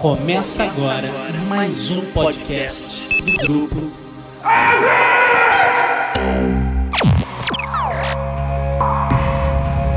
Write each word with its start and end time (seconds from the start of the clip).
Começa 0.00 0.64
agora 0.64 1.08
mais 1.48 1.90
um 1.90 2.00
podcast 2.12 3.06
do 3.20 3.46
grupo. 3.46 3.92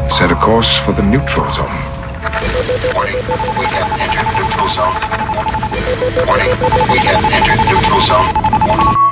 Set 0.09 0.31
a 0.31 0.35
course 0.35 0.79
for 0.81 0.93
the 0.93 1.01
neutral 1.01 1.49
zone. 1.51 1.67
Warning, 2.93 3.15
we 3.59 3.65
have 3.67 4.01
entered 4.01 4.27
neutral 4.37 4.69
zone. 4.69 4.97
Warning, 6.27 6.49
we 6.91 6.99
have 6.99 7.23
entered 7.33 7.65
neutral 7.67 8.01
zone. 8.01 8.29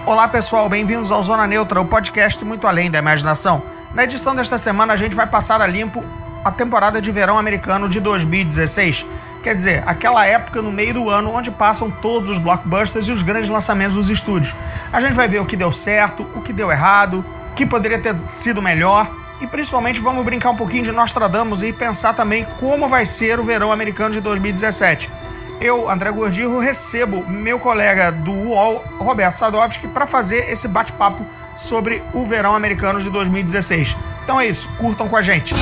Olá 0.06 0.28
pessoal, 0.28 0.70
bem-vindos 0.70 1.12
ao 1.12 1.24
Zona 1.24 1.48
Neutra, 1.48 1.82
o 1.82 1.86
podcast 1.86 2.44
muito 2.46 2.68
além 2.68 2.92
da 2.92 3.00
imaginação. 3.00 3.64
Na 3.94 4.04
edição 4.04 4.36
desta 4.36 4.58
semana 4.58 4.94
a 4.94 4.96
gente 4.96 5.16
vai 5.16 5.28
passar 5.28 5.62
a 5.62 5.68
limpo 5.68 6.04
a 6.44 6.52
temporada 6.52 7.02
de 7.02 7.12
verão 7.12 7.38
americano 7.40 7.88
de 7.88 8.00
2016. 8.00 9.06
Quer 9.44 9.54
dizer, 9.54 9.84
aquela 9.86 10.26
época 10.26 10.62
no 10.62 10.72
meio 10.72 10.94
do 10.94 11.10
ano 11.10 11.30
onde 11.30 11.52
passam 11.52 11.92
todos 11.92 12.30
os 12.30 12.40
blockbusters 12.40 13.10
e 13.10 13.12
os 13.12 13.22
grandes 13.22 13.50
lançamentos 13.50 13.94
dos 13.94 14.10
estúdios. 14.10 14.56
A 14.92 15.02
gente 15.02 15.14
vai 15.14 15.28
ver 15.28 15.42
o 15.42 15.46
que 15.46 15.58
deu 15.58 15.70
certo, 15.70 16.24
o 16.34 16.42
que 16.42 16.54
deu 16.54 16.72
errado, 16.72 17.26
o 17.52 17.54
que 17.54 17.66
poderia 17.66 18.00
ter 18.00 18.16
sido 18.26 18.62
melhor 18.62 19.12
e 19.42 19.48
principalmente 19.48 20.00
vamos 20.00 20.24
brincar 20.24 20.52
um 20.52 20.56
pouquinho 20.56 20.84
de 20.84 20.94
Nostradamus 20.94 21.62
e 21.62 21.74
pensar 21.74 22.14
também 22.14 22.48
como 22.58 22.88
vai 22.88 23.06
ser 23.06 23.38
o 23.38 23.44
verão 23.44 23.70
americano 23.70 24.12
de 24.12 24.22
2017. 24.22 25.12
Eu, 25.60 25.90
André 25.90 26.10
Gordirro, 26.12 26.60
recebo 26.60 27.28
meu 27.28 27.60
colega 27.60 28.14
do 28.14 28.32
UOL, 28.32 28.82
Roberto 28.98 29.36
Sadovski, 29.36 29.90
para 29.90 30.08
fazer 30.08 30.50
esse 30.50 30.70
bate-papo 30.70 31.26
sobre 31.58 32.02
o 32.14 32.26
verão 32.26 32.56
americano 32.56 33.02
de 33.02 33.10
2016. 33.10 33.98
Então 34.24 34.40
é 34.40 34.48
isso, 34.48 34.70
curtam 34.78 35.10
com 35.10 35.18
a 35.18 35.22
gente. 35.22 35.54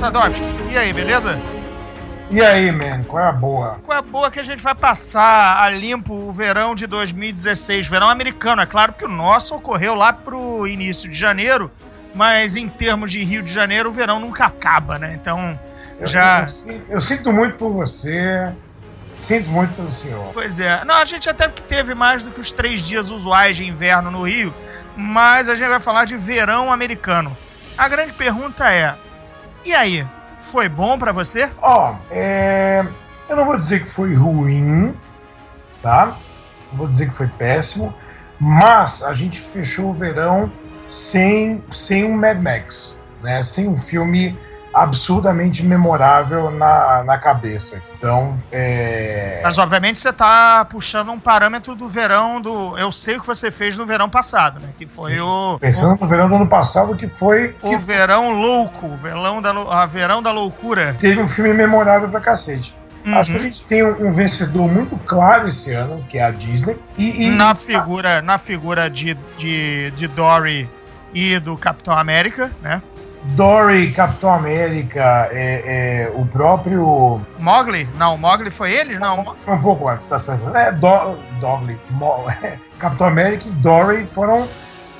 Sadovski, 0.00 0.44
e 0.70 0.78
aí, 0.78 0.92
beleza? 0.92 1.40
E 2.30 2.40
aí, 2.40 2.70
man, 2.72 3.02
qual 3.04 3.22
é 3.24 3.28
a 3.28 3.32
boa? 3.32 3.78
Qual 3.82 3.94
é 3.96 3.98
a 3.98 4.02
boa 4.02 4.30
que 4.30 4.38
a 4.40 4.42
gente 4.42 4.62
vai 4.62 4.74
passar 4.74 5.62
a 5.62 5.68
limpo 5.68 6.14
o 6.14 6.32
verão 6.32 6.74
de 6.74 6.86
2016, 6.86 7.86
verão 7.88 8.08
americano, 8.08 8.62
é 8.62 8.66
claro 8.66 8.92
que 8.94 9.04
o 9.04 9.08
nosso 9.08 9.54
ocorreu 9.54 9.94
lá 9.94 10.12
pro 10.12 10.66
início 10.66 11.10
de 11.10 11.18
janeiro, 11.18 11.70
mas 12.14 12.56
em 12.56 12.68
termos 12.68 13.12
de 13.12 13.22
Rio 13.22 13.42
de 13.42 13.52
Janeiro, 13.52 13.90
o 13.90 13.92
verão 13.92 14.18
nunca 14.20 14.46
acaba, 14.46 14.98
né? 14.98 15.12
Então, 15.14 15.58
Eu, 15.98 16.06
já. 16.06 16.42
eu, 16.42 16.48
sinto- 16.48 16.84
eu 16.88 17.00
sinto 17.00 17.32
muito 17.32 17.56
por 17.58 17.70
você, 17.70 18.50
sinto 19.14 19.50
muito 19.50 19.74
pelo 19.74 19.92
senhor. 19.92 20.30
Pois 20.32 20.60
é. 20.60 20.82
Não, 20.84 20.94
a 20.94 21.04
gente 21.04 21.28
até 21.28 21.48
que 21.48 21.62
teve 21.62 21.94
mais 21.94 22.22
do 22.22 22.30
que 22.30 22.40
os 22.40 22.52
três 22.52 22.80
dias 22.80 23.10
usuais 23.10 23.56
de 23.56 23.68
inverno 23.68 24.10
no 24.10 24.22
Rio, 24.22 24.54
mas 24.96 25.48
a 25.48 25.54
gente 25.56 25.68
vai 25.68 25.80
falar 25.80 26.04
de 26.06 26.16
verão 26.16 26.72
americano. 26.72 27.36
A 27.76 27.88
grande 27.88 28.12
pergunta 28.14 28.72
é: 28.72 28.94
e 29.64 29.74
aí? 29.74 30.06
Foi 30.38 30.68
bom 30.68 30.98
pra 30.98 31.12
você? 31.12 31.50
Ó, 31.60 31.94
é, 32.10 32.84
eu 33.28 33.36
não 33.36 33.44
vou 33.44 33.56
dizer 33.56 33.80
que 33.80 33.88
foi 33.88 34.14
ruim, 34.14 34.94
tá? 35.82 36.16
Não 36.70 36.78
vou 36.78 36.88
dizer 36.88 37.08
que 37.08 37.14
foi 37.14 37.26
péssimo, 37.26 37.94
mas 38.38 39.02
a 39.02 39.12
gente 39.12 39.38
fechou 39.38 39.90
o 39.90 39.94
verão 39.94 40.50
sem, 40.88 41.62
sem 41.70 42.04
um 42.04 42.16
Mad 42.16 42.40
Max, 42.40 42.98
né? 43.22 43.42
Sem 43.42 43.68
um 43.68 43.76
filme 43.76 44.38
absurdamente 44.72 45.64
memorável 45.64 46.50
na, 46.50 47.02
na 47.04 47.18
cabeça. 47.18 47.82
Então, 47.96 48.36
é... 48.50 49.40
Mas 49.42 49.58
obviamente 49.58 49.98
você 49.98 50.12
tá 50.12 50.64
puxando 50.64 51.10
um 51.10 51.18
parâmetro 51.18 51.74
do 51.74 51.88
verão 51.88 52.40
do. 52.40 52.78
Eu 52.78 52.90
sei 52.92 53.16
o 53.16 53.20
que 53.20 53.26
você 53.26 53.50
fez 53.50 53.76
no 53.76 53.84
verão 53.86 54.08
passado, 54.08 54.58
né? 54.60 54.68
Que 54.76 54.86
foi 54.86 55.14
Sim. 55.14 55.20
o. 55.20 55.58
Pensando 55.60 55.98
no 56.00 56.06
verão 56.06 56.28
do 56.28 56.34
ano 56.36 56.46
passado, 56.46 56.96
que 56.96 57.08
foi. 57.08 57.54
O 57.62 57.70
que 57.70 57.76
verão 57.76 58.30
louco, 58.30 58.86
o 58.86 58.96
verão 58.96 59.42
da, 59.42 59.50
a 59.50 59.86
verão 59.86 60.22
da 60.22 60.32
loucura. 60.32 60.96
teve 60.98 61.20
um 61.20 61.26
filme 61.26 61.52
memorável 61.52 62.08
pra 62.08 62.20
cacete. 62.20 62.74
Acho 63.06 63.30
que 63.30 63.36
a 63.36 63.40
Uhum. 63.40 63.44
gente 63.44 63.62
tem 63.64 63.82
um, 63.82 64.08
um 64.08 64.12
vencedor 64.12 64.68
muito 64.70 64.94
claro 65.06 65.48
esse 65.48 65.72
ano, 65.72 66.04
que 66.06 66.18
é 66.18 66.22
a 66.22 66.30
Disney. 66.30 66.76
E, 66.98 67.28
e- 67.28 67.30
Na 67.30 67.54
figura, 67.54 68.20
na 68.20 68.36
figura 68.36 68.90
de, 68.90 69.16
de, 69.36 69.90
de 69.92 70.06
Dory 70.06 70.70
e 71.14 71.38
do 71.40 71.56
Capitão 71.56 71.96
América, 71.98 72.50
né? 72.60 72.82
Dory, 73.22 73.92
Capitão 73.92 74.32
América, 74.32 75.28
é, 75.30 76.06
é, 76.06 76.12
o 76.14 76.24
próprio. 76.24 77.20
Mogli? 77.38 77.84
Não, 77.96 78.16
Mogli 78.16 78.50
foi 78.50 78.72
ele? 78.72 78.98
Não. 78.98 79.34
Foi 79.36 79.54
um 79.54 79.60
pouco 79.60 79.88
antes, 79.88 80.06
tá 80.08 80.18
certo? 80.18 80.54
É, 80.56 80.72
Do, 80.72 81.16
Dogly. 81.38 81.78
Mo- 81.90 82.24
Capitão 82.78 83.06
América 83.06 83.46
e 83.46 83.50
Dory 83.50 84.06
foram 84.06 84.48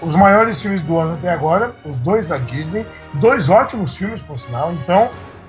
os 0.02 0.14
maiores 0.14 0.60
filmes 0.60 0.82
do 0.82 0.98
ano 0.98 1.14
até 1.14 1.30
agora, 1.30 1.74
os 1.84 1.96
dois 1.98 2.28
da 2.28 2.36
Disney. 2.36 2.86
Dois 3.14 3.48
ótimos 3.48 3.96
filmes, 3.96 4.20
por 4.20 4.38
sinal. 4.38 4.72
Então, 4.74 5.08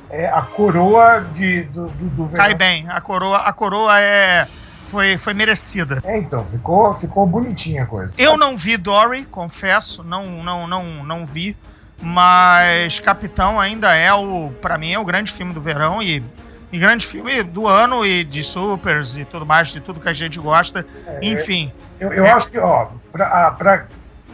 é 0.10 0.28
a 0.28 0.42
coroa 0.42 1.26
de, 1.34 1.64
do, 1.64 1.88
do, 1.90 2.26
do. 2.28 2.34
Cai 2.34 2.54
bem. 2.54 2.86
A 2.90 3.02
coroa, 3.02 3.38
a 3.40 3.54
coroa 3.54 4.00
é. 4.00 4.48
Foi, 4.86 5.18
foi 5.18 5.34
merecida. 5.34 6.00
É, 6.04 6.18
então, 6.18 6.44
ficou, 6.46 6.94
ficou 6.96 7.26
bonitinha 7.28 7.84
a 7.84 7.86
coisa. 7.86 8.14
Eu 8.18 8.36
não 8.36 8.58
vi 8.58 8.78
Dory, 8.78 9.26
confesso, 9.26 10.04
não, 10.04 10.26
não, 10.44 10.68
não, 10.68 10.84
não 11.04 11.26
vi. 11.26 11.56
Mas 12.02 13.00
Capitão 13.00 13.60
ainda 13.60 13.94
é 13.96 14.12
o, 14.14 14.52
Pra 14.62 14.78
mim, 14.78 14.92
é 14.94 15.00
o 15.00 15.06
grande 15.06 15.32
filme 15.32 15.54
do 15.54 15.62
verão 15.62 16.02
e, 16.02 16.24
e 16.72 16.80
grande 16.80 17.06
filme 17.06 17.44
do 17.44 17.68
ano 17.68 18.06
e 18.06 18.24
de 18.24 18.44
supers 18.44 19.18
e 19.18 19.26
tudo 19.26 19.46
mais, 19.46 19.70
de 19.72 19.80
tudo 19.80 20.00
que 20.00 20.10
a 20.10 20.14
gente 20.14 20.40
gosta. 20.40 20.86
Enfim, 21.22 21.72
Eu, 22.00 22.12
eu 22.12 22.26
É. 22.26 22.32
acho 22.32 22.50
que, 22.50 22.58
ó, 22.58 22.88
pra, 23.12 23.28
ah, 23.28 23.52
pra- 23.52 23.86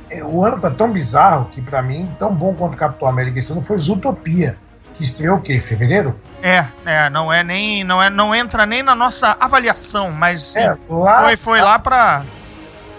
é, 0.09 0.23
o 0.23 0.41
ano 0.45 0.57
tá 0.57 0.71
tão 0.71 0.89
bizarro 0.89 1.49
que, 1.51 1.61
pra 1.61 1.81
mim, 1.81 2.09
tão 2.17 2.33
bom 2.33 2.53
quanto 2.53 2.77
Capitão 2.77 3.09
América 3.09 3.39
esse 3.39 3.51
ano 3.51 3.61
foi 3.61 3.77
Zootopia, 3.77 4.57
que 4.93 5.03
estreou 5.03 5.37
o 5.37 5.41
quê? 5.41 5.59
Fevereiro? 5.59 6.17
é, 6.41 6.65
é, 6.85 7.09
não 7.09 7.33
é 7.33 7.43
nem, 7.43 7.83
não 7.83 8.01
é, 8.01 8.09
não 8.09 8.33
entra 8.33 8.65
nem 8.65 8.81
na 8.83 8.95
nossa 8.95 9.35
avaliação, 9.39 10.11
mas 10.11 10.39
sim, 10.41 10.59
É, 10.61 10.77
lá. 10.87 11.23
foi, 11.25 11.35
foi 11.35 11.61
lá 11.61 11.77
para, 11.77 12.23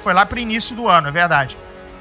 foi 0.03 0.12
lá 0.12 0.27
para 0.27 0.39
início 0.39 0.77
do 0.77 0.87
ano, 0.87 1.09
é 1.09 1.12
verdade. 1.12 1.57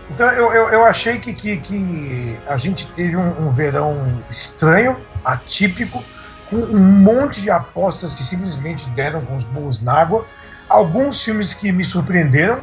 Então 0.10 0.30
eu, 0.32 0.54
eu, 0.54 0.70
eu 0.70 0.86
achei 0.86 1.20
que, 1.20 1.34
que, 1.34 1.58
que 1.58 2.38
a 2.48 2.58
gente 2.58 2.88
teve 2.88 3.16
um, 3.16 3.48
um 3.48 3.52
verão 3.52 4.24
estranho, 4.30 4.98
atípico, 5.24 6.04
com 6.50 6.56
um 6.56 6.80
monte 6.80 7.42
de 7.42 7.52
apostas 7.52 8.16
que 8.16 8.24
simplesmente 8.24 8.90
deram 8.92 9.22
com 9.22 9.36
os 9.36 9.44
burros 9.44 9.82
na 9.82 9.94
água. 9.94 10.26
Alguns 10.70 11.24
filmes 11.24 11.54
que 11.54 11.72
me 11.72 11.84
surpreenderam, 11.84 12.62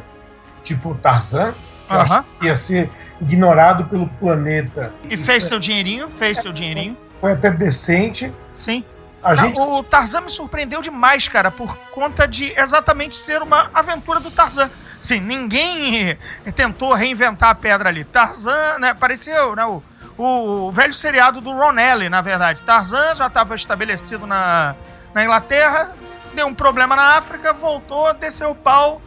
tipo 0.63 0.95
Tarzan, 0.95 1.53
que 1.87 1.93
achei 1.93 2.23
que 2.39 2.45
ia 2.47 2.55
ser 2.55 2.91
ignorado 3.21 3.85
pelo 3.85 4.07
planeta. 4.07 4.93
E 5.09 5.15
fez 5.15 5.45
seu 5.45 5.59
dinheirinho, 5.59 6.09
fez 6.09 6.39
seu 6.39 6.51
dinheirinho, 6.51 6.97
Foi 7.21 7.31
até 7.31 7.51
decente. 7.51 8.33
sim. 8.53 8.83
Não, 9.23 9.35
gente 9.35 9.59
O 9.59 9.81
Tarzan 9.81 10.21
me 10.21 10.29
surpreendeu 10.29 10.83
demais, 10.83 11.27
cara, 11.27 11.49
por 11.49 11.75
conta 11.89 12.27
de 12.27 12.53
exatamente 12.59 13.15
ser 13.15 13.41
uma 13.41 13.71
aventura 13.73 14.19
do 14.19 14.29
Tarzan. 14.29 14.69
Sim, 14.99 15.19
ninguém 15.21 16.17
tentou 16.55 16.93
reinventar 16.93 17.49
a 17.49 17.55
pedra 17.55 17.89
ali. 17.89 18.03
Tarzan, 18.03 18.79
né, 18.79 18.93
pareceu, 18.93 19.55
né, 19.55 19.65
o, 19.65 19.83
o 20.17 20.71
velho 20.71 20.93
seriado 20.93 21.41
do 21.41 21.51
Ron 21.51 21.77
Ellie, 21.77 22.09
na 22.09 22.21
verdade. 22.21 22.63
Tarzan 22.63 23.15
já 23.15 23.27
estava 23.27 23.55
estabelecido 23.55 24.25
na, 24.25 24.75
na 25.13 25.23
Inglaterra, 25.23 25.93
deu 26.33 26.47
um 26.47 26.53
problema 26.53 26.95
na 26.95 27.17
África, 27.17 27.53
voltou, 27.53 28.13
desceu 28.13 28.51
o 28.51 28.55
pau, 28.55 29.01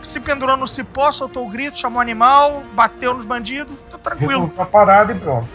se 0.00 0.18
pendurou 0.20 0.56
no 0.56 0.66
cipó, 0.66 1.12
soltou 1.12 1.46
o 1.46 1.50
grito, 1.50 1.78
chamou 1.78 1.98
o 1.98 2.02
animal, 2.02 2.64
bateu 2.72 3.14
nos 3.14 3.24
bandidos, 3.24 3.76
tô 3.90 3.98
tranquilo. 3.98 4.32
resolveu 4.32 4.62
a 4.62 4.66
parada 4.66 5.12
e 5.12 5.18
pronto. 5.18 5.48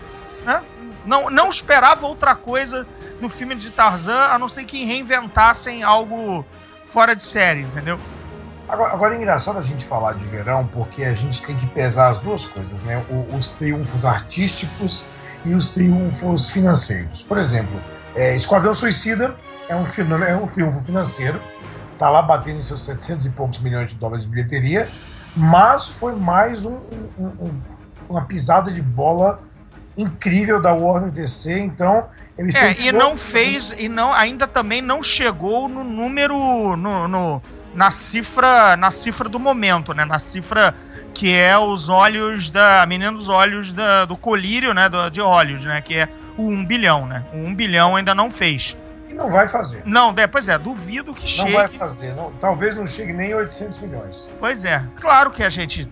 né? 0.46 0.64
Não, 1.06 1.30
não 1.30 1.50
esperava 1.50 2.06
outra 2.06 2.36
coisa 2.36 2.88
do 3.20 3.30
filme 3.30 3.56
de 3.56 3.72
Tarzan, 3.72 4.28
a 4.28 4.38
não 4.38 4.48
ser 4.48 4.66
que 4.66 4.86
reinventassem 4.86 5.84
algo 5.84 6.46
fora 6.86 7.16
de 7.16 7.24
série, 7.24 7.62
entendeu? 7.62 8.00
Agora, 8.68 8.94
agora 8.94 9.14
é 9.16 9.18
engraçado 9.18 9.58
a 9.60 9.64
gente 9.64 9.86
falar 9.86 10.14
de 10.14 10.26
verão, 10.26 10.68
porque 10.68 11.04
a 11.04 11.14
gente 11.14 11.42
tem 11.42 11.56
que 11.56 11.66
pesar 11.68 12.10
as 12.10 12.20
duas 12.20 12.46
coisas, 12.46 12.84
né? 12.84 13.04
O- 13.10 13.36
os 13.36 13.50
triunfos 13.52 14.04
artísticos 14.04 15.06
e 15.46 15.54
os 15.54 15.70
triunfos 15.70 16.50
financeiros. 16.50 17.22
Por 17.24 17.38
exemplo, 17.38 17.80
é, 18.16 18.36
Esquadrão 18.36 18.74
Suicida 18.74 19.36
é 19.70 19.76
um, 19.76 19.86
é 20.28 20.36
um 20.36 20.48
triunfo 20.48 20.82
financeiro, 20.84 21.40
tá 21.98 22.10
lá 22.10 22.22
batendo 22.22 22.62
seus 22.62 22.84
700 22.84 23.26
e 23.26 23.32
poucos 23.32 23.60
milhões 23.60 23.92
de 23.92 23.96
dólares 23.96 24.26
de 24.26 24.32
bilheteria, 24.32 24.90
mas 25.36 25.88
foi 25.88 26.14
mais 26.16 26.66
um- 26.66 26.80
um- 27.18 27.26
um- 27.40 27.62
uma 28.10 28.26
pisada 28.26 28.70
de 28.72 28.82
bola 28.82 29.40
incrível 29.98 30.62
da 30.62 30.74
Warner 30.74 31.10
DC, 31.10 31.58
então 31.58 32.06
eles 32.38 32.56
É, 32.56 32.82
e 32.82 32.92
não 32.92 33.18
fez, 33.18 33.80
e 33.80 33.90
não, 33.90 34.14
ainda 34.14 34.48
também 34.48 34.82
não 34.82 35.02
chegou 35.02 35.68
no 35.68 35.84
número, 35.84 36.36
no, 36.78 37.08
no- 37.08 37.42
na 37.78 37.92
cifra, 37.92 38.76
na 38.76 38.90
cifra 38.90 39.30
do 39.30 39.40
momento, 39.40 39.94
né? 39.94 40.04
Na 40.04 40.18
cifra 40.20 40.74
que 41.14 41.34
é 41.34 41.58
os 41.58 41.90
olhos 41.90 42.50
da, 42.52 42.82
a 42.82 42.86
menina 42.86 43.12
dos 43.12 43.28
olhos 43.30 43.72
da- 43.72 44.06
do 44.06 44.18
colírio, 44.18 44.74
né? 44.74 44.90
do- 44.90 45.10
de 45.10 45.22
olhos, 45.22 45.64
né? 45.66 45.80
Que 45.82 45.96
é 45.96 46.10
o 46.36 46.48
1 46.50 46.66
bilhão, 46.66 47.06
né? 47.06 47.24
O 47.32 47.38
1 47.38 47.54
bilhão 47.56 47.96
ainda 47.96 48.14
não 48.16 48.30
fez. 48.32 48.76
não 49.14 49.32
vai 49.32 49.48
fazer. 49.48 49.82
Não, 49.86 50.14
é, 50.18 50.28
pois 50.28 50.48
é, 50.48 50.58
duvido 50.60 51.12
que 51.14 51.22
Não 51.24 51.28
chegue. 51.46 51.52
vai 51.54 51.68
fazer. 51.68 52.14
não- 52.16 52.32
talvez 52.40 52.76
não 52.76 52.86
chegue 52.86 53.14
nem 53.14 53.34
800 53.34 53.80
milhões. 53.80 54.30
Pois 54.40 54.64
é, 54.66 54.84
claro 55.00 55.32
que 55.32 55.42
a 55.44 55.50
gente, 55.50 55.90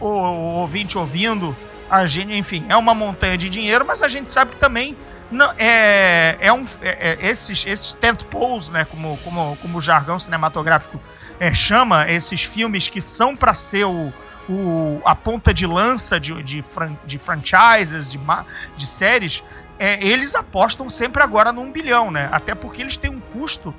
o, 0.00 0.08
o 0.08 0.54
ouvinte 0.60 0.98
ouvindo, 0.98 1.56
a 1.88 2.04
gente, 2.08 2.32
enfim, 2.36 2.64
é 2.68 2.76
uma 2.76 2.92
montanha 2.94 3.36
de 3.38 3.48
dinheiro, 3.48 3.84
mas 3.86 4.02
a 4.02 4.08
gente 4.08 4.30
sabe 4.32 4.52
que 4.52 4.56
também 4.56 4.96
não, 5.30 5.52
é, 5.56 6.36
é 6.40 6.52
um, 6.52 6.64
é- 6.82 7.10
é- 7.12 7.18
esses, 7.20 7.64
esses 7.66 7.94
tentpoles, 7.94 8.70
né, 8.70 8.84
como, 8.84 9.16
como, 9.18 9.56
como 9.62 9.78
o 9.78 9.80
jargão 9.80 10.18
cinematográfico 10.18 11.00
é, 11.40 11.52
chama, 11.52 12.08
esses 12.10 12.42
filmes 12.42 12.88
que 12.88 13.00
são 13.00 13.34
para 13.36 13.52
ser 13.54 13.84
o, 13.84 14.12
o, 14.48 15.00
a 15.04 15.14
ponta 15.14 15.52
de 15.52 15.66
lança 15.66 16.18
de, 16.20 16.42
de, 16.42 16.62
fran- 16.62 16.96
de 17.04 17.18
franchises, 17.18 18.10
de, 18.10 18.20
de 18.76 18.86
séries, 18.86 19.44
é, 19.78 20.04
eles 20.06 20.34
apostam 20.34 20.88
sempre 20.88 21.22
agora 21.22 21.52
num 21.52 21.72
bilhão, 21.72 22.10
né? 22.10 22.28
Até 22.30 22.54
porque 22.54 22.80
eles 22.82 22.96
têm 22.96 23.10
um 23.10 23.20
custo 23.20 23.74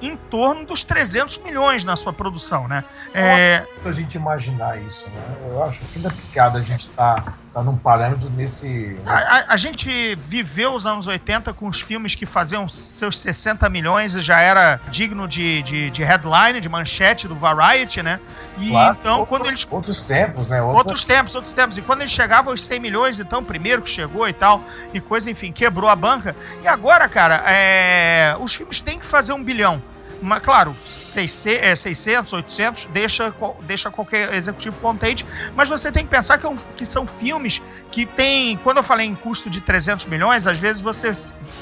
em 0.00 0.16
torno 0.16 0.64
dos 0.64 0.84
300 0.84 1.38
milhões 1.42 1.84
na 1.84 1.96
sua 1.96 2.12
produção, 2.12 2.68
né? 2.68 2.84
É, 3.12 3.66
a 3.84 3.92
gente 3.92 4.14
imaginar 4.16 4.80
isso, 4.80 5.08
né? 5.10 5.36
Eu 5.50 5.62
acho 5.64 5.80
que 5.80 5.86
fim 5.86 6.00
da 6.00 6.10
picada 6.10 6.58
a 6.58 6.62
gente 6.62 6.88
tá, 6.90 7.34
tá 7.58 7.64
num 7.64 7.76
parâmetro 7.76 8.30
nesse. 8.30 8.98
nesse- 9.04 9.28
a, 9.28 9.52
a- 9.54 9.56
gente 9.56 9.88
viveu 10.16 10.74
os 10.74 10.86
anos 10.86 11.06
80 11.06 11.52
com 11.52 11.66
os 11.68 11.80
filmes 11.80 12.14
que 12.14 12.24
faziam 12.26 12.66
seus 12.68 13.18
60 13.18 13.68
milhões 13.68 14.14
e 14.14 14.20
já 14.20 14.40
era 14.40 14.80
digno 14.88 15.26
de, 15.26 15.62
de, 15.62 15.90
de 15.90 16.04
headline, 16.04 16.60
de 16.60 16.68
manchete 16.68 17.26
do 17.26 17.34
Variety, 17.34 18.02
né? 18.02 18.20
E 18.58 18.70
Claro, 18.70 18.96
então, 18.98 19.18
outros, 19.20 19.28
quando 19.28 19.46
eles 19.48 19.66
outros 19.70 20.00
tempos, 20.00 20.48
né? 20.48 20.62
Outros 20.62 21.04
tempos, 21.04 21.34
outros 21.34 21.54
tempos. 21.54 21.78
E 21.78 21.82
quando 21.82 22.00
ele 22.02 22.10
chegava 22.10 22.50
aos 22.50 22.62
100 22.64 22.80
milhões, 22.80 23.20
então, 23.20 23.42
primeiro 23.42 23.82
que 23.82 23.90
chegou 23.90 24.28
e 24.28 24.32
tal, 24.32 24.62
e 24.92 25.00
coisa, 25.00 25.30
enfim, 25.30 25.52
quebrou 25.52 25.90
a 25.90 25.96
banca. 25.96 26.34
E 26.62 26.68
agora, 26.68 27.08
cara, 27.08 27.42
é, 27.46 28.36
os 28.40 28.54
filmes 28.54 28.80
têm 28.80 28.98
que 28.98 29.06
fazer 29.06 29.32
um 29.32 29.42
bilhão. 29.42 29.82
Mas, 30.20 30.40
claro, 30.42 30.76
600, 30.84 31.62
é, 31.62 31.76
600 31.76 32.32
800, 32.32 32.86
deixa, 32.86 33.30
qual- 33.32 33.56
deixa 33.62 33.90
qualquer 33.90 34.32
executivo 34.34 34.80
contente, 34.80 35.24
mas 35.54 35.68
você 35.68 35.92
tem 35.92 36.04
que 36.04 36.10
pensar 36.10 36.38
que, 36.38 36.46
é 36.46 36.48
um- 36.48 36.56
que 36.56 36.84
são 36.84 37.06
filmes 37.06 37.62
que 37.90 38.04
tem. 38.04 38.56
Quando 38.58 38.78
eu 38.78 38.82
falei 38.82 39.06
em 39.06 39.14
custo 39.14 39.48
de 39.48 39.60
300 39.60 40.06
milhões, 40.06 40.46
às 40.46 40.58
vezes 40.58 40.82
você, 40.82 41.12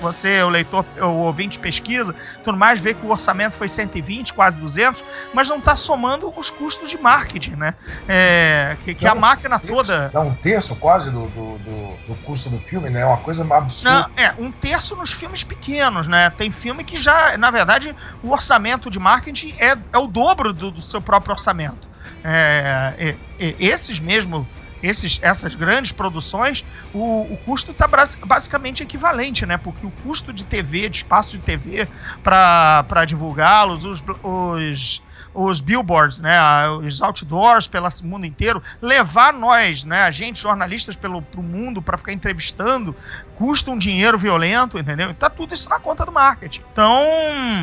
você 0.01 0.43
o 0.43 0.49
leitor, 0.49 0.85
o 0.99 1.19
ouvinte 1.19 1.59
pesquisa, 1.59 2.15
tudo 2.43 2.57
mais, 2.59 2.81
vê 2.81 2.95
que 2.95 3.05
o 3.05 3.11
orçamento 3.11 3.55
foi 3.55 3.69
120, 3.69 4.33
quase 4.33 4.59
200, 4.59 5.05
mas 5.35 5.49
não 5.49 5.59
está 5.59 5.77
somando 5.77 6.33
os 6.37 6.51
custos 6.51 6.89
de 6.91 6.99
marketing, 6.99 7.57
né? 7.57 7.75
É, 8.09 8.77
que, 8.85 8.95
que 8.95 9.07
a 9.07 9.15
máquina 9.15 9.59
terço, 9.61 9.75
toda. 9.75 10.09
Dá 10.09 10.21
um 10.21 10.35
terço 10.35 10.75
quase 10.77 11.11
do, 11.11 11.27
do, 11.29 11.59
do, 11.59 11.97
do 12.09 12.15
custo 12.25 12.49
do 12.51 12.59
filme, 12.61 12.91
né? 12.91 13.01
É 13.01 13.07
uma 13.07 13.19
coisa 13.19 13.43
absurda. 13.55 13.91
Não, 13.91 14.11
é, 14.25 14.35
um 14.39 14.51
terço 14.51 14.97
nos 14.97 15.13
filmes 15.13 15.45
pequenos, 15.45 16.09
né? 16.09 16.31
Tem 16.31 16.51
filme 16.51 16.83
que 16.83 16.97
já, 16.97 17.37
na 17.37 17.51
verdade, 17.51 17.95
o 18.23 18.31
orçamento 18.33 18.46
de 18.91 18.99
marketing 18.99 19.55
é, 19.59 19.77
é 19.93 19.99
o 19.99 20.07
dobro 20.07 20.53
do, 20.53 20.71
do 20.71 20.83
seu 20.83 21.01
próprio 21.01 21.33
orçamento. 21.33 21.89
É, 22.23 22.95
é, 22.99 23.17
é, 23.39 23.55
esses 23.59 24.01
mesmo, 24.01 24.47
esses, 24.83 25.19
essas 25.23 25.55
grandes 25.55 25.93
produções, 25.93 26.65
o, 26.93 27.33
o 27.33 27.37
custo 27.39 27.71
está 27.71 27.89
basicamente 28.25 28.83
equivalente, 28.83 29.47
né? 29.47 29.57
Porque 29.57 29.87
o 29.87 29.91
custo 29.91 30.33
de 30.33 30.45
TV, 30.45 30.89
de 30.89 30.97
espaço 30.99 31.37
de 31.37 31.43
TV 31.43 31.89
para 32.23 33.05
divulgá-los, 33.07 33.85
os, 33.85 34.03
os 34.23 35.03
os 35.37 35.61
billboards, 35.61 36.21
né, 36.21 36.35
os 36.83 37.03
outdoors 37.03 37.67
pelo 37.69 37.87
mundo 38.05 38.27
inteiro, 38.27 38.63
levar 38.81 39.33
nós, 39.33 39.85
né, 39.85 40.03
a 40.03 40.11
gente, 40.11 40.41
jornalistas 40.41 40.97
pelo 40.97 41.21
pro 41.21 41.43
mundo 41.43 41.83
para 41.83 41.99
ficar 41.99 42.13
entrevistando, 42.13 42.97
custa 43.35 43.71
um 43.71 43.79
dinheiro 43.79 44.19
violento, 44.19 44.79
entendeu? 44.79 45.13
Tá 45.15 45.29
tudo 45.29 45.53
isso 45.53 45.69
na 45.69 45.79
conta 45.79 46.05
do 46.05 46.11
marketing. 46.11 46.63
Então, 46.73 46.99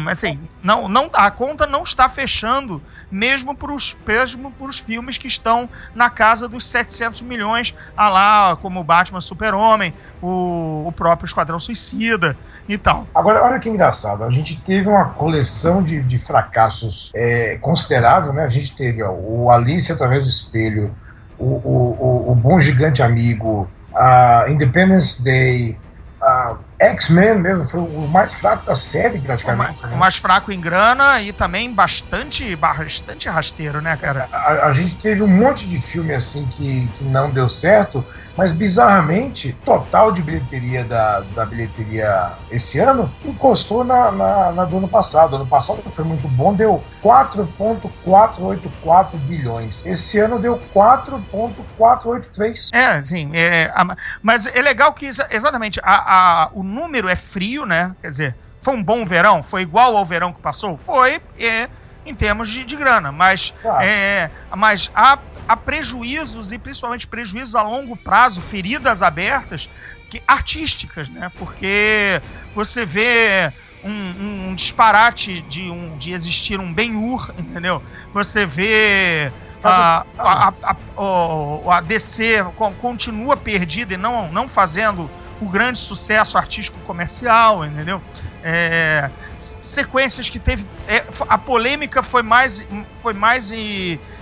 assim, 0.08 0.40
não, 0.62 0.88
não 0.88 1.10
a 1.14 1.31
conta 1.31 1.66
não 1.66 1.81
está 1.84 2.08
fechando 2.08 2.81
mesmo 3.10 3.56
para 3.56 3.72
os 3.72 3.98
mesmo 4.06 4.52
pros 4.52 4.80
filmes 4.80 5.18
que 5.18 5.28
estão 5.28 5.68
na 5.96 6.10
casa 6.10 6.48
dos 6.48 6.68
700 6.68 7.22
milhões, 7.22 7.75
a 7.98 8.10
lá 8.10 8.56
como 8.58 8.80
o 8.80 8.84
Batman 8.84 9.20
Super-Homem, 9.20 9.94
o, 10.22 10.88
o 10.88 10.92
próprio 10.92 11.25
Esquadrão 11.25 11.58
Suicida 11.58 12.38
e 12.68 12.78
tal. 12.78 13.08
Agora, 13.14 13.44
olha 13.44 13.60
que 13.60 13.70
engraçado, 13.70 14.24
a 14.24 14.30
gente 14.30 14.62
teve 14.62 14.88
uma 14.88 15.06
coleção 15.10 15.81
de, 15.81 16.02
de 16.02 16.18
fracassos 16.18 17.12
é, 17.16 17.58
considerável, 17.63 18.33
né? 18.33 18.44
A 18.44 18.50
gente 18.50 18.75
teve 18.75 19.01
ó, 19.01 19.12
o 19.12 19.50
Alice 19.50 19.92
através 19.92 20.25
do 20.25 20.30
espelho, 20.30 20.95
o, 21.39 21.45
o, 21.48 22.30
o, 22.30 22.31
o 22.31 22.36
Bom 22.36 22.60
Gigante 22.60 23.01
Amigo, 23.01 23.68
a 23.95 24.45
Independence 24.50 25.24
Day, 25.24 25.80
a 26.21 26.57
X-Men 26.80 27.39
mesmo, 27.39 27.65
foi 27.65 27.81
o 27.81 28.07
mais 28.07 28.33
fraco 28.33 28.65
da 28.65 28.75
série, 28.75 29.18
O 29.18 29.21
ma- 29.21 29.25
praticamente. 29.27 29.86
né? 29.86 29.94
o 29.94 29.98
mais 29.98 30.15
fraco 30.18 30.51
em 30.51 30.60
grana 30.62 31.21
e 31.21 31.33
também 31.33 31.74
bastante, 31.74 32.56
bastante 32.56 33.27
rasteiro, 33.30 33.81
né, 33.81 33.95
cara? 33.98 34.30
A, 34.31 34.68
a 34.68 34.74
gente 34.74 34.98
teve 35.01 35.21
um 35.21 35.27
monte 35.27 35.68
de 35.68 35.81
filme 35.81 36.13
assim 36.13 36.48
que, 36.48 36.88
que 36.89 37.04
não 37.04 37.30
deu 37.31 37.50
certo, 37.50 38.06
mas 38.36 38.52
bizarramente, 38.52 39.54
total 39.64 40.12
de 40.12 40.22
bilheteria 40.24 40.84
da, 40.84 41.20
da 41.22 41.46
bilheteria 41.46 42.34
esse 42.50 42.80
ano 42.80 43.14
encostou 43.24 43.84
na, 43.84 44.12
na, 44.12 44.52
na 44.52 44.66
do 44.66 44.78
ano 44.78 44.88
passado. 44.88 45.36
Ano 45.36 45.46
passado 45.48 45.84
foi 45.92 46.04
muito 46.04 46.28
bom, 46.28 46.54
deu 46.54 46.84
4,484 47.02 49.18
bilhões. 49.20 49.82
Esse 49.86 50.20
ano 50.20 50.40
deu 50.40 50.58
4,483. 50.74 52.70
É, 52.74 53.02
sim. 53.04 53.32
É, 53.36 53.72
a- 53.76 53.96
mas 54.22 54.46
é 54.56 54.62
legal 54.62 54.94
que 54.94 55.06
exa- 55.06 55.28
exatamente 55.32 55.80
a, 55.84 56.44
a- 56.46 56.50
o 56.54 56.64
número 56.64 57.08
é 57.08 57.16
frio, 57.16 57.66
né? 57.66 57.96
Quer 58.02 58.08
dizer, 58.08 58.38
foi 58.60 58.76
um 58.76 58.84
bom 58.84 59.06
verão? 59.06 59.44
Foi 59.44 59.62
igual 59.62 59.96
ao 59.96 60.06
verão 60.06 60.34
que 60.34 60.42
passou? 60.42 60.78
Foi, 60.78 61.22
é, 61.38 61.70
em 62.06 62.14
termos 62.14 62.50
de, 62.50 62.66
de 62.66 62.76
grana. 62.76 63.12
Mas, 63.12 63.54
Claro. 63.62 63.84
é, 63.84 64.32
mas 64.56 64.90
há, 64.94 65.20
há 65.48 65.56
prejuízos, 65.57 66.51
e 66.51 66.60
principalmente 66.60 67.07
prejuízos 67.07 67.56
a 67.56 67.63
longo 67.63 67.95
prazo, 67.98 68.42
feridas 68.42 69.01
abertas, 69.01 69.69
que, 70.10 70.22
artísticas, 70.28 71.10
né? 71.10 71.31
Porque 71.38 72.22
você 72.54 72.86
vê 72.86 73.51
um, 73.84 74.50
um 74.50 74.56
disparate 74.56 75.42
de, 75.42 75.69
um, 75.69 75.98
de 75.98 76.12
existir 76.13 76.60
um 76.60 76.74
Ben-Hur, 76.74 77.34
entendeu? 77.38 77.81
Você 78.13 78.45
vê 78.45 79.34
a, 79.62 80.06
a, 80.18 80.50
a, 80.63 80.75
o- 81.01 81.69
a 81.72 81.81
DC 81.81 82.44
co- 82.56 82.74
continua 82.75 83.36
perdida 83.38 83.94
e 83.94 83.98
não, 83.98 84.31
não 84.31 84.48
fazendo 84.48 85.12
o 85.44 85.50
grande 85.50 85.80
sucesso 85.80 86.38
artístico 86.38 86.80
comercial, 86.81 87.66
entendeu? 87.66 88.01
É, 88.42 89.10
se- 89.36 89.57
sequências 89.62 90.30
que 90.30 90.40
teve. 90.40 90.68
é, 90.88 91.04
a 91.28 91.38
polêmica 91.38 92.01
foi 92.04 92.24
mais, 92.24 92.68
foi 92.95 93.13
mais 93.13 93.51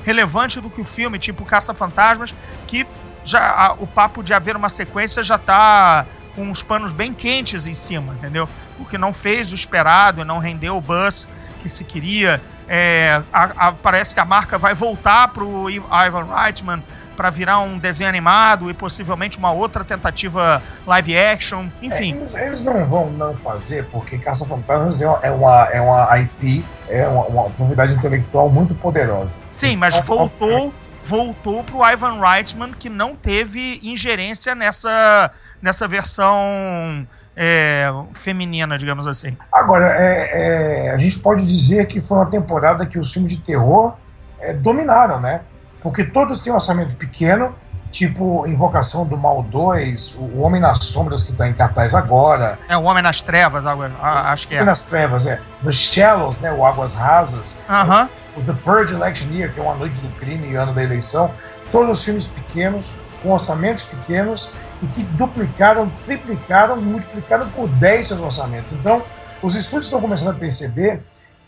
relevante 0.04 0.60
do 0.60 0.70
que 0.70 0.82
o 0.82 0.86
filme, 0.86 1.18
tipo 1.20 1.46
Caça-Fantasmas, 1.46 2.34
que 2.68 2.86
já 3.24 3.40
a- 3.52 3.74
o 3.78 3.86
papo 3.88 4.24
de 4.24 4.34
haver 4.34 4.56
uma 4.56 4.70
sequência 4.70 5.24
já 5.24 5.38
tá 5.38 6.06
com 6.36 6.50
os 6.50 6.64
panos 6.64 6.94
bem 6.94 7.14
quentes 7.14 7.66
em 7.68 7.74
cima, 7.74 8.14
entendeu? 8.14 8.50
O 8.80 8.86
que 8.86 8.98
não 8.98 9.14
fez 9.14 9.52
o 9.52 9.56
esperado, 9.56 10.26
não 10.26 10.40
rendeu 10.40 10.76
o 10.78 10.82
buzz 10.82 11.28
que 11.60 11.70
se 11.70 11.84
queria. 11.84 12.42
É, 12.68 13.22
a- 13.34 13.68
a- 13.68 13.72
parece 13.74 14.14
que 14.14 14.20
a 14.22 14.26
marca 14.26 14.58
vai 14.58 14.74
voltar 14.74 15.28
pro 15.30 15.70
I- 15.70 15.84
Ivan 16.08 16.34
Reitman 16.34 16.82
para 17.16 17.30
virar 17.30 17.60
um 17.60 17.78
desenho 17.78 18.10
animado 18.10 18.70
e 18.70 18.74
possivelmente 18.74 19.38
uma 19.38 19.52
outra 19.52 19.84
tentativa 19.84 20.62
live 20.86 21.18
action, 21.18 21.68
enfim. 21.82 22.14
É, 22.14 22.18
eles, 22.18 22.36
eles 22.36 22.64
não 22.64 22.86
vão 22.88 23.12
não 23.12 23.36
fazer, 23.36 23.86
porque 23.86 24.18
Caça-Fantasmas 24.18 25.02
é 25.02 25.08
uma, 25.08 25.20
é 25.22 25.32
uma, 25.32 25.66
é 25.74 25.82
uma 25.82 26.20
IP, 26.20 26.66
é 26.88 27.08
uma, 27.08 27.26
uma 27.26 27.50
propriedade 27.50 27.94
intelectual 27.94 28.50
muito 28.50 28.74
poderosa. 28.76 29.32
Sim, 29.52 29.78
mas 29.78 30.00
voltou, 30.02 30.74
voltou 31.02 31.64
pro 31.64 31.86
Ivan 31.86 32.20
Reitman 32.20 32.72
que 32.72 32.90
não 32.90 33.16
teve 33.16 33.80
ingerência 33.84 34.56
nessa 34.56 35.32
nessa 35.62 35.88
versão 35.88 37.08
é, 37.36 37.88
feminina, 38.14 38.78
digamos 38.78 39.08
assim. 39.08 39.38
Agora, 39.52 39.96
é, 39.98 40.88
é, 40.88 40.92
a 40.92 40.98
gente 40.98 41.20
pode 41.20 41.46
dizer 41.46 41.86
que 41.86 42.02
foi 42.02 42.18
uma 42.18 42.30
temporada 42.30 42.86
que 42.86 42.98
os 42.98 43.14
filmes 43.14 43.34
de 43.34 43.40
terror 43.40 43.94
é, 44.40 44.54
dominaram, 44.54 45.20
né? 45.20 45.42
Porque 45.82 46.04
todos 46.04 46.42
têm 46.42 46.52
um 46.52 46.56
orçamento 46.56 46.96
pequeno, 46.96 47.56
tipo 47.92 48.46
Invocação 48.48 49.06
do 49.06 49.18
Mal 49.18 49.42
2, 49.44 50.16
O 50.16 50.22
o 50.22 50.42
Homem 50.42 50.62
nas 50.62 50.80
Sombras, 50.84 51.24
que 51.24 51.32
está 51.32 51.48
em 51.48 51.54
cartaz 51.54 51.94
agora, 51.94 52.58
É 52.70 52.78
o 52.78 52.84
Homem 52.84 53.04
nas 53.04 53.22
Trevas, 53.22 53.66
acho 53.66 54.48
que 54.48 54.54
Homem 54.56 54.64
é. 54.64 54.70
nas 54.70 54.84
Trevas, 54.84 55.26
é. 55.26 55.40
The 55.64 55.72
Shallows, 55.72 56.40
né? 56.40 56.52
O 56.52 56.66
Águas 56.66 56.94
Rasas, 56.94 57.64
Aham. 57.70 58.10
o 58.38 58.42
The 58.42 58.54
Purge 58.54 58.94
Election 58.94 59.28
Year, 59.32 59.54
que 59.54 59.60
é 59.60 59.64
uma 59.64 59.76
noite 59.76 60.00
do 60.00 60.10
crime 60.20 60.52
e 60.52 60.56
ano 60.56 60.74
da 60.74 60.84
eleição, 60.84 61.32
todos 61.72 62.00
os 62.00 62.06
filmes 62.06 62.28
pequenos, 62.28 62.94
com 63.22 63.32
orçamentos 63.32 63.86
pequenos 63.86 64.52
e 64.82 64.88
que 64.88 65.04
duplicaram, 65.04 65.92
triplicaram, 66.04 66.78
multiplicaram 66.82 67.48
por 67.50 67.68
10 67.68 68.08
seus 68.08 68.20
orçamentos. 68.20 68.72
Então, 68.74 69.04
os 69.42 69.56
estúdios 69.56 69.86
estão 69.86 70.02
começando 70.02 70.30
a 70.30 70.34
perceber 70.34 71.02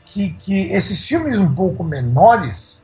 que, 0.06 0.32
que 0.32 0.72
esses 0.72 1.08
filmes 1.08 1.40
um 1.40 1.54
pouco 1.54 1.84
menores, 1.84 2.83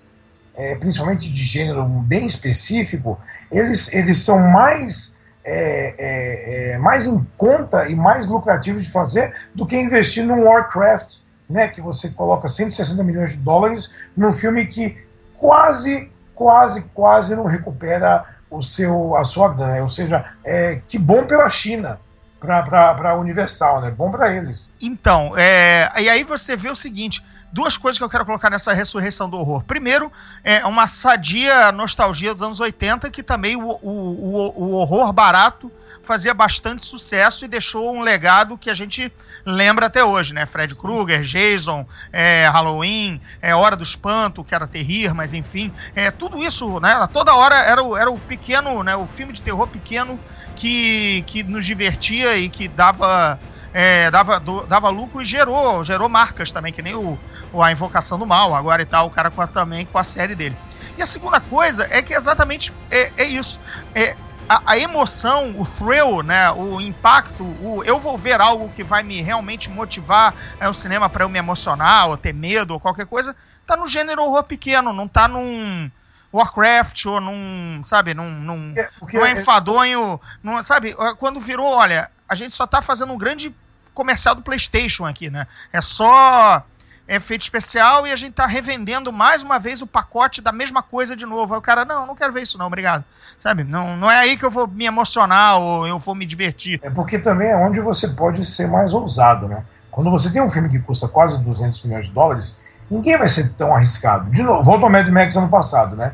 é, 0.59 0.75
principalmente 0.75 1.31
de 1.31 1.41
gênero 1.41 1.85
bem 1.85 2.25
específico, 2.25 3.17
eles, 3.49 3.93
eles 3.93 4.19
são 4.19 4.39
mais 4.39 5.17
é, 5.41 5.95
é, 5.97 6.71
é, 6.73 6.77
mais 6.77 7.05
em 7.05 7.25
conta 7.37 7.87
e 7.87 7.95
mais 7.95 8.27
lucrativo 8.27 8.77
de 8.77 8.89
fazer 8.89 9.33
do 9.55 9.65
que 9.65 9.79
investir 9.79 10.25
num 10.25 10.43
Warcraft, 10.43 11.19
né, 11.49 11.69
que 11.69 11.79
você 11.79 12.09
coloca 12.09 12.49
160 12.49 13.01
milhões 13.05 13.31
de 13.31 13.37
dólares 13.37 13.93
num 14.15 14.33
filme 14.33 14.65
que 14.65 14.97
quase, 15.33 16.11
quase, 16.35 16.81
quase 16.93 17.37
não 17.37 17.45
recupera 17.45 18.25
o 18.51 18.61
seu, 18.61 19.15
a 19.15 19.23
sua 19.23 19.47
ganha. 19.53 19.81
Ou 19.81 19.89
seja, 19.89 20.25
é, 20.43 20.81
que 20.89 20.99
bom 20.99 21.25
pela 21.25 21.49
China 21.49 22.01
para 22.39 23.11
a 23.11 23.15
Universal, 23.15 23.81
né? 23.81 23.91
Bom 23.91 24.09
para 24.09 24.33
eles. 24.33 24.71
Então, 24.81 25.33
é, 25.35 25.91
e 26.01 26.09
aí 26.09 26.23
você 26.23 26.55
vê 26.55 26.69
o 26.69 26.75
seguinte: 26.75 27.23
duas 27.51 27.77
coisas 27.77 27.97
que 27.97 28.03
eu 28.03 28.09
quero 28.09 28.25
colocar 28.25 28.49
nessa 28.49 28.73
ressurreição 28.73 29.29
do 29.29 29.37
horror. 29.37 29.63
Primeiro, 29.63 30.11
é 30.43 30.65
uma 30.65 30.87
sadia 30.87 31.71
nostalgia 31.71 32.33
dos 32.33 32.43
anos 32.43 32.59
80, 32.59 33.09
que 33.11 33.23
também 33.23 33.55
o, 33.55 33.79
o, 33.81 34.53
o, 34.55 34.73
horror 34.73 35.11
barato 35.11 35.71
fazia 36.01 36.33
bastante 36.33 36.85
sucesso 36.85 37.43
e 37.43 37.47
deixou 37.47 37.93
um 37.93 38.01
legado 38.01 38.57
que 38.57 38.69
a 38.69 38.73
gente 38.73 39.11
lembra 39.45 39.87
até 39.87 40.03
hoje, 40.03 40.33
né? 40.33 40.45
Fred 40.45 40.73
Krueger, 40.75 41.21
Jason, 41.21 41.85
é, 42.11 42.47
Halloween, 42.47 43.19
é, 43.41 43.53
Hora 43.53 43.75
do 43.75 43.83
Espanto, 43.83 44.43
que 44.43 44.55
era 44.55 44.67
terrir, 44.67 45.13
mas 45.13 45.33
enfim, 45.33 45.73
é, 45.95 46.09
tudo 46.11 46.41
isso, 46.41 46.79
né? 46.79 47.07
Toda 47.11 47.35
hora 47.35 47.55
era 47.55 47.83
o, 47.83 47.97
era 47.97 48.09
o 48.09 48.19
pequeno, 48.19 48.83
né? 48.83 48.95
O 48.95 49.07
filme 49.07 49.33
de 49.33 49.41
terror 49.41 49.67
pequeno 49.67 50.19
que, 50.59 51.23
que 51.25 51.41
nos 51.43 51.65
divertia 51.65 52.37
e 52.37 52.49
que 52.49 52.67
dava 52.67 53.39
é, 53.73 54.11
dava, 54.11 54.39
do, 54.39 54.65
dava 54.65 54.89
lucro 54.89 55.21
e 55.21 55.25
gerou, 55.25 55.83
gerou 55.83 56.09
marcas 56.09 56.51
também, 56.51 56.73
que 56.73 56.81
nem 56.81 56.95
o, 56.95 57.17
o, 57.53 57.63
a 57.63 57.71
Invocação 57.71 58.19
do 58.19 58.25
Mal, 58.25 58.53
agora 58.53 58.81
e 58.81 58.85
tal, 58.85 59.07
o 59.07 59.09
cara 59.09 59.31
com 59.31 59.41
a, 59.41 59.47
também 59.47 59.85
com 59.85 59.97
a 59.97 60.03
série 60.03 60.35
dele. 60.35 60.57
E 60.97 61.01
a 61.01 61.05
segunda 61.05 61.39
coisa 61.39 61.87
é 61.89 62.01
que 62.01 62.13
exatamente 62.13 62.73
é, 62.91 63.11
é 63.17 63.23
isso. 63.25 63.59
É, 63.95 64.17
a, 64.49 64.73
a, 64.73 64.77
emoção, 64.77 65.55
o 65.57 65.65
thrill, 65.65 66.23
né, 66.23 66.51
o 66.51 66.81
impacto, 66.81 67.43
o 67.61 67.83
eu 67.85 67.99
vou 67.99 68.17
ver 68.17 68.41
algo 68.41 68.69
que 68.69 68.83
vai 68.83 69.01
me 69.01 69.21
realmente 69.21 69.69
motivar 69.69 70.33
é, 70.59 70.67
o 70.67 70.73
cinema 70.73 71.07
para 71.07 71.23
eu 71.23 71.29
me 71.29 71.39
emocionar, 71.39 72.09
ou 72.09 72.17
ter 72.17 72.33
medo, 72.33 72.73
ou 72.73 72.79
qualquer 72.81 73.05
coisa, 73.05 73.33
tá 73.65 73.77
no 73.77 73.87
gênero 73.87 74.23
horror 74.23 74.43
pequeno, 74.43 74.91
não 74.91 75.07
tá 75.07 75.27
num 75.27 75.89
Warcraft 76.33 77.05
ou 77.05 77.21
num, 77.21 77.81
sabe, 77.83 78.13
num, 78.13 78.29
num, 78.29 78.73
é, 78.75 78.89
num 79.13 79.25
é 79.25 79.31
enfadonho, 79.31 80.19
num, 80.43 80.61
sabe, 80.63 80.95
quando 81.17 81.39
virou, 81.39 81.67
olha, 81.67 82.09
a 82.27 82.35
gente 82.35 82.53
só 82.53 82.67
tá 82.67 82.81
fazendo 82.81 83.11
um 83.11 83.17
grande 83.17 83.53
comercial 83.93 84.35
do 84.35 84.41
PlayStation 84.41 85.05
aqui, 85.05 85.29
né? 85.29 85.47
É 85.73 85.81
só 85.81 86.63
efeito 87.07 87.41
especial 87.41 88.05
e 88.05 88.11
a 88.11 88.15
gente 88.15 88.33
tá 88.33 88.45
revendendo 88.45 89.11
mais 89.11 89.41
uma 89.41 89.57
vez 89.57 89.81
o 89.81 89.87
pacote 89.87 90.41
da 90.41 90.51
mesma 90.51 90.83
coisa 90.83 91.15
de 91.15 91.25
novo. 91.25 91.53
Aí 91.53 91.59
o 91.59 91.61
cara, 91.61 91.83
não, 91.83 92.05
não 92.05 92.15
quero 92.15 92.31
ver 92.31 92.43
isso 92.43 92.57
não, 92.57 92.67
obrigado. 92.67 93.03
Sabe? 93.39 93.63
Não, 93.63 93.97
não 93.97 94.11
é 94.11 94.19
aí 94.19 94.37
que 94.37 94.45
eu 94.45 94.51
vou 94.51 94.67
me 94.67 94.85
emocionar 94.85 95.57
ou 95.57 95.87
eu 95.87 95.97
vou 95.97 96.13
me 96.13 96.25
divertir. 96.25 96.79
É 96.83 96.89
porque 96.89 97.17
também 97.17 97.49
é 97.49 97.55
onde 97.55 97.79
você 97.79 98.07
pode 98.09 98.45
ser 98.45 98.67
mais 98.67 98.93
ousado, 98.93 99.47
né? 99.47 99.63
Quando 99.89 100.11
você 100.11 100.31
tem 100.31 100.41
um 100.41 100.49
filme 100.49 100.69
que 100.69 100.79
custa 100.79 101.07
quase 101.07 101.37
200 101.39 101.83
milhões 101.83 102.05
de 102.05 102.11
dólares, 102.11 102.61
ninguém 102.89 103.17
vai 103.17 103.27
ser 103.27 103.49
tão 103.53 103.75
arriscado. 103.75 104.29
De 104.31 104.41
novo, 104.41 104.63
volta 104.63 104.85
ao 104.85 104.91
Mad 104.91 105.07
Max 105.09 105.35
ano 105.35 105.49
passado, 105.49 105.95
né? 105.95 106.11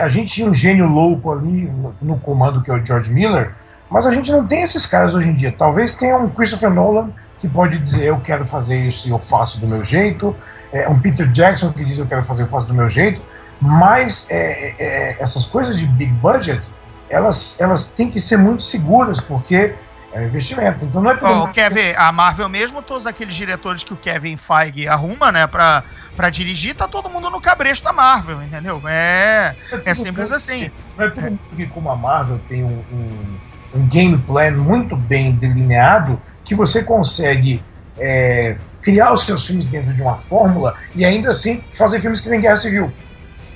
A 0.00 0.08
gente 0.08 0.32
tinha 0.32 0.48
um 0.48 0.54
gênio 0.54 0.88
louco 0.88 1.30
ali 1.30 1.72
no 2.02 2.18
comando 2.18 2.60
que 2.60 2.70
é 2.70 2.74
o 2.74 2.84
George 2.84 3.12
Miller, 3.12 3.54
mas 3.88 4.04
a 4.04 4.10
gente 4.10 4.32
não 4.32 4.44
tem 4.44 4.62
esses 4.62 4.84
caras 4.84 5.14
hoje 5.14 5.28
em 5.28 5.34
dia. 5.34 5.54
Talvez 5.56 5.94
tenha 5.94 6.16
um 6.18 6.28
Christopher 6.28 6.70
Nolan 6.70 7.10
que 7.38 7.48
pode 7.48 7.78
dizer 7.78 8.06
eu 8.06 8.20
quero 8.20 8.44
fazer 8.44 8.76
isso 8.76 9.08
e 9.08 9.10
eu 9.12 9.18
faço 9.18 9.60
do 9.60 9.66
meu 9.66 9.82
jeito, 9.84 10.34
é, 10.72 10.88
um 10.88 11.00
Peter 11.00 11.26
Jackson 11.30 11.72
que 11.72 11.84
diz 11.84 11.98
eu 11.98 12.06
quero 12.06 12.22
fazer 12.22 12.42
eu 12.42 12.48
faço 12.48 12.66
do 12.66 12.74
meu 12.74 12.88
jeito, 12.88 13.22
mas 13.60 14.26
é, 14.30 14.74
é, 14.78 15.16
essas 15.20 15.44
coisas 15.44 15.78
de 15.78 15.86
big 15.86 16.12
budget 16.14 16.70
elas, 17.08 17.60
elas 17.60 17.92
têm 17.92 18.08
que 18.08 18.20
ser 18.20 18.36
muito 18.36 18.62
seguras 18.62 19.20
porque 19.20 19.74
é 20.12 20.24
investimento. 20.24 20.84
Então 20.84 21.02
não 21.02 21.10
é 21.10 21.18
oh, 21.22 21.48
Quer 21.48 21.72
ver, 21.72 21.98
a 21.98 22.10
Marvel 22.12 22.48
mesmo, 22.48 22.82
todos 22.82 23.06
aqueles 23.06 23.34
diretores 23.34 23.82
que 23.82 23.92
o 23.92 23.96
Kevin 23.96 24.36
Feige 24.36 24.88
arruma, 24.88 25.30
né, 25.30 25.46
pra, 25.46 25.84
pra 26.16 26.30
dirigir, 26.30 26.74
tá 26.74 26.88
todo 26.88 27.08
mundo 27.08 27.30
no 27.30 27.40
cabresto 27.40 27.84
da 27.84 27.92
Marvel, 27.92 28.42
entendeu? 28.42 28.82
É, 28.86 29.54
é, 29.72 29.90
é 29.90 29.94
simples 29.94 30.32
assim. 30.32 30.70
Não 30.96 31.06
é 31.06 31.10
tudo 31.10 31.38
que 31.56 31.66
como 31.66 31.90
a 31.90 31.96
Marvel 31.96 32.40
tem 32.46 32.64
um, 32.64 32.84
um 32.92 33.50
um 33.74 33.86
game 33.86 34.18
plan 34.18 34.52
muito 34.52 34.96
bem 34.96 35.32
delineado 35.32 36.20
que 36.44 36.54
você 36.54 36.82
consegue 36.82 37.62
é, 37.98 38.56
criar 38.82 39.12
os 39.12 39.24
seus 39.24 39.46
filmes 39.46 39.68
dentro 39.68 39.92
de 39.94 40.02
uma 40.02 40.18
fórmula 40.18 40.74
e 40.94 41.04
ainda 41.04 41.30
assim 41.30 41.62
fazer 41.72 42.00
filmes 42.00 42.20
que 42.20 42.28
nem 42.28 42.40
Guerra 42.40 42.56
Civil. 42.56 42.92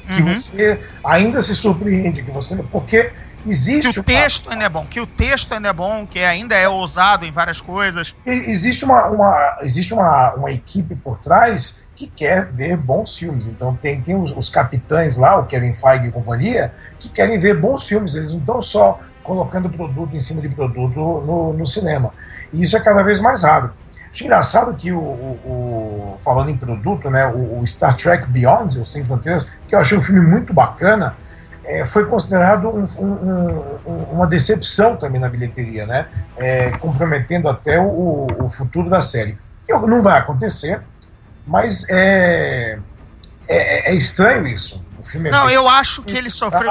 Que 0.06 0.22
uhum. 0.22 0.36
você 0.36 0.80
ainda 1.02 1.40
se 1.40 1.54
surpreende, 1.54 2.22
que 2.22 2.30
você. 2.30 2.62
Porque 2.70 3.10
existe. 3.46 3.92
Que 3.92 4.00
o 4.00 4.02
texto 4.02 4.50
ainda 4.50 4.64
é 4.64 4.68
bom, 4.68 4.86
que 4.86 5.00
o 5.00 5.06
texto 5.06 5.52
ainda 5.52 5.68
é 5.68 5.72
bom, 5.72 6.06
que 6.06 6.20
ainda 6.20 6.54
é 6.54 6.68
ousado 6.68 7.24
em 7.24 7.32
várias 7.32 7.60
coisas. 7.60 8.14
Existe 8.24 8.84
uma, 8.84 9.06
uma, 9.06 9.58
existe 9.62 9.92
uma, 9.92 10.34
uma 10.34 10.50
equipe 10.50 10.94
por 10.94 11.18
trás 11.18 11.84
que 11.94 12.06
quer 12.06 12.46
ver 12.46 12.76
bons 12.76 13.18
filmes. 13.18 13.46
Então 13.46 13.74
tem, 13.76 14.00
tem 14.00 14.16
os, 14.16 14.32
os 14.36 14.50
capitães 14.50 15.16
lá, 15.16 15.38
o 15.38 15.46
Kevin 15.46 15.74
Feige 15.74 16.08
e 16.08 16.12
companhia, 16.12 16.72
que 16.98 17.08
querem 17.08 17.38
ver 17.38 17.58
bons 17.58 17.86
filmes. 17.86 18.14
Eles 18.14 18.32
não 18.32 18.40
estão 18.40 18.62
só 18.62 18.98
colocando 19.22 19.68
produto 19.70 20.14
em 20.14 20.20
cima 20.20 20.40
de 20.42 20.48
produto 20.48 20.98
no, 20.98 21.52
no 21.52 21.66
cinema. 21.66 22.12
E 22.52 22.62
isso 22.62 22.76
é 22.76 22.80
cada 22.80 23.02
vez 23.02 23.20
mais 23.20 23.42
raro. 23.42 23.72
Acho 24.14 24.22
engraçado 24.22 24.74
que 24.74 24.92
o, 24.92 25.00
o, 25.00 26.14
o 26.14 26.16
falando 26.20 26.48
em 26.48 26.56
produto, 26.56 27.10
né, 27.10 27.26
o, 27.26 27.58
o, 27.58 27.66
Star 27.66 27.96
Trek 27.96 28.28
Beyond, 28.28 28.78
o 28.78 28.86
Sem 28.86 29.04
Fronteiras, 29.04 29.48
que 29.66 29.74
eu 29.74 29.78
achei 29.80 29.98
um 29.98 30.00
filme 30.00 30.20
muito 30.20 30.54
bacana, 30.54 31.16
é, 31.64 31.84
foi 31.84 32.06
considerado 32.06 32.68
um, 32.68 32.84
um, 32.98 33.94
uma 34.12 34.26
decepção 34.26 34.96
também 34.96 35.20
na 35.20 35.28
bilheteria, 35.28 35.86
né, 35.86 36.08
é, 36.36 36.70
comprometendo 36.78 37.48
até 37.48 37.78
o, 37.78 38.26
o, 38.38 38.48
futuro 38.48 38.88
da 38.88 39.00
série. 39.00 39.38
Que 39.66 39.72
não 39.72 40.02
vai 40.02 40.18
acontecer, 40.18 40.82
mas 41.46 41.88
é, 41.88 42.78
é, 43.48 43.92
é 43.92 43.94
estranho 43.94 44.46
isso. 44.46 44.84
É 45.14 45.18
não, 45.30 45.50
eu 45.50 45.68
acho 45.68 46.02
que 46.02 46.16
ele 46.16 46.30
sofreu. 46.30 46.70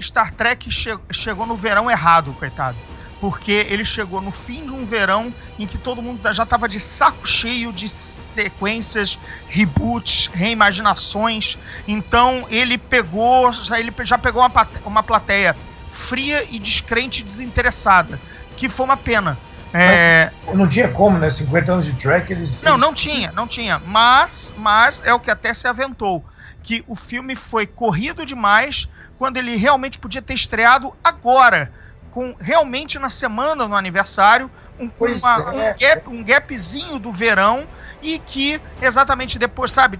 Star 0.00 0.32
Trek 0.32 0.70
che 0.70 0.98
chegou 1.12 1.46
no 1.46 1.56
verão 1.56 1.90
errado, 1.90 2.32
coitado. 2.32 2.78
Porque 3.20 3.66
ele 3.68 3.84
chegou 3.84 4.20
no 4.20 4.32
fim 4.32 4.64
de 4.64 4.72
um 4.72 4.86
verão 4.86 5.32
em 5.58 5.66
que 5.66 5.76
todo 5.76 6.00
mundo 6.00 6.20
já 6.32 6.42
estava 6.42 6.66
de 6.66 6.80
saco 6.80 7.28
cheio 7.28 7.70
de 7.70 7.86
sequências, 7.86 9.18
reboots, 9.46 10.30
reimaginações. 10.32 11.58
Então 11.86 12.46
ele 12.48 12.78
pegou, 12.78 13.52
já, 13.52 13.78
ele 13.78 13.92
já 14.04 14.16
pegou 14.16 14.40
uma, 14.42 14.50
uma 14.86 15.02
plateia 15.02 15.54
fria 15.86 16.46
e 16.50 16.58
descrente 16.58 17.20
e 17.20 17.24
desinteressada. 17.24 18.18
Que 18.56 18.68
foi 18.68 18.86
uma 18.86 18.96
pena. 18.96 19.38
É... 19.72 20.30
Não 20.54 20.66
tinha 20.66 20.88
como, 20.88 21.18
né? 21.18 21.28
50 21.30 21.72
anos 21.72 21.86
de 21.86 21.92
track, 21.92 22.32
eles. 22.32 22.62
Não, 22.62 22.76
não 22.76 22.92
tinha, 22.94 23.30
não 23.32 23.46
tinha. 23.46 23.78
Mas, 23.78 24.54
mas 24.56 25.02
é 25.04 25.12
o 25.12 25.20
que 25.20 25.30
até 25.30 25.52
se 25.54 25.68
aventou. 25.68 26.24
Que 26.62 26.82
o 26.86 26.96
filme 26.96 27.36
foi 27.36 27.66
corrido 27.66 28.24
demais 28.24 28.88
quando 29.18 29.36
ele 29.36 29.56
realmente 29.56 29.98
podia 29.98 30.22
ter 30.22 30.34
estreado 30.34 30.96
agora, 31.04 31.70
com 32.10 32.34
realmente 32.40 32.98
na 32.98 33.10
semana 33.10 33.66
no 33.68 33.74
aniversário, 33.74 34.50
um, 34.78 34.90
uma, 34.98 35.54
é. 35.54 35.72
um, 35.72 35.78
gap, 35.78 36.08
um 36.08 36.24
gapzinho 36.24 36.98
do 36.98 37.12
verão 37.12 37.66
e 38.02 38.18
que 38.18 38.60
exatamente 38.80 39.38
depois, 39.38 39.72
sabe, 39.72 39.98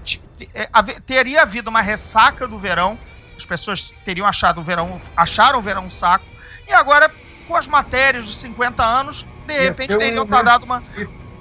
é, 0.53 0.67
teria 1.05 1.43
havido 1.43 1.69
uma 1.69 1.81
ressaca 1.81 2.47
do 2.47 2.57
verão, 2.57 2.97
as 3.37 3.45
pessoas 3.45 3.93
teriam 4.03 4.25
achado 4.25 4.61
o 4.61 4.63
verão, 4.63 4.99
acharam 5.15 5.59
o 5.59 5.61
verão 5.61 5.85
um 5.85 5.89
saco, 5.89 6.25
e 6.67 6.73
agora 6.73 7.11
com 7.47 7.55
as 7.55 7.67
matérias 7.67 8.25
dos 8.25 8.37
50 8.39 8.83
anos, 8.83 9.27
de 9.45 9.53
repente 9.59 9.97
teriam 9.97 10.23
um... 10.23 10.27
dado 10.27 10.63
uma, 10.63 10.81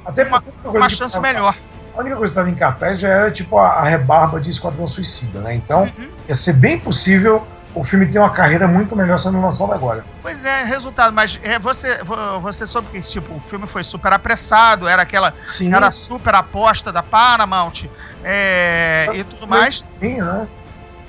Até 0.04 0.24
uma, 0.24 0.44
uma 0.64 0.88
chance 0.88 1.18
melhor. 1.20 1.54
A 1.94 2.00
única 2.00 2.16
coisa 2.16 2.32
que 2.32 2.38
estava 2.38 2.50
em 2.50 2.54
cartaz 2.54 3.00
já 3.00 3.08
era 3.08 3.30
tipo 3.30 3.58
a, 3.58 3.68
a 3.72 3.84
rebarba 3.84 4.40
de 4.40 4.48
Esquadrão 4.50 4.86
Suicida, 4.86 5.40
né? 5.40 5.54
Então, 5.54 5.82
uhum. 5.82 6.10
ia 6.28 6.34
ser 6.34 6.54
bem 6.54 6.78
possível 6.78 7.46
o 7.74 7.84
filme 7.84 8.06
tem 8.06 8.20
uma 8.20 8.30
carreira 8.30 8.66
muito 8.66 8.96
melhor 8.96 9.18
sendo 9.18 9.40
lançado 9.40 9.72
agora. 9.72 10.04
Pois 10.22 10.44
é, 10.44 10.64
resultado, 10.64 11.12
mas 11.12 11.38
é, 11.42 11.58
você, 11.58 12.00
você 12.40 12.66
soube 12.66 12.88
que 12.90 13.00
tipo, 13.00 13.34
o 13.34 13.40
filme 13.40 13.66
foi 13.66 13.84
super 13.84 14.12
apressado, 14.12 14.88
era 14.88 15.02
aquela 15.02 15.32
Sim. 15.44 15.74
era 15.74 15.90
super 15.90 16.34
aposta 16.34 16.92
da 16.92 17.02
Paramount 17.02 17.84
é, 18.24 19.08
e 19.14 19.24
tudo 19.24 19.46
mais. 19.46 19.84
Sim, 20.00 20.20
né? 20.20 20.48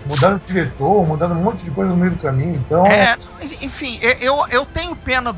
Mudando 0.05 0.39
de 0.39 0.53
diretor, 0.53 1.05
mudando 1.05 1.33
um 1.33 1.43
monte 1.43 1.63
de 1.63 1.71
coisa 1.71 1.91
no 1.91 1.97
meio 1.97 2.11
do 2.11 2.19
caminho, 2.19 2.55
então... 2.55 2.85
É, 2.85 3.15
enfim, 3.61 3.99
eu, 4.19 4.43
eu 4.49 4.65
tenho 4.65 4.95
pena 4.95 5.35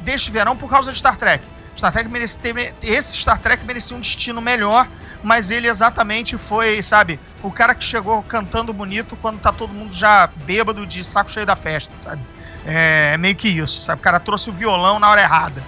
deste 0.00 0.30
verão 0.30 0.56
por 0.56 0.68
causa 0.68 0.90
de 0.90 0.98
Star 0.98 1.16
Trek. 1.16 1.44
Star 1.76 1.92
Trek 1.92 2.08
merecia 2.08 2.40
ter, 2.40 2.74
esse 2.82 3.16
Star 3.16 3.38
Trek 3.38 3.64
merecia 3.64 3.96
um 3.96 4.00
destino 4.00 4.40
melhor, 4.40 4.88
mas 5.22 5.50
ele 5.50 5.68
exatamente 5.68 6.38
foi, 6.38 6.82
sabe, 6.82 7.20
o 7.42 7.50
cara 7.50 7.74
que 7.74 7.84
chegou 7.84 8.22
cantando 8.22 8.72
bonito 8.72 9.16
quando 9.16 9.40
tá 9.40 9.52
todo 9.52 9.72
mundo 9.72 9.94
já 9.94 10.28
bêbado 10.44 10.86
de 10.86 11.02
saco 11.02 11.30
cheio 11.30 11.46
da 11.46 11.56
festa, 11.56 11.96
sabe? 11.96 12.22
É, 12.64 13.12
é 13.14 13.16
meio 13.16 13.36
que 13.36 13.48
isso, 13.48 13.80
sabe? 13.80 14.00
O 14.00 14.02
cara 14.02 14.18
trouxe 14.18 14.50
o 14.50 14.52
violão 14.52 14.98
na 14.98 15.08
hora 15.10 15.20
errada. 15.22 15.62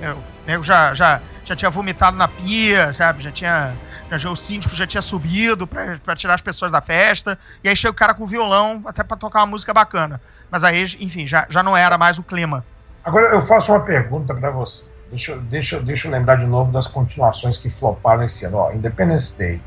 É, 0.00 0.12
o 0.12 0.18
nego 0.46 0.62
já, 0.62 0.94
já, 0.94 1.20
já 1.44 1.56
tinha 1.56 1.70
vomitado 1.70 2.16
na 2.16 2.28
pia, 2.28 2.92
sabe? 2.92 3.22
Já 3.22 3.30
tinha 3.30 3.74
Já, 4.10 4.30
o 4.30 4.36
síndico 4.36 4.74
já 4.74 4.86
tinha 4.86 5.02
subido 5.02 5.66
pra 5.66 6.14
tirar 6.14 6.34
as 6.34 6.40
pessoas 6.40 6.70
da 6.70 6.80
festa. 6.80 7.38
E 7.62 7.68
aí 7.68 7.76
chega 7.76 7.92
o 7.92 7.94
cara 7.94 8.14
com 8.14 8.24
o 8.24 8.26
violão, 8.26 8.82
até 8.86 9.02
pra 9.02 9.16
tocar 9.16 9.40
uma 9.40 9.46
música 9.46 9.72
bacana. 9.72 10.20
Mas 10.50 10.64
aí, 10.64 10.82
enfim, 11.00 11.26
já, 11.26 11.46
já 11.48 11.62
não 11.62 11.76
era 11.76 11.98
mais 11.98 12.18
o 12.18 12.22
clima. 12.22 12.64
Agora 13.04 13.34
eu 13.34 13.42
faço 13.42 13.72
uma 13.72 13.80
pergunta 13.80 14.34
pra 14.34 14.50
você. 14.50 14.93
Deixa, 15.10 15.36
deixa, 15.36 15.80
deixa 15.80 16.08
eu 16.08 16.12
lembrar 16.12 16.36
de 16.36 16.46
novo 16.46 16.72
das 16.72 16.86
continuações 16.86 17.58
que 17.58 17.70
floparam 17.70 18.24
esse 18.24 18.44
ano. 18.46 18.58
Ó, 18.58 18.72
Independence 18.72 19.38
Day, 19.38 19.60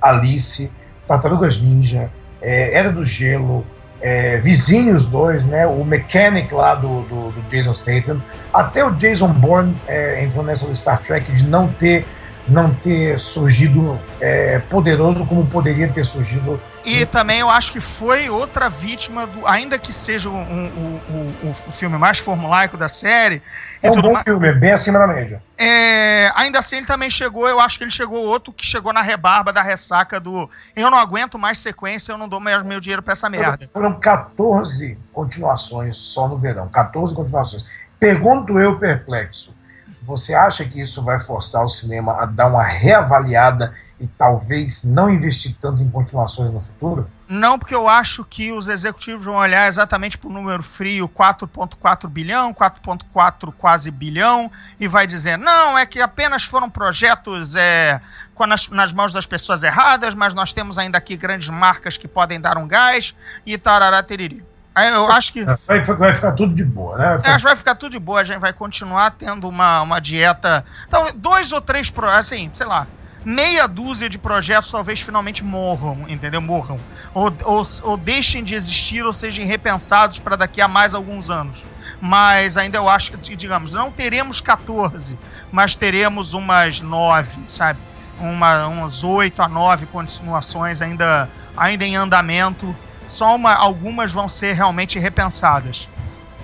Alice, 0.00 0.72
Tartarugas 1.06 1.60
Ninja, 1.60 2.10
é, 2.40 2.74
Era 2.74 2.90
do 2.90 3.04
Gelo, 3.04 3.64
é, 4.00 4.38
Vizinhos 4.38 5.04
2, 5.06 5.44
né? 5.46 5.66
O 5.66 5.84
Mechanic 5.84 6.52
lá 6.54 6.74
do, 6.74 7.02
do, 7.02 7.30
do 7.32 7.42
Jason 7.48 7.74
Statham. 7.74 8.22
Até 8.52 8.84
o 8.84 8.90
Jason 8.92 9.28
Bourne 9.28 9.76
é, 9.86 10.24
entrou 10.24 10.44
nessa 10.44 10.66
do 10.66 10.74
Star 10.74 11.00
Trek 11.00 11.30
de 11.32 11.44
não 11.44 11.68
ter, 11.68 12.06
não 12.48 12.72
ter 12.72 13.18
surgido 13.18 13.98
é, 14.20 14.58
poderoso 14.58 15.26
como 15.26 15.46
poderia 15.46 15.88
ter 15.88 16.04
surgido. 16.04 16.60
E 16.84 17.04
também 17.04 17.40
eu 17.40 17.50
acho 17.50 17.72
que 17.72 17.80
foi 17.80 18.30
outra 18.30 18.70
vítima 18.70 19.26
do. 19.26 19.46
Ainda 19.46 19.78
que 19.78 19.92
seja 19.92 20.30
o, 20.30 20.34
o, 20.34 21.36
o, 21.44 21.50
o 21.50 21.54
filme 21.54 21.98
mais 21.98 22.18
formulaico 22.18 22.76
da 22.76 22.88
série. 22.88 23.42
É 23.82 23.90
um 23.90 24.00
bom 24.00 24.12
mais, 24.12 24.24
filme, 24.24 24.48
é 24.48 24.52
bem 24.52 24.72
acima 24.72 24.98
da 24.98 25.06
média. 25.06 25.42
é, 25.58 26.30
ainda 26.34 26.58
assim 26.58 26.78
ele 26.78 26.86
também 26.86 27.10
chegou, 27.10 27.48
eu 27.48 27.60
acho 27.60 27.76
que 27.76 27.84
ele 27.84 27.90
chegou 27.90 28.18
outro 28.24 28.52
que 28.52 28.64
chegou 28.64 28.92
na 28.92 29.02
rebarba 29.02 29.52
da 29.52 29.62
ressaca 29.62 30.18
do. 30.18 30.48
Eu 30.74 30.90
não 30.90 30.98
aguento 30.98 31.38
mais 31.38 31.58
sequência, 31.58 32.12
eu 32.12 32.18
não 32.18 32.28
dou 32.28 32.40
mais 32.40 32.62
meu 32.62 32.80
dinheiro 32.80 33.02
pra 33.02 33.12
essa 33.12 33.28
merda. 33.28 33.68
Foram 33.72 33.98
14 34.00 34.98
continuações 35.12 35.96
só 35.96 36.28
no 36.28 36.38
verão. 36.38 36.68
14 36.68 37.14
continuações. 37.14 37.64
Pergunto 37.98 38.58
eu, 38.58 38.78
perplexo. 38.78 39.54
Você 40.02 40.34
acha 40.34 40.64
que 40.64 40.80
isso 40.80 41.02
vai 41.02 41.20
forçar 41.20 41.62
o 41.62 41.68
cinema 41.68 42.22
a 42.22 42.26
dar 42.26 42.46
uma 42.46 42.64
reavaliada 42.64 43.74
e 44.00 44.06
talvez 44.06 44.82
não 44.84 45.10
investir 45.10 45.54
tanto 45.60 45.82
em 45.82 45.90
continuações 45.90 46.50
no 46.50 46.60
futuro? 46.60 47.06
Não, 47.28 47.58
porque 47.58 47.74
eu 47.74 47.86
acho 47.86 48.24
que 48.24 48.50
os 48.50 48.66
executivos 48.66 49.24
vão 49.24 49.34
olhar 49.34 49.68
exatamente 49.68 50.16
para 50.16 50.28
o 50.28 50.32
número 50.32 50.62
frio 50.62 51.06
4,4 51.06 52.08
bilhão, 52.08 52.52
4,4 52.52 53.52
quase 53.56 53.90
bilhão, 53.90 54.50
e 54.80 54.88
vai 54.88 55.06
dizer: 55.06 55.36
não, 55.36 55.78
é 55.78 55.84
que 55.84 56.00
apenas 56.00 56.44
foram 56.44 56.70
projetos 56.70 57.54
é, 57.54 58.00
nas, 58.48 58.70
nas 58.70 58.92
mãos 58.92 59.12
das 59.12 59.26
pessoas 59.26 59.62
erradas, 59.62 60.14
mas 60.14 60.32
nós 60.32 60.54
temos 60.54 60.78
ainda 60.78 60.96
aqui 60.96 61.16
grandes 61.16 61.50
marcas 61.50 61.98
que 61.98 62.08
podem 62.08 62.40
dar 62.40 62.56
um 62.56 62.66
gás 62.66 63.14
e 63.44 63.58
tarará 63.58 64.02
teriri. 64.02 64.42
Aí 64.74 64.88
eu 64.88 65.10
acho 65.10 65.32
que. 65.32 65.44
Vai, 65.44 65.84
vai 65.84 66.14
ficar 66.14 66.32
tudo 66.32 66.54
de 66.54 66.64
boa, 66.64 66.96
né? 66.96 67.14
Eu 67.14 67.32
acho 67.32 67.38
que 67.38 67.44
vai 67.44 67.56
ficar 67.56 67.74
tudo 67.74 67.92
de 67.92 67.98
boa, 67.98 68.20
a 68.20 68.24
gente 68.24 68.38
vai 68.38 68.52
continuar 68.52 69.10
tendo 69.10 69.46
uma, 69.46 69.82
uma 69.82 70.00
dieta. 70.00 70.64
Então, 70.88 71.06
dois 71.16 71.52
ou 71.52 71.60
três 71.60 71.90
projetos, 71.90 72.32
assim, 72.32 72.48
sei 72.52 72.66
lá, 72.66 72.86
meia 73.24 73.66
dúzia 73.68 74.08
de 74.08 74.18
projetos 74.18 74.70
talvez 74.70 75.00
finalmente 75.00 75.44
morram, 75.44 76.04
entendeu? 76.08 76.40
Morram. 76.40 76.80
Ou, 77.14 77.32
ou, 77.44 77.66
ou 77.82 77.96
deixem 77.96 78.42
de 78.42 78.54
existir 78.54 79.04
ou 79.04 79.12
sejam 79.12 79.44
repensados 79.46 80.18
para 80.18 80.36
daqui 80.36 80.60
a 80.60 80.68
mais 80.68 80.94
alguns 80.94 81.30
anos. 81.30 81.66
Mas 82.00 82.56
ainda 82.56 82.78
eu 82.78 82.88
acho 82.88 83.12
que, 83.12 83.36
digamos, 83.36 83.72
não 83.74 83.90
teremos 83.90 84.40
14, 84.40 85.18
mas 85.52 85.76
teremos 85.76 86.32
umas 86.32 86.80
nove, 86.80 87.38
sabe? 87.48 87.78
Uma, 88.18 88.66
umas 88.68 89.02
oito 89.04 89.42
a 89.42 89.48
nove 89.48 89.86
continuações 89.86 90.80
ainda, 90.80 91.28
ainda 91.56 91.84
em 91.84 91.96
andamento. 91.96 92.74
Só 93.06 93.34
uma, 93.34 93.54
algumas 93.54 94.12
vão 94.12 94.28
ser 94.28 94.52
realmente 94.54 94.98
repensadas. 94.98 95.88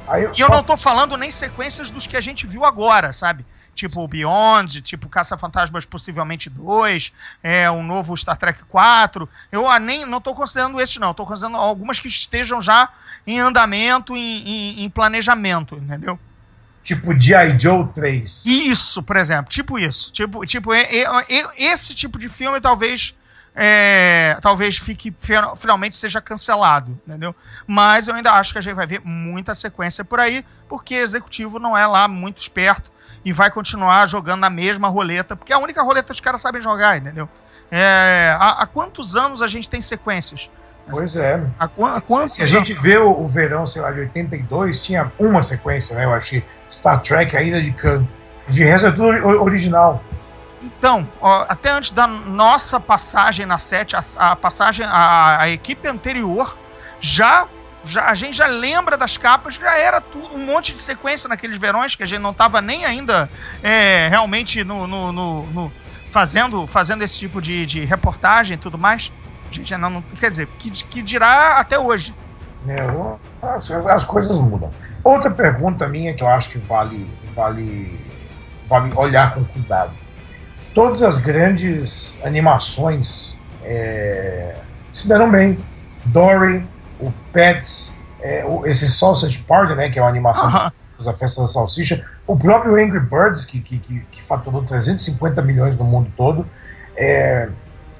Aí, 0.09 0.23
E 0.23 0.27
eu 0.27 0.35
só- 0.47 0.49
não 0.49 0.63
tô 0.63 0.77
falando 0.77 1.17
nem 1.17 1.31
sequências 1.31 1.91
dos 1.91 2.07
que 2.07 2.17
a 2.17 2.21
gente 2.21 2.47
viu 2.47 2.65
agora, 2.65 3.13
sabe? 3.13 3.45
Tipo 3.77 4.03
o 4.03 4.09
Beyond, 4.09 4.81
tipo 4.81 5.07
Caça-Fantasmas 5.07 5.85
possivelmente 5.85 6.49
2, 6.49 7.13
é, 7.43 7.71
um 7.71 7.83
novo 7.83 8.17
Star 8.17 8.37
Trek 8.37 8.65
4. 8.65 9.29
Eu 9.53 9.71
ah, 9.71 9.79
nem 9.79 10.07
não 10.07 10.19
tô 10.19 10.35
considerando 10.35 10.81
esses, 10.81 10.97
não. 10.97 11.13
Tô 11.13 11.27
considerando 11.27 11.59
algumas 11.59 12.01
que 12.01 12.09
estejam 12.09 12.59
já 12.59 12.89
em 13.27 13.39
andamento, 13.39 14.17
em, 14.17 14.21
em- 14.49 14.85
em 14.85 14.89
planejamento, 14.91 15.77
entendeu? 15.77 16.19
Tipo 16.83 17.13
G.I. 17.21 17.59
Joe 17.59 17.87
3. 17.93 18.47
Isso, 18.47 19.03
por 19.03 19.17
exemplo. 19.17 19.51
Tipo 19.51 19.79
isso. 19.79 20.11
Tipo, 20.11 20.47
tipo 20.47 20.73
e- 20.75 20.81
e- 20.83 21.05
e- 21.29 21.65
esse 21.67 21.95
tipo 21.95 22.19
de 22.19 22.29
filme 22.31 22.59
talvez. 22.61 23.15
é, 23.59 24.37
talvez 24.43 24.77
fique 24.77 25.15
fi- 25.19 25.33
finalmente 25.57 25.97
seja 25.97 26.21
cancelado, 26.21 26.91
entendeu? 27.07 27.35
Mas 27.67 28.07
eu 28.07 28.15
ainda 28.15 28.33
acho 28.33 28.53
que 28.53 28.59
a 28.59 28.61
gente 28.61 28.75
vai 28.75 28.87
ver 28.87 29.01
muita 29.03 29.55
sequência 29.55 30.05
por 30.05 30.21
aí, 30.21 30.45
porque 30.69 30.95
executivo 30.95 31.59
não 31.59 31.75
é 31.77 31.87
lá 31.87 32.07
muito 32.07 32.37
esperto 32.39 32.91
e 33.27 33.33
vai 33.33 33.51
continuar 33.51 34.07
jogando 34.07 34.39
na 34.39 34.49
mesma 34.49 34.87
roleta, 34.87 35.35
porque 35.35 35.53
é 35.53 35.57
a 35.57 35.59
única 35.59 35.83
roleta 35.83 36.07
que 36.07 36.13
os 36.13 36.21
caras 36.21 36.41
sabem 36.41 36.63
jogar, 36.63 36.97
entendeu? 36.97 37.29
É, 37.73 38.37
há, 38.39 38.63
há 38.63 38.67
quantos 38.69 39.17
anos 39.17 39.43
a 39.43 39.49
gente 39.49 39.69
tem 39.69 39.83
sequências? 39.83 40.49
Pois 40.89 41.17
é. 41.17 41.45
Há, 41.59 41.65
há 41.65 42.01
quantos 42.01 42.35
Se 42.35 42.43
a 42.45 42.47
gente 42.47 42.73
vê 42.73 42.97
o, 42.99 43.11
o 43.11 43.27
verão, 43.27 43.67
sei 43.67 43.83
lá, 43.83 43.91
de 43.91 43.99
82, 43.99 44.81
tinha 44.81 45.11
uma 45.19 45.43
sequência, 45.43 45.97
né? 45.97 46.05
Eu 46.05 46.15
achei 46.15 46.45
Star 46.71 47.03
Trek, 47.03 47.37
A 47.37 47.43
Ilha 47.43 47.61
de 47.61 47.73
Khan. 47.73 48.07
De 48.49 48.63
resto 48.63 48.87
é 48.87 48.91
tudo 48.93 49.07
ori- 49.07 49.21
original. 49.21 50.01
Então, 50.63 51.09
ó, 51.21 51.47
até 51.49 51.71
antes 51.71 51.91
da 51.91 52.07
nossa 52.07 52.79
passagem 52.79 53.45
na 53.45 53.59
7, 53.59 53.97
a, 53.97 54.05
a 54.19 54.37
passagem, 54.37 54.87
a, 54.89 55.41
a 55.41 55.49
equipe 55.49 55.89
anterior 55.89 56.57
já, 57.01 57.49
já. 57.87 58.07
A 58.09 58.15
gente 58.15 58.37
já 58.37 58.47
lembra 58.47 58.97
das 58.97 59.17
capas, 59.17 59.55
já 59.55 59.77
era 59.79 60.01
tudo, 60.01 60.35
um 60.37 60.45
monte 60.45 60.73
de 60.73 60.79
sequência 60.79 61.29
naqueles 61.29 61.59
verões 61.59 61.95
que 61.95 62.03
a 62.03 62.07
gente 62.07 62.21
não 62.21 62.31
estava 62.31 62.61
nem 62.61 62.85
ainda 62.85 63.29
é, 63.63 64.09
realmente 64.09 64.63
no, 64.65 64.87
no- 64.87 65.13
no- 65.13 65.43
no- 65.47 65.73
fazendo, 66.11 66.67
fazendo 66.67 67.03
esse 67.03 67.19
tipo 67.19 67.41
de, 67.41 67.67
de 67.67 67.85
reportagem 67.85 68.55
e 68.55 68.59
tudo 68.59 68.79
mais. 68.79 69.13
A 69.49 69.53
gente 69.55 69.73
ainda 69.75 69.89
não. 69.89 70.03
Quer 70.03 70.31
dizer, 70.31 70.49
que, 70.59 70.71
que 70.71 71.03
dirá 71.03 71.59
até 71.59 71.79
hoje. 71.79 72.15
O- 72.91 73.19
As, 73.43 73.71
as 73.71 74.05
coisas 74.05 74.39
mudam. 74.39 74.73
Outra 75.05 75.31
pergunta 75.31 75.87
minha 75.89 76.15
que 76.15 76.23
eu 76.23 76.29
acho 76.29 76.51
que 76.51 76.59
vale, 76.59 77.09
vale, 77.35 78.01
vale 78.67 78.93
olhar 78.97 79.35
com 79.35 79.45
cuidado. 79.45 79.93
Todas 80.75 81.03
as 81.03 81.19
grandes 81.19 82.19
animações 82.25 83.39
é, 83.63 84.57
se 84.93 85.09
deram 85.09 85.31
bem. 85.31 85.59
Dory, 86.07 86.67
o 87.01 87.13
Pets, 87.33 87.97
é, 88.21 88.45
o- 88.45 88.67
esse 88.67 88.91
Sausage 88.91 89.39
Party, 89.39 89.75
né, 89.75 89.89
que 89.91 89.99
é 89.99 90.03
uma 90.03 90.09
animação 90.09 90.49
Aham. 90.49 90.71
da 91.05 91.13
Festa 91.15 91.43
da 91.43 91.47
Salsicha, 91.47 92.05
o 92.27 92.37
próprio 92.37 92.75
Angry 92.75 93.01
Birds, 93.01 93.45
que, 93.45 93.61
que, 93.61 93.79
que, 93.79 94.01
que 94.11 94.23
faturou 94.23 94.63
350 94.63 95.43
milhões 95.43 95.77
no 95.77 95.85
mundo 95.85 96.11
todo. 96.17 96.47
É, 96.97 97.49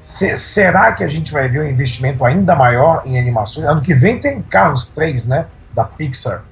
se- 0.01 0.37
será 0.39 0.93
que 0.93 1.05
a 1.05 1.09
gente 1.09 1.33
vai 1.33 1.49
ver 1.49 1.61
um 1.61 1.67
investimento 1.69 2.25
ainda 2.25 2.55
maior 2.55 3.03
em 3.05 3.19
animações? 3.19 3.67
Ano 3.67 3.81
que 3.83 3.93
vem 3.95 4.19
tem 4.19 4.41
Carros 4.43 4.87
3, 4.89 5.27
né? 5.27 5.47
Da 5.75 5.85
Pixar. 5.85 6.43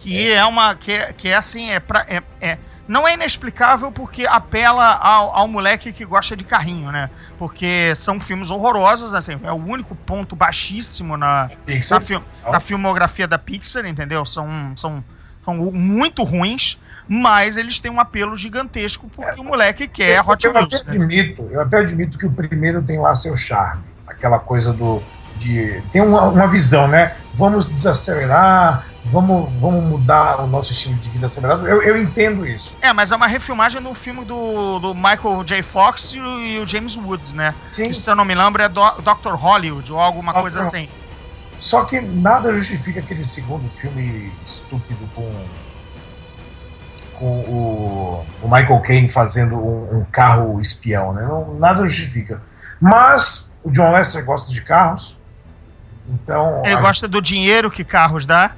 Que 0.00 0.32
é 0.32 0.44
uma. 0.44 0.74
Que, 0.74 0.92
é- 0.92 1.12
que 1.12 1.28
é 1.28 1.36
assim, 1.36 1.70
é, 1.70 1.78
pra, 1.80 2.04
é, 2.08 2.22
é- 2.40 2.58
Não 2.88 3.06
é 3.06 3.14
inexplicável 3.14 3.92
porque 3.92 4.26
apela 4.26 4.84
ao, 4.94 5.30
ao 5.36 5.46
moleque 5.48 5.92
que 5.92 6.04
gosta 6.04 6.36
de 6.36 6.42
carrinho, 6.42 6.90
né? 6.90 7.08
Porque 7.38 7.94
são 7.94 8.18
filmes 8.18 8.50
horrorosos, 8.50 9.14
assim, 9.14 9.38
é 9.44 9.52
o 9.52 9.56
único 9.64 9.94
ponto 9.94 10.34
baixíssimo 10.34 11.16
na, 11.16 11.48
Pixar. 11.64 12.00
na, 12.00 12.04
fil- 12.04 12.24
na 12.50 12.58
filmografia 12.58 13.28
da 13.28 13.38
Pixar, 13.38 13.86
entendeu? 13.86 14.26
São, 14.26 14.48
são, 14.74 15.04
são 15.44 15.54
muito 15.72 16.24
ruins, 16.24 16.78
mas 17.06 17.56
eles 17.56 17.78
têm 17.78 17.92
um 17.92 18.00
apelo 18.00 18.34
gigantesco 18.34 19.08
porque 19.14 19.40
o 19.40 19.44
moleque 19.44 19.86
quer 19.86 20.20
Hot 20.28 20.44
eu, 20.44 20.52
Wheels. 20.52 20.80
até 20.82 20.90
né? 20.90 20.96
admito, 20.96 21.48
eu 21.50 21.60
até 21.60 21.76
admito 21.78 22.18
que 22.18 22.26
o 22.26 22.32
primeiro 22.32 22.82
tem 22.82 22.98
lá 22.98 23.14
seu 23.14 23.36
charme. 23.36 23.84
Aquela 24.06 24.38
coisa 24.40 24.72
do. 24.72 25.00
De, 25.36 25.80
tem 25.92 26.02
uma, 26.02 26.24
uma 26.24 26.46
visão, 26.48 26.86
né? 26.88 27.16
Vamos 27.32 27.66
desacelerar, 27.68 28.84
vamos, 29.04 29.50
vamos 29.60 29.84
mudar 29.84 30.40
o 30.40 30.46
nosso 30.46 30.72
estilo 30.72 30.96
de 30.96 31.08
vida 31.08 31.26
acelerado. 31.26 31.66
Eu, 31.66 31.82
eu 31.82 31.96
entendo 31.96 32.46
isso. 32.46 32.76
É, 32.80 32.92
mas 32.92 33.10
é 33.10 33.16
uma 33.16 33.26
refilmagem 33.26 33.80
do 33.82 33.94
filme 33.94 34.24
do, 34.24 34.78
do 34.78 34.94
Michael 34.94 35.42
J. 35.44 35.62
Fox 35.62 36.12
e 36.12 36.20
o, 36.20 36.40
e 36.40 36.58
o 36.60 36.66
James 36.66 36.96
Woods, 36.96 37.32
né? 37.32 37.54
Sim. 37.68 37.84
Que, 37.84 37.94
se 37.94 38.10
eu 38.10 38.14
não 38.14 38.24
me 38.24 38.34
lembro, 38.34 38.62
é 38.62 38.68
do, 38.68 38.80
Dr. 39.00 39.34
Hollywood 39.34 39.92
ou 39.92 39.98
alguma 39.98 40.32
Dr. 40.32 40.40
coisa 40.40 40.60
assim. 40.60 40.88
Só 41.58 41.84
que 41.84 42.00
nada 42.00 42.52
justifica 42.54 43.00
aquele 43.00 43.24
segundo 43.24 43.70
filme 43.70 44.32
estúpido 44.46 45.08
com, 45.14 45.44
com 47.18 47.40
o, 47.40 48.26
o 48.42 48.48
Michael 48.48 48.80
Caine 48.80 49.08
fazendo 49.08 49.56
um, 49.56 49.98
um 49.98 50.04
carro 50.04 50.60
espião, 50.60 51.12
né? 51.12 51.22
Não, 51.22 51.54
nada 51.58 51.86
justifica. 51.86 52.42
Mas 52.80 53.52
o 53.62 53.70
John 53.70 53.92
Lester 53.92 54.24
gosta 54.24 54.50
de 54.50 54.62
carros, 54.62 55.18
então. 56.08 56.62
Ele 56.64 56.76
gosta 56.76 57.06
do 57.06 57.20
dinheiro 57.20 57.70
que 57.70 57.84
carros 57.84 58.24
dá. 58.24 58.52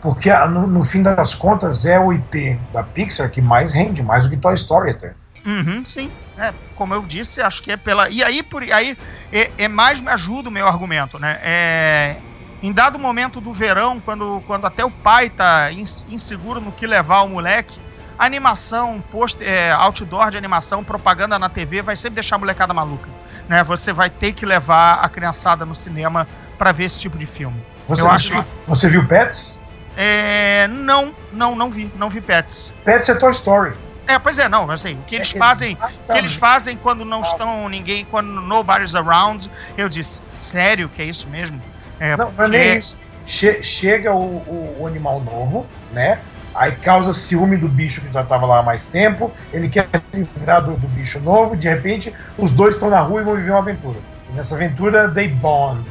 Porque 0.00 0.30
ah, 0.30 0.46
no, 0.46 0.66
no 0.66 0.82
fim 0.82 1.02
das 1.02 1.34
contas 1.34 1.84
é 1.84 1.98
o 1.98 2.12
IP 2.12 2.58
da 2.72 2.82
Pixar 2.82 3.30
que 3.30 3.42
mais 3.42 3.72
rende, 3.72 4.02
mais 4.02 4.24
do 4.24 4.30
que 4.30 4.36
Toy 4.36 4.54
Story 4.54 4.90
até. 4.90 5.14
Uhum, 5.44 5.84
sim. 5.84 6.10
É, 6.38 6.54
como 6.74 6.94
eu 6.94 7.04
disse, 7.04 7.42
acho 7.42 7.62
que 7.62 7.72
é 7.72 7.76
pela. 7.76 8.08
E 8.08 8.22
aí, 8.22 8.42
por 8.42 8.62
aí 8.62 8.96
é, 9.30 9.50
é 9.58 9.68
mais 9.68 10.00
me 10.00 10.08
ajuda 10.08 10.48
o 10.48 10.52
meu 10.52 10.66
argumento, 10.66 11.18
né? 11.18 11.38
É, 11.42 12.16
em 12.62 12.72
dado 12.72 12.98
momento 12.98 13.40
do 13.40 13.52
verão, 13.52 14.00
quando, 14.00 14.42
quando 14.46 14.66
até 14.66 14.84
o 14.84 14.90
pai 14.90 15.28
tá 15.28 15.70
ins- 15.72 16.06
inseguro 16.10 16.60
no 16.60 16.72
que 16.72 16.86
levar 16.86 17.22
o 17.22 17.28
moleque, 17.28 17.78
animação, 18.18 19.02
post, 19.10 19.42
é, 19.44 19.70
outdoor 19.72 20.30
de 20.30 20.38
animação, 20.38 20.82
propaganda 20.84 21.38
na 21.38 21.48
TV 21.48 21.82
vai 21.82 21.96
sempre 21.96 22.16
deixar 22.16 22.36
a 22.36 22.38
molecada 22.38 22.72
maluca. 22.72 23.10
Né? 23.48 23.62
Você 23.64 23.92
vai 23.92 24.08
ter 24.08 24.32
que 24.32 24.46
levar 24.46 25.00
a 25.00 25.08
criançada 25.08 25.66
no 25.66 25.74
cinema 25.74 26.26
para 26.58 26.72
ver 26.72 26.84
esse 26.84 26.98
tipo 26.98 27.18
de 27.18 27.26
filme. 27.26 27.62
Você, 27.88 28.02
Eu 28.02 28.06
viu, 28.06 28.14
acho- 28.14 28.44
você 28.66 28.88
viu 28.88 29.06
Pets? 29.06 29.59
É, 30.02 30.66
não, 30.68 31.14
não, 31.30 31.54
não 31.54 31.68
vi, 31.70 31.92
não 31.96 32.08
vi 32.08 32.22
Pets. 32.22 32.74
Pets 32.84 33.08
é 33.10 33.14
Toy 33.16 33.32
Story. 33.32 33.74
É, 34.08 34.18
pois 34.18 34.38
é, 34.38 34.48
não, 34.48 34.68
assim, 34.70 34.94
o 34.94 35.02
que 35.02 35.14
eles 35.14 35.34
É, 35.34 35.38
fazem, 35.38 35.78
o 36.08 36.12
que 36.12 36.18
eles 36.18 36.34
fazem 36.34 36.74
quando 36.76 37.04
não 37.04 37.20
estão 37.20 37.68
ninguém, 37.68 38.04
quando 38.06 38.28
nobody's 38.40 38.94
around, 38.94 39.48
eu 39.76 39.90
disse, 39.90 40.22
sério 40.26 40.88
que 40.88 41.02
é 41.02 41.04
isso 41.04 41.28
mesmo? 41.28 41.62
É, 42.00 42.16
Não, 42.16 42.24
não 42.24 42.30
é 42.30 42.34
porque- 42.34 42.48
nem 42.58 42.78
isso. 42.78 42.98
Che- 43.26 43.62
chega 43.62 44.12
o, 44.14 44.18
o- 44.38 44.76
o 44.80 44.86
animal 44.86 45.20
novo, 45.20 45.66
né? 45.92 46.18
Aí 46.54 46.72
causa 46.72 47.12
ciúme 47.12 47.56
do 47.58 47.68
bicho 47.68 48.00
que 48.00 48.10
já 48.12 48.22
estava 48.22 48.46
lá 48.46 48.60
há 48.60 48.62
mais 48.62 48.86
tempo. 48.86 49.30
Ele 49.52 49.68
quer 49.68 49.86
se 50.12 50.26
livrar 50.34 50.64
do, 50.64 50.72
do 50.78 50.88
bicho 50.88 51.20
novo. 51.20 51.54
De 51.56 51.68
repente, 51.68 52.12
os 52.38 52.50
dois 52.52 52.74
estão 52.74 52.88
na 52.90 53.00
rua 53.00 53.20
e 53.20 53.24
vão 53.24 53.36
viver 53.36 53.50
uma 53.50 53.60
aventura. 53.60 53.98
E 54.28 54.32
nessa 54.32 54.56
aventura, 54.56 55.08
they 55.12 55.28
bond. 55.28 55.84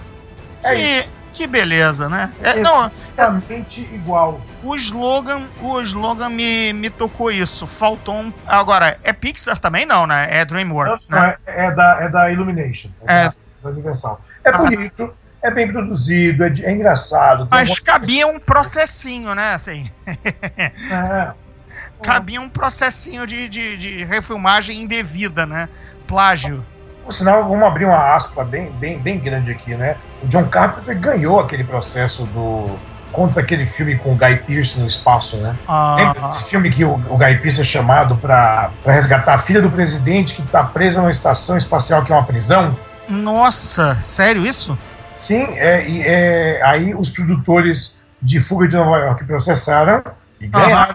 É 0.64 0.76
isso. 0.76 1.10
Que, 1.32 1.48
beleza, 1.48 2.10
né? 2.10 2.32
É, 2.42 2.60
não, 2.60 2.92
Exatamente 3.18 3.82
igual. 3.94 4.42
o 4.64 4.76
slogan, 4.76 5.48
o 5.62 5.80
slogan 5.82 6.30
me, 6.30 6.74
me 6.74 6.90
tocou 6.90 7.32
isso. 7.32 7.66
Faltou 7.68 8.16
um. 8.16 8.34
Agora, 8.48 9.00
é 9.04 9.14
Pixar 9.14 9.58
também 9.60 9.86
não, 9.86 10.06
né? 10.08 10.28
É 10.30 10.44
DreamWorks, 10.46 11.10
né? 11.10 11.36
É, 11.46 11.66
é 11.66 11.72
da, 11.72 11.98
é 12.02 12.10
da 12.10 12.32
Illumination. 12.32 12.90
É, 13.08 13.14
É. 13.14 13.24
Da, 13.26 13.34
da 13.64 13.70
Universal. 13.70 14.22
É 14.44 14.50
Ah. 14.50 14.58
bonito, 14.58 15.14
é 15.42 15.52
bem 15.52 15.72
produzido, 15.72 16.44
é, 16.44 16.54
é 16.64 16.72
engraçado. 16.72 17.48
Mas 17.52 17.72
um- 17.72 17.84
cabia 17.84 18.28
um 18.28 18.40
processinho, 18.40 19.34
né? 19.36 19.54
Assim, 19.54 19.90
É. 20.92 21.34
cabia 22.04 22.42
um 22.42 22.50
processinho 22.50 23.26
de, 23.28 23.48
de, 23.50 23.78
de 23.78 24.04
refilmagem 24.04 24.82
indevida, 24.82 25.46
né? 25.46 25.70
Plágio. 26.08 26.66
Por 27.10 27.14
sinal, 27.16 27.44
vamos 27.44 27.68
abrir 27.68 27.86
uma 27.86 28.14
aspa 28.14 28.44
bem, 28.44 28.72
bem, 28.74 29.00
bem 29.00 29.18
grande 29.18 29.50
aqui, 29.50 29.74
né? 29.74 29.96
O 30.22 30.28
John 30.28 30.46
Carpenter 30.46 30.96
ganhou 31.00 31.40
aquele 31.40 31.64
processo 31.64 32.24
do 32.28 32.78
contra 33.12 33.42
aquele 33.42 33.66
filme 33.66 33.98
com 33.98 34.12
o 34.14 34.16
Guy 34.16 34.38
Pearce 34.46 34.80
no 34.80 34.86
espaço, 34.86 35.38
né? 35.38 35.56
Lembra 35.96 36.22
Ah, 36.22 36.28
desse 36.28 36.44
filme 36.44 36.70
que 36.70 36.86
o, 36.86 36.94
o 37.10 37.18
Guy 37.18 37.40
Pearce 37.40 37.62
é 37.62 37.64
chamado 37.64 38.16
para 38.16 38.70
resgatar 38.86 39.34
a 39.34 39.38
filha 39.40 39.60
do 39.60 39.72
presidente 39.72 40.36
que 40.36 40.44
está 40.44 40.64
presa 40.64 41.02
numa 41.02 41.10
estação 41.10 41.58
espacial 41.58 42.04
que 42.04 42.12
é 42.12 42.16
uma 42.16 42.24
prisão? 42.26 42.78
nossa, 43.10 43.96
sério 43.96 44.46
isso? 44.46 44.78
Sim, 45.18 45.48
é, 45.58 45.90
e, 45.90 46.04
é, 46.06 46.62
aí 46.64 46.94
os 46.94 47.10
produtores 47.10 48.00
de 48.22 48.40
Fuga 48.40 48.68
de 48.68 48.76
Nova 48.76 49.00
York 49.00 49.26
processaram 49.26 50.04
e 50.40 50.46
ganharam. 50.46 50.94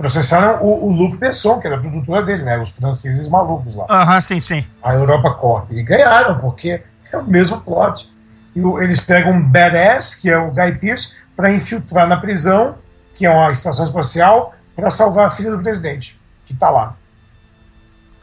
Processaram 0.00 0.62
o, 0.64 0.86
o 0.88 0.92
Luc 0.92 1.16
Besson, 1.18 1.58
que 1.60 1.66
era 1.66 1.76
a 1.76 1.78
produtora 1.80 2.22
dele, 2.22 2.42
né? 2.42 2.58
Os 2.58 2.70
franceses 2.70 3.28
malucos 3.28 3.74
lá. 3.74 3.84
Aham, 3.90 4.20
sim, 4.22 4.40
sim. 4.40 4.66
a 4.82 4.94
Europa 4.94 5.30
Corp. 5.34 5.70
E 5.72 5.82
ganharam, 5.82 6.38
porque 6.38 6.82
é 7.12 7.16
o 7.18 7.24
mesmo 7.24 7.60
plot. 7.60 8.10
E 8.56 8.62
o- 8.62 8.80
eles 8.82 8.98
pegam 8.98 9.32
um 9.32 9.46
badass, 9.46 10.14
que 10.14 10.30
é 10.30 10.38
o 10.38 10.50
Guy 10.50 10.72
Pearce, 10.78 11.12
para 11.36 11.52
infiltrar 11.52 12.06
na 12.08 12.16
prisão, 12.16 12.76
que 13.14 13.26
é 13.26 13.30
uma 13.30 13.52
estação 13.52 13.84
espacial, 13.84 14.54
para 14.74 14.90
salvar 14.90 15.26
a 15.26 15.30
filha 15.30 15.50
do 15.50 15.62
presidente, 15.62 16.18
que 16.46 16.54
tá 16.54 16.70
lá. 16.70 16.94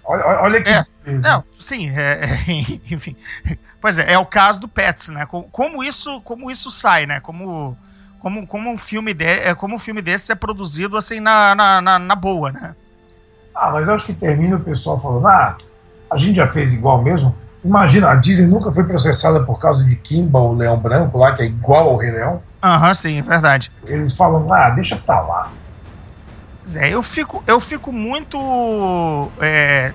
Olha, 0.03 0.25
olha- 0.41 0.61
que. 0.63 0.69
É. 0.69 0.83
Não, 1.05 1.43
sim, 1.59 1.89
é, 1.95 2.21
é, 2.23 2.51
enfim. 2.91 3.15
Pois 3.79 3.99
é, 3.99 4.13
é 4.13 4.17
o 4.17 4.25
caso 4.25 4.59
do 4.59 4.67
Pets, 4.67 5.09
né? 5.09 5.25
Como, 5.27 5.43
como 5.51 5.83
isso, 5.83 6.19
como 6.21 6.49
isso 6.49 6.71
sai, 6.71 7.05
né? 7.05 7.19
Como, 7.19 7.77
como, 8.27 8.45
como 8.45 8.69
um 8.69 8.77
filme 8.77 9.13
de, 9.13 9.25
é, 9.25 9.55
como 9.55 9.75
um 9.75 9.79
filme 9.79 10.01
desse 10.01 10.33
é 10.33 10.35
produzido 10.35 10.97
assim 10.97 11.21
na, 11.21 11.55
na, 11.55 11.81
na, 11.81 11.99
na 11.99 12.15
boa, 12.15 12.51
né? 12.51 12.75
Ah, 13.55 13.71
mas 13.71 13.87
eu 13.87 13.93
acho 13.93 14.05
que 14.05 14.13
termina 14.13 14.57
o 14.57 14.63
pessoal 14.63 14.99
falando: 14.99 15.25
ah, 15.27 15.55
a 16.11 16.17
gente 16.17 16.35
já 16.35 16.47
fez 16.47 16.73
igual 16.73 17.01
mesmo. 17.01 17.33
Imagina, 17.63 18.09
a 18.09 18.15
Disney 18.15 18.47
nunca 18.47 18.71
foi 18.71 18.83
processada 18.85 19.45
por 19.45 19.59
causa 19.59 19.83
de 19.83 19.95
Kimba, 19.95 20.39
o 20.39 20.53
Leão 20.53 20.77
Branco 20.77 21.17
lá, 21.17 21.33
que 21.33 21.41
é 21.41 21.45
igual 21.45 21.89
ao 21.89 21.97
Rei 21.97 22.11
Leão. 22.11 22.41
Aham, 22.61 22.93
sim, 22.93 23.19
é 23.19 23.21
verdade. 23.21 23.71
Eles 23.85 24.13
falam: 24.15 24.45
ah, 24.51 24.69
deixa 24.71 24.97
pra 24.97 25.21
lá. 25.21 25.53
Pois 26.61 26.75
é, 26.75 26.93
eu 26.93 27.01
fico, 27.01 27.41
eu 27.47 27.61
fico 27.61 27.93
muito 27.93 28.37
é, 29.39 29.93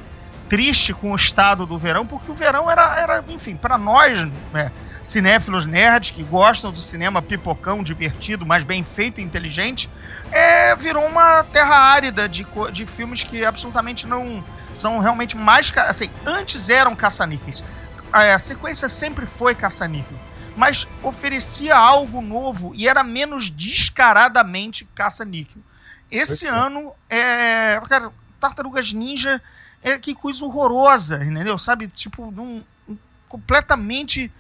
triste 0.49 0.95
com 0.95 1.13
o 1.13 1.17
estado 1.17 1.67
do 1.67 1.79
verão, 1.79 2.07
porque 2.07 2.31
o 2.31 2.35
verão 2.35 2.71
era, 2.71 2.99
era 2.99 3.25
enfim, 3.29 3.57
para 3.57 3.77
nós, 3.77 4.23
né, 4.51 4.71
cinéfilos 5.03 5.67
nerds 5.67 6.11
que 6.11 6.23
gostam 6.23 6.71
do 6.71 6.79
cinema 6.79 7.21
pipocão, 7.21 7.83
divertido, 7.83 8.47
mas 8.47 8.65
bem 8.65 8.85
feito 8.85 9.21
e 9.21 9.25
inteligente, 9.25 9.91
é, 10.31 10.77
virou 10.77 11.05
uma 11.07 11.45
terra 11.45 11.75
árida 11.75 12.29
de, 12.29 12.47
de 12.73 12.87
filmes 12.87 13.25
que 13.25 13.45
absolutamente 13.45 14.07
não 14.07 14.45
são 14.73 14.99
realmente 14.99 15.37
mais. 15.37 15.73
Assim, 15.77 16.11
antes 16.25 16.71
eram 16.71 16.95
caça-níqueis. 16.95 17.65
A, 18.13 18.35
a 18.35 18.39
sequência 18.39 18.89
sempre 18.89 19.27
foi 19.27 19.55
caça-níquel. 19.55 20.19
Mas 20.55 20.87
oferecia 21.03 21.75
algo 21.75 22.21
novo 22.21 22.75
e 22.75 22.87
era 22.87 23.03
menos 23.03 23.49
descaradamente 23.51 24.85
caça-níquel. 24.95 25.63
Esse 26.11 26.47
é. 26.47 26.51
ano, 26.51 26.93
é, 27.09 27.81
cara, 27.89 28.13
Tartarugas 28.39 28.93
Ninja, 28.93 29.41
é, 29.83 29.99
que 29.99 30.15
coisa 30.15 30.45
horrorosa, 30.45 31.25
entendeu? 31.25 31.59
Sabe? 31.59 31.89
Tipo, 31.89 32.25
um, 32.25 32.63
um- 32.89 32.99
completamente 33.29 34.31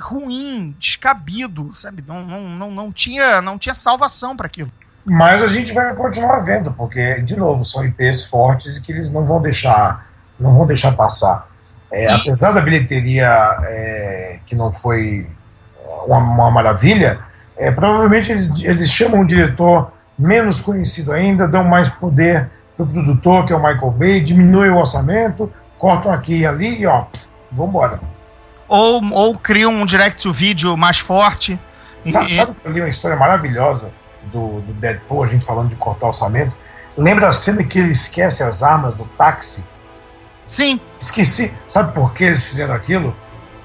ruim, 0.00 0.74
descabido, 0.78 1.74
sabe? 1.74 2.04
Não, 2.06 2.24
não, 2.24 2.48
não, 2.48 2.70
não, 2.70 2.92
tinha, 2.92 3.40
não 3.40 3.58
tinha 3.58 3.74
salvação 3.74 4.36
para 4.36 4.46
aquilo. 4.46 4.70
Mas 5.04 5.42
a 5.42 5.48
gente 5.48 5.72
vai 5.72 5.94
continuar 5.94 6.40
vendo, 6.40 6.72
porque, 6.72 7.20
de 7.22 7.36
novo, 7.36 7.64
são 7.64 7.84
IPs 7.84 8.26
fortes 8.26 8.76
e 8.76 8.82
que 8.82 8.92
eles 8.92 9.10
não 9.10 9.24
vão 9.24 9.40
deixar, 9.40 10.06
não 10.38 10.54
vão 10.54 10.66
deixar 10.66 10.92
passar. 10.92 11.48
É, 11.90 12.04
E- 12.04 12.08
apesar 12.08 12.52
da 12.52 12.60
bilheteria 12.60 13.26
é, 13.62 14.38
que 14.46 14.54
não 14.54 14.70
foi 14.70 15.26
uma, 16.06 16.18
uma 16.18 16.50
maravilha, 16.50 17.20
é, 17.56 17.70
provavelmente 17.70 18.30
eles, 18.30 18.50
eles 18.60 18.90
chamam 18.90 19.22
um 19.22 19.26
diretor 19.26 19.90
menos 20.18 20.60
conhecido 20.60 21.12
ainda, 21.12 21.48
dão 21.48 21.64
mais 21.64 21.88
poder 21.88 22.50
para 22.76 22.84
o 22.84 22.86
produtor, 22.86 23.44
que 23.46 23.52
é 23.52 23.56
o 23.56 23.62
Michael 23.62 23.90
Bay, 23.90 24.20
diminuem 24.20 24.70
o 24.70 24.76
orçamento, 24.76 25.50
cortam 25.78 26.12
aqui 26.12 26.40
e 26.40 26.46
ali 26.46 26.80
e 26.80 26.86
ó, 26.86 27.06
vambora. 27.50 27.98
Ou, 28.70 29.02
ou 29.12 29.36
criam 29.38 29.72
um 29.74 29.84
direct-to-video 29.84 30.76
mais 30.76 30.98
forte. 31.00 31.58
E- 32.04 32.12
Sabe, 32.12 32.32
sabe 32.32 32.54
que 32.54 32.66
eu 32.66 32.72
li 32.72 32.80
uma 32.80 32.88
história 32.88 33.16
maravilhosa 33.16 33.92
do, 34.28 34.60
do 34.60 34.72
Deadpool, 34.74 35.24
a 35.24 35.26
gente 35.26 35.44
falando 35.44 35.68
de 35.70 35.74
cortar 35.76 36.06
orçamento? 36.06 36.56
Lembra 36.96 37.28
a 37.28 37.32
cena 37.32 37.64
que 37.64 37.78
ele 37.78 37.90
esquece 37.90 38.42
as 38.42 38.62
armas 38.62 38.96
no 38.96 39.04
táxi? 39.06 39.66
Sim, 40.46 40.80
Esqueci. 41.00 41.52
Sabe 41.66 41.92
por 41.92 42.12
que 42.12 42.24
eles 42.24 42.42
fizeram 42.44 42.72
aquilo? 42.74 43.14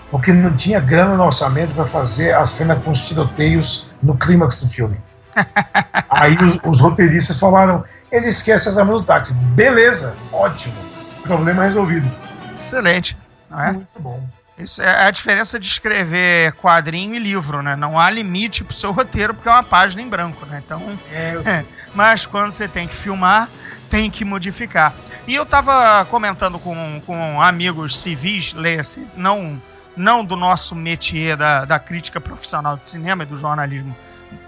Porque 0.10 0.32
não 0.34 0.56
tinha 0.56 0.80
grana 0.80 1.16
no 1.16 1.24
orçamento 1.24 1.74
para 1.74 1.86
fazer 1.86 2.34
a 2.34 2.46
cena 2.46 2.76
com 2.76 2.92
os 2.92 3.02
tiroteios 3.04 3.88
no 4.02 4.16
clímax 4.18 4.58
do 4.60 4.68
filme. 4.68 4.98
Aí 6.10 6.36
os, 6.38 6.58
os 6.64 6.80
roteiristas 6.80 7.40
falaram: 7.40 7.84
ele 8.12 8.28
esquece 8.28 8.70
as 8.70 8.78
armas 8.78 9.02
do 9.02 9.06
táxi. 9.06 9.34
Beleza, 9.34 10.16
ótimo. 10.32 10.76
Problema 11.24 11.64
resolvido. 11.64 12.10
excelente. 12.56 13.18
É? 13.52 13.72
Muito 13.72 14.00
bom. 14.00 14.24
Isso 14.58 14.82
é 14.82 15.06
a 15.06 15.12
diferença 15.12 15.60
de 15.60 15.68
escrever 15.68 16.54
quadrinho 16.54 17.14
e 17.16 17.20
livro, 17.20 17.62
né? 17.62 17.76
Não 17.76 18.00
há 18.00 18.10
limite 18.10 18.64
pro 18.64 18.74
seu 18.74 18.92
roteiro, 18.94 19.34
porque 19.34 19.50
é 19.50 19.52
uma 19.52 19.64
página 19.64 20.02
em 20.02 20.08
branco, 20.08 20.46
né? 20.46 20.62
Então, 20.66 20.98
É, 21.12 21.36
É, 21.46 21.66
mas 21.94 22.26
quando 22.26 22.52
você 22.52 22.66
tem 22.66 22.88
que 22.88 22.96
filmar, 22.96 23.50
tem 23.90 24.10
que 24.10 24.24
modificar. 24.24 24.96
E 25.28 25.36
eu 25.36 25.46
tava 25.46 26.06
comentando 26.06 26.58
com, 26.58 27.02
com 27.06 27.42
amigos 27.42 28.00
civis, 28.00 28.54
leia-se, 28.54 29.10
não, 29.18 29.62
não 29.96 30.24
do 30.24 30.38
nosso 30.38 30.74
métier 30.74 31.36
da, 31.36 31.66
da 31.66 31.78
crítica 31.78 32.22
profissional 32.22 32.78
de 32.78 32.86
cinema 32.86 33.24
e 33.24 33.26
do 33.26 33.36
jornalismo 33.36 33.96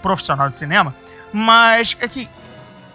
profissional 0.02 0.48
de 0.50 0.56
cinema, 0.56 0.96
mas 1.34 1.98
é 2.00 2.08
que 2.08 2.30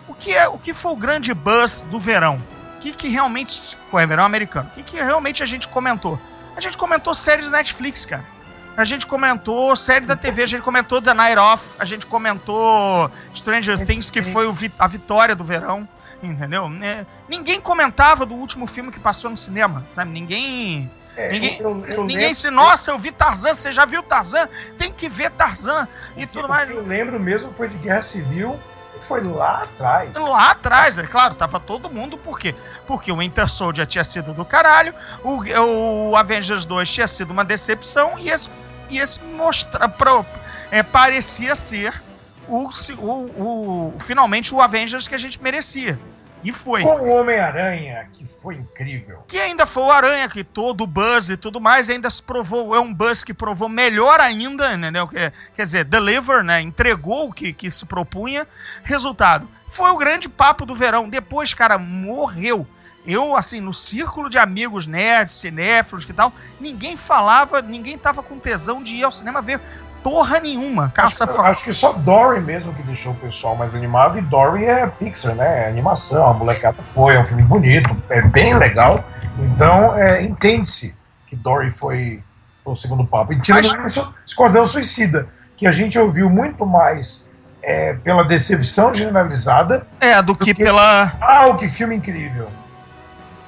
o 0.09 0.15
que, 0.15 0.35
é, 0.35 0.49
o 0.49 0.59
que 0.59 0.73
foi 0.73 0.93
o 0.93 0.97
grande 0.97 1.35
buzz 1.35 1.83
do 1.85 2.01
verão? 2.01 2.43
O 2.77 2.81
que, 2.81 2.93
que 2.93 3.09
realmente. 3.09 3.77
Qual 3.91 4.01
é 4.01 4.07
verão 4.07 4.25
americano? 4.25 4.69
O 4.69 4.75
que, 4.75 4.83
que 4.83 4.97
realmente 4.97 5.43
a 5.43 5.47
gente 5.47 5.69
comentou? 5.69 6.19
A 6.57 6.61
gente 6.61 6.77
comentou 6.77 7.15
séries 7.15 7.51
da 7.51 7.59
Netflix, 7.59 8.05
cara. 8.05 8.25
A 8.77 8.85
gente 8.85 9.07
comentou 9.07 9.77
série 9.77 10.07
da 10.07 10.17
TV, 10.17 10.43
a 10.43 10.47
gente 10.47 10.63
comentou 10.63 11.01
The 11.03 11.13
Night 11.13 11.39
Off, 11.39 11.77
a 11.79 11.85
gente 11.85 12.07
comentou 12.07 13.11
Stranger 13.35 13.85
Things, 13.85 14.09
que 14.11 14.23
foi 14.23 14.47
o 14.47 14.53
vi- 14.53 14.73
a 14.79 14.87
vitória 14.87 15.37
do 15.37 15.45
verão, 15.45 15.87
entendeu? 16.23 16.65
É, 16.83 17.05
ninguém 17.29 17.61
comentava 17.61 18.25
do 18.25 18.35
último 18.35 18.67
filme 18.67 18.91
que 18.91 18.99
passou 18.99 19.31
no 19.31 19.37
cinema, 19.37 19.87
sabe? 19.95 20.11
Ninguém. 20.11 20.91
é, 21.15 21.33
Ninguém, 21.33 21.61
eu- 21.61 21.87
eu 21.87 22.01
ninguém 22.05 22.19
lembro- 22.21 22.35
se, 22.35 22.51
nossa, 22.51 22.91
eu 22.93 22.99
vi 22.99 23.13
Tarzan, 23.13 23.55
você 23.55 23.71
já 23.73 23.85
viu 23.85 24.03
Tarzan? 24.03 24.49
Tem 24.79 24.91
que 24.91 25.07
ver 25.11 25.31
Tarzan 25.33 25.87
e 26.17 26.25
o 26.25 26.27
que- 26.27 26.33
tudo 26.33 26.47
o 26.47 26.49
mais. 26.49 26.67
que 26.71 26.75
eu 26.75 26.87
lembro 26.87 27.21
mesmo 27.21 27.53
foi 27.55 27.69
de 27.69 27.77
Guerra 27.77 28.01
Civil, 28.01 28.59
foi 29.03 29.23
lá 29.25 29.63
atrás. 29.63 30.11
Lá 30.17 30.51
atrás, 30.51 30.99
é 30.99 31.07
claro, 31.07 31.35
tava 31.35 31.59
todo 31.61 31.91
mundo, 31.91 32.17
por 32.17 32.39
quê? 32.39 32.55
Porque 32.87 33.11
o 33.13 33.19
Winter 33.19 33.49
Soldier 33.49 33.87
tinha 33.87 34.05
sido 34.05 34.33
do 34.33 34.45
caralho, 34.45 34.95
o, 35.23 36.11
o 36.11 36.17
Avengers 36.17 36.65
2 36.65 36.91
tinha 36.93 37.07
sido 37.09 37.31
uma 37.31 37.45
decepção, 37.45 38.19
e 38.19 38.29
esse, 38.31 38.51
e 38.89 38.99
esse 38.99 39.23
mostra, 39.25 39.89
pro, 39.89 40.25
é, 40.71 40.83
parecia 40.83 41.55
ser 41.57 41.93
o, 42.49 42.69
o, 42.99 43.93
o- 43.95 44.01
finalmente 44.01 44.55
o 44.55 44.61
Avengers 44.61 45.07
que 45.09 45.15
a 45.15 45.19
gente 45.19 45.43
merecia. 45.43 45.99
E 46.43 46.53
foi. 46.53 46.83
Com 46.83 47.01
o 47.01 47.09
Homem-Aranha, 47.09 48.09
que 48.13 48.27
foi 48.27 48.57
incrível. 48.57 49.23
Que 49.29 49.39
ainda 49.39 49.65
foi 49.65 49.85
o 49.85 49.93
Aranha, 49.93 50.29
que 50.29 50.43
todo 50.43 50.83
o 50.83 50.87
buzz 50.87 51.31
e 51.31 51.37
tudo 51.37 51.61
mais, 51.61 51.89
ainda 51.89 52.11
se 52.11 52.23
provou, 52.23 52.75
é 52.75 52.81
um 52.81 52.93
buzz 52.93 53.23
que 53.23 53.33
provou 53.33 53.69
melhor 53.69 54.21
ainda, 54.21 54.75
entendeu? 54.75 55.07
Quer, 55.07 55.33
quer 55.55 55.63
dizer, 55.63 55.85
deliver, 55.85 56.43
né? 56.43 56.61
Entregou 56.61 57.29
o 57.29 57.33
que, 57.33 57.53
que 57.53 57.71
se 57.71 57.87
propunha. 57.87 58.47
Resultado, 58.83 59.49
foi 59.69 59.91
o 59.91 59.97
grande 59.97 60.29
papo 60.29 60.67
do 60.67 60.75
verão. 60.75 61.09
Depois, 61.09 61.55
cara, 61.55 61.79
morreu. 61.79 62.67
Eu, 63.05 63.35
assim, 63.35 63.61
no 63.61 63.73
círculo 63.73 64.29
de 64.31 64.39
amigos 64.39 64.87
nerds, 64.87 65.35
cinéfilos 65.35 66.05
que 66.05 66.13
tal, 66.13 66.33
ninguém 66.61 66.97
falava, 66.97 67.61
ninguém 67.61 67.99
tava 67.99 68.23
com 68.23 68.39
tesão 68.39 68.81
de 68.81 68.97
ir 68.97 69.03
ao 69.03 69.11
cinema 69.11 69.43
ver 69.43 69.61
porra 70.03 70.41
nenhuma. 70.41 70.91
Caça 70.91 71.25
acho, 71.25 71.41
acho 71.41 71.65
que 71.65 71.73
só 71.73 71.93
Dory 71.93 72.41
mesmo 72.41 72.73
que 72.75 72.83
deixou 72.83 73.13
o 73.13 73.17
pessoal 73.17 73.57
mais 73.57 73.75
animado. 73.75 74.19
E 74.19 74.23
Dory 74.23 74.65
é 74.65 74.87
Pixar, 74.87 75.35
né? 75.35 75.65
É 75.65 75.69
animação, 75.69 76.31
a 76.31 76.35
molecada 76.35 76.83
foi, 76.83 77.15
é 77.15 77.21
um 77.21 77.25
filme 77.25 77.43
bonito, 77.43 77.97
é 78.09 78.23
bem 78.23 78.55
legal. 78.55 78.97
Então, 79.39 79.97
é, 79.97 80.23
entende-se 80.23 80.97
que 81.27 81.37
Dory 81.37 81.71
foi, 81.71 82.23
foi, 82.63 82.73
o 82.73 82.77
segundo 82.77 83.05
papo. 83.07 83.33
E 83.33 83.41
tirando 83.41 83.65
Mas... 83.65 83.97
isso, 83.97 84.15
Esquadrão 84.27 84.67
Suicida, 84.67 85.29
que 85.57 85.67
a 85.67 85.73
gente 85.73 85.99
ouviu 85.99 86.29
muito 86.29 86.67
mais 86.67 87.31
é, 87.63 87.95
pela 87.95 88.25
decepção 88.25 88.95
generalizada. 88.95 89.87
É, 90.01 90.21
do, 90.21 90.33
do 90.33 90.39
que, 90.39 90.53
que, 90.53 90.65
pela. 90.65 91.13
Ah, 91.21 91.47
o 91.47 91.57
que 91.57 91.69
filme 91.69 91.97
incrível! 91.97 92.49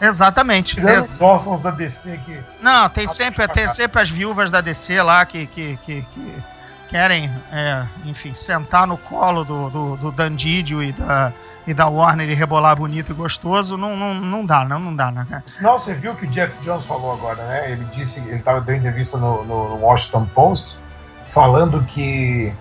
Exatamente. 0.05 0.81
Ex 0.81 1.14
os 1.14 1.21
órfãos 1.21 1.62
da 1.62 1.71
DC 1.71 2.19
que. 2.25 2.45
Não, 2.61 2.88
tem 2.88 3.09
sempre, 3.09 3.47
tem 3.49 3.67
sempre 3.67 4.01
as 4.03 4.11
viúvas 4.11 4.51
da 4.51 4.61
DC 4.61 5.03
lá 5.03 5.25
que, 5.25 5.47
que, 5.47 5.77
que, 5.79 6.03
que 6.03 6.45
querem, 6.88 7.31
é, 7.51 7.87
enfim, 8.05 8.35
sentar 8.35 8.87
no 8.87 8.97
colo 8.97 9.45
do, 9.45 9.71
do, 9.71 9.97
do 9.97 10.12
Dandidio 10.12 10.83
e 10.83 10.93
da, 10.93 11.33
e 11.67 11.73
da 11.73 11.88
Warner 11.88 12.29
e 12.29 12.35
rebolar 12.35 12.77
bonito 12.77 13.12
e 13.12 13.14
gostoso. 13.14 13.77
Não, 13.77 13.97
não, 13.97 14.14
não 14.14 14.47
dá, 14.47 14.64
não, 14.64 14.79
não 14.79 14.95
dá, 14.95 15.11
né? 15.11 15.43
Senão 15.47 15.79
você 15.79 15.95
viu 15.95 16.12
o 16.12 16.17
que 16.17 16.27
o 16.27 16.29
Jeff 16.29 16.57
Jones 16.59 16.85
falou 16.85 17.12
agora, 17.12 17.43
né? 17.45 17.73
Ele 17.73 17.85
disse, 17.87 18.21
ele 18.29 18.40
tava 18.40 18.61
dando 18.61 18.79
entrevista 18.79 19.19
no, 19.19 19.45
no 19.45 19.77
Washington 19.81 20.27
Post 20.27 20.79
falando 21.27 21.83
que. 21.85 22.53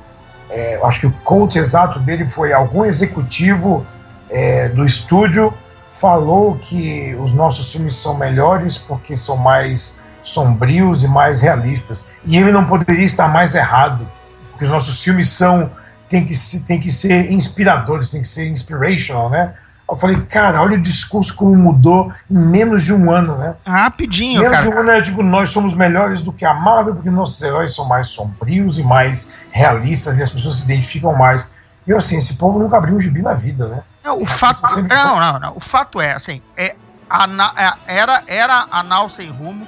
É, 0.49 0.79
acho 0.83 0.99
que 0.99 1.07
o 1.07 1.11
coach 1.23 1.57
exato 1.57 1.99
dele 1.99 2.27
foi 2.27 2.53
algum 2.53 2.85
executivo 2.85 3.87
é, 4.29 4.69
do 4.69 4.85
estúdio 4.85 5.51
falou 5.93 6.55
que 6.55 7.15
os 7.19 7.31
nossos 7.31 7.71
filmes 7.71 7.95
são 7.95 8.17
melhores 8.17 8.77
porque 8.77 9.15
são 9.15 9.37
mais 9.37 10.01
sombrios 10.21 11.03
e 11.03 11.07
mais 11.07 11.41
realistas. 11.41 12.13
E 12.25 12.35
ele 12.35 12.51
não 12.51 12.65
poderia 12.65 13.05
estar 13.05 13.27
mais 13.27 13.53
errado, 13.53 14.09
porque 14.49 14.65
os 14.65 14.71
nossos 14.71 15.03
filmes 15.03 15.29
são 15.29 15.69
tem 16.09 16.25
que, 16.25 16.35
tem 16.65 16.79
que 16.79 16.91
ser 16.91 17.31
inspiradores, 17.31 18.11
tem 18.11 18.21
que 18.21 18.27
ser 18.27 18.47
inspirational, 18.47 19.29
né? 19.29 19.53
Eu 19.89 19.95
falei, 19.95 20.19
cara, 20.21 20.61
olha 20.61 20.77
o 20.77 20.81
discurso 20.81 21.35
como 21.35 21.55
mudou 21.55 22.11
em 22.29 22.37
menos 22.37 22.83
de 22.83 22.93
um 22.93 23.11
ano, 23.11 23.37
né? 23.37 23.55
Rapidinho, 23.65 24.41
menos 24.41 24.57
cara. 24.57 24.69
de 24.69 24.75
um 24.75 24.79
ano, 24.79 24.91
eu 24.91 25.01
digo, 25.01 25.23
nós 25.23 25.49
somos 25.49 25.73
melhores 25.73 26.21
do 26.21 26.31
que 26.31 26.45
a 26.45 26.53
Marvel, 26.53 26.93
porque 26.93 27.09
nossos 27.09 27.41
heróis 27.41 27.73
são 27.73 27.85
mais 27.85 28.07
sombrios 28.07 28.79
e 28.79 28.83
mais 28.83 29.43
realistas 29.51 30.19
e 30.19 30.23
as 30.23 30.29
pessoas 30.29 30.57
se 30.57 30.65
identificam 30.65 31.15
mais. 31.15 31.49
E 31.85 31.91
eu, 31.91 31.97
assim, 31.97 32.17
esse 32.17 32.35
povo 32.35 32.57
nunca 32.57 32.77
abriu 32.77 32.95
um 32.95 32.99
gibi 32.99 33.21
na 33.21 33.33
vida, 33.33 33.67
né? 33.67 33.83
Não, 34.03 34.21
o 34.21 34.25
fato. 34.25 34.61
Não, 34.87 35.19
não, 35.19 35.39
não. 35.39 35.55
O 35.55 35.59
fato 35.59 36.01
é, 36.01 36.13
assim, 36.13 36.41
é, 36.57 36.75
a, 37.09 37.25
é, 37.87 37.97
era, 37.97 38.23
era 38.27 38.67
anal 38.71 39.07
sem 39.07 39.29
rumo. 39.29 39.67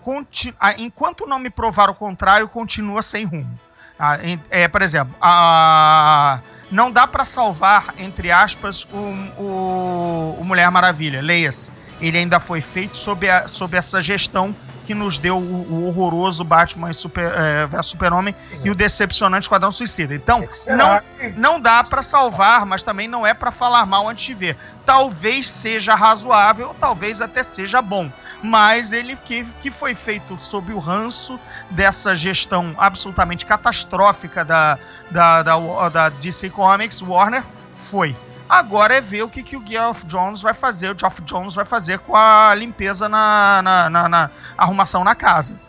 Continu, 0.00 0.56
enquanto 0.78 1.26
não 1.26 1.38
me 1.38 1.50
provar 1.50 1.88
o 1.90 1.94
contrário, 1.94 2.48
continua 2.48 3.02
sem 3.02 3.24
rumo. 3.24 3.58
Ah, 3.98 4.18
é, 4.50 4.66
por 4.68 4.82
exemplo, 4.82 5.14
a, 5.20 6.40
não 6.70 6.90
dá 6.90 7.06
para 7.06 7.24
salvar, 7.24 7.94
entre 7.98 8.30
aspas, 8.32 8.84
o, 8.84 9.42
o, 9.42 10.36
o 10.40 10.44
Mulher 10.44 10.70
Maravilha. 10.70 11.22
Leia-se. 11.22 11.72
Ele 12.00 12.18
ainda 12.18 12.40
foi 12.40 12.60
feito 12.60 12.96
sob, 12.96 13.28
a, 13.28 13.46
sob 13.46 13.76
essa 13.76 14.02
gestão 14.02 14.54
que 14.84 14.94
nos 14.94 15.18
deu 15.18 15.36
o, 15.36 15.72
o 15.72 15.88
horroroso 15.88 16.44
Batman 16.44 16.92
Super, 16.92 17.32
é, 17.34 17.66
vs 17.66 17.86
Super-Homem 17.86 18.34
e 18.64 18.70
o 18.70 18.74
decepcionante 18.74 19.44
Esquadrão 19.44 19.70
Suicida. 19.70 20.14
Então, 20.14 20.46
não, 20.66 21.00
não 21.36 21.60
dá 21.60 21.82
para 21.82 22.02
salvar, 22.02 22.66
mas 22.66 22.82
também 22.82 23.08
não 23.08 23.26
é 23.26 23.32
para 23.32 23.50
falar 23.50 23.86
mal 23.86 24.08
antes 24.08 24.26
de 24.26 24.34
ver. 24.34 24.56
Talvez 24.84 25.48
seja 25.48 25.94
razoável, 25.94 26.68
ou 26.68 26.74
talvez 26.74 27.20
até 27.20 27.42
seja 27.42 27.80
bom, 27.80 28.10
mas 28.42 28.92
ele 28.92 29.16
que, 29.16 29.44
que 29.60 29.70
foi 29.70 29.94
feito 29.94 30.36
sob 30.36 30.72
o 30.74 30.78
ranço 30.78 31.40
dessa 31.70 32.14
gestão 32.14 32.74
absolutamente 32.76 33.46
catastrófica 33.46 34.44
da, 34.44 34.78
da, 35.10 35.42
da, 35.42 35.88
da 35.88 36.08
DC 36.10 36.50
Comics, 36.50 37.00
Warner, 37.00 37.44
foi. 37.72 38.14
Agora 38.48 38.94
é 38.94 39.00
ver 39.00 39.22
o 39.22 39.28
que, 39.28 39.42
que 39.42 39.56
o 39.56 39.66
Geoff 39.66 40.06
Jones 40.06 40.42
vai 40.42 40.54
fazer, 40.54 40.94
o 40.94 40.98
Geoff 40.98 41.22
Jones 41.22 41.54
vai 41.54 41.64
fazer 41.64 41.98
com 41.98 42.14
a 42.14 42.54
limpeza 42.54 43.08
na, 43.08 43.62
na, 43.62 43.90
na, 43.90 44.08
na 44.08 44.30
arrumação 44.56 45.02
na 45.02 45.14
casa. 45.14 45.60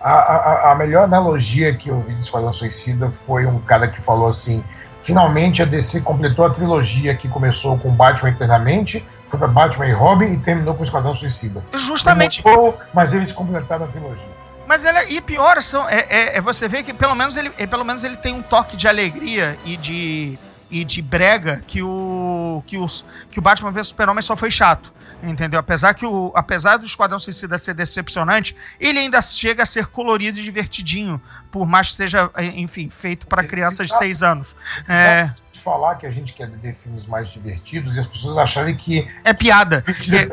A, 0.00 0.10
a, 0.10 0.72
a, 0.72 0.74
melhor 0.74 1.04
analogia 1.04 1.74
que 1.74 1.88
eu 1.88 2.00
vi 2.02 2.14
de 2.14 2.24
Esquadrão 2.24 2.52
Suicida 2.52 3.10
foi 3.10 3.46
um 3.46 3.58
cara 3.58 3.88
que 3.88 4.02
falou 4.02 4.28
assim: 4.28 4.62
finalmente 5.00 5.62
a 5.62 5.64
DC 5.64 6.02
completou 6.02 6.44
a 6.44 6.50
trilogia 6.50 7.14
que 7.14 7.26
começou 7.28 7.78
com 7.78 7.90
Batman 7.90 8.30
Eternamente, 8.30 9.06
foi 9.28 9.38
para 9.38 9.48
Batman 9.48 9.86
e 9.86 9.92
Robin 9.92 10.32
e 10.32 10.36
terminou 10.36 10.74
com 10.74 10.82
Esquadrão 10.82 11.14
Suicida. 11.14 11.64
Justamente. 11.72 12.42
Demorou, 12.42 12.78
mas 12.92 13.14
eles 13.14 13.32
completaram 13.32 13.86
a 13.86 13.88
trilogia. 13.88 14.26
Mas 14.66 14.84
ele, 14.84 14.98
e 15.10 15.20
pior, 15.20 15.60
são, 15.62 15.88
é, 15.88 16.06
é, 16.08 16.38
é, 16.38 16.40
você 16.40 16.68
vê 16.68 16.82
que 16.82 16.92
pelo 16.92 17.14
menos, 17.14 17.36
ele, 17.36 17.50
é, 17.58 17.66
pelo 17.66 17.84
menos 17.84 18.02
ele 18.02 18.16
tem 18.16 18.34
um 18.34 18.42
toque 18.42 18.76
de 18.76 18.88
alegria 18.88 19.56
e 19.64 19.76
de 19.76 20.38
e 20.74 20.84
de 20.84 21.00
brega 21.00 21.62
que 21.66 21.80
o 21.80 22.62
que, 22.66 22.76
os, 22.76 23.04
que 23.30 23.38
o 23.38 23.42
Batman 23.42 23.70
vs 23.70 23.88
Super-Homem 23.88 24.22
só 24.22 24.36
foi 24.36 24.50
chato. 24.50 24.92
Entendeu? 25.22 25.60
Apesar 25.60 25.94
que 25.94 26.04
o 26.04 26.32
apesar 26.34 26.76
do 26.76 26.84
Esquadrão 26.84 27.18
Suicida 27.18 27.56
ser 27.56 27.74
decepcionante, 27.74 28.54
ele 28.80 28.98
ainda 28.98 29.22
chega 29.22 29.62
a 29.62 29.66
ser 29.66 29.86
colorido 29.86 30.38
e 30.38 30.42
divertidinho, 30.42 31.22
por 31.50 31.64
mais 31.64 31.90
que 31.90 31.94
seja, 31.94 32.30
enfim, 32.54 32.90
feito 32.90 33.26
para 33.26 33.46
crianças 33.46 33.86
de 33.86 33.96
6 33.96 34.22
anos. 34.22 34.56
É 34.88 35.30
falar 35.64 35.94
que 35.94 36.04
a 36.04 36.10
gente 36.10 36.34
quer 36.34 36.46
ver 36.50 36.74
filmes 36.74 37.06
mais 37.06 37.28
divertidos 37.28 37.96
e 37.96 37.98
as 37.98 38.06
pessoas 38.06 38.36
acharem 38.36 38.76
que 38.76 39.08
é 39.24 39.32
piada, 39.32 39.82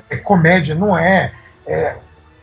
é, 0.10 0.15
é 0.15 0.17
comédia, 0.17 0.75
não 0.75 0.97
é. 0.97 1.32
É, 1.65 1.95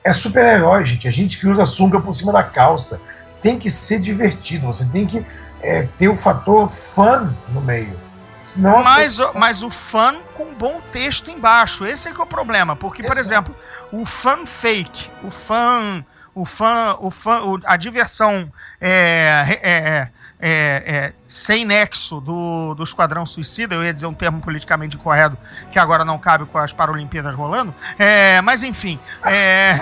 é 0.02 0.12
super-herói, 0.12 0.86
gente. 0.86 1.06
A 1.06 1.10
gente 1.10 1.38
que 1.38 1.46
usa 1.46 1.66
sunga 1.66 2.00
por 2.00 2.14
cima 2.14 2.32
da 2.32 2.42
calça. 2.42 2.98
Tem 3.42 3.58
que 3.58 3.68
ser 3.68 4.00
divertido. 4.00 4.66
Você 4.66 4.88
tem 4.88 5.06
que 5.06 5.24
é, 5.62 5.82
ter 5.96 6.08
o 6.08 6.16
fator 6.16 6.68
fã 6.68 7.34
no 7.48 7.60
meio. 7.60 7.98
Senão 8.42 8.82
mas, 8.82 9.18
coisa... 9.18 9.32
mas 9.34 9.62
o 9.62 9.70
fã 9.70 10.16
com 10.34 10.54
bom 10.54 10.80
texto 10.90 11.30
embaixo. 11.30 11.84
Esse 11.84 12.08
é 12.08 12.12
que 12.12 12.20
é 12.20 12.24
o 12.24 12.26
problema. 12.26 12.74
Porque, 12.74 13.02
por 13.02 13.16
exemplo, 13.16 13.54
o 13.92 14.06
fã 14.06 14.46
fake, 14.46 15.10
o 15.22 15.30
fã. 15.30 16.04
O 16.34 16.44
fã, 16.44 16.96
o 17.00 17.10
fã, 17.10 17.40
a 17.64 17.76
diversão 17.76 18.48
é, 18.80 19.58
é, 19.60 20.08
é, 20.40 20.84
é, 20.86 21.12
sem 21.26 21.64
nexo 21.64 22.20
do, 22.20 22.74
do 22.74 22.82
Esquadrão 22.84 23.26
Suicida, 23.26 23.74
eu 23.74 23.82
ia 23.82 23.92
dizer 23.92 24.06
um 24.06 24.14
termo 24.14 24.40
politicamente 24.40 24.96
incorreto 24.96 25.36
que 25.70 25.78
agora 25.78 26.04
não 26.04 26.16
cabe 26.16 26.46
com 26.46 26.58
as 26.58 26.72
Paralimpíadas 26.72 27.34
rolando, 27.34 27.74
é, 27.98 28.40
mas 28.42 28.62
enfim. 28.62 28.98
É, 29.24 29.72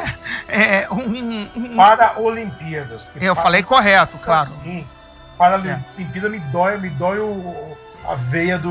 é, 0.48 0.88
um, 0.90 1.72
um, 1.72 1.76
para 1.76 2.18
Olimpíadas. 2.18 3.02
Eu 3.20 3.34
para 3.34 3.42
falei 3.42 3.62
correto, 3.62 4.18
claro. 4.18 4.46
Sim, 4.46 4.86
Paralimpíada 5.38 6.28
me 6.28 6.40
dói, 6.40 6.78
me 6.78 6.90
dói 6.90 7.18
o, 7.18 7.76
a 8.06 8.14
veia 8.14 8.58
do. 8.58 8.70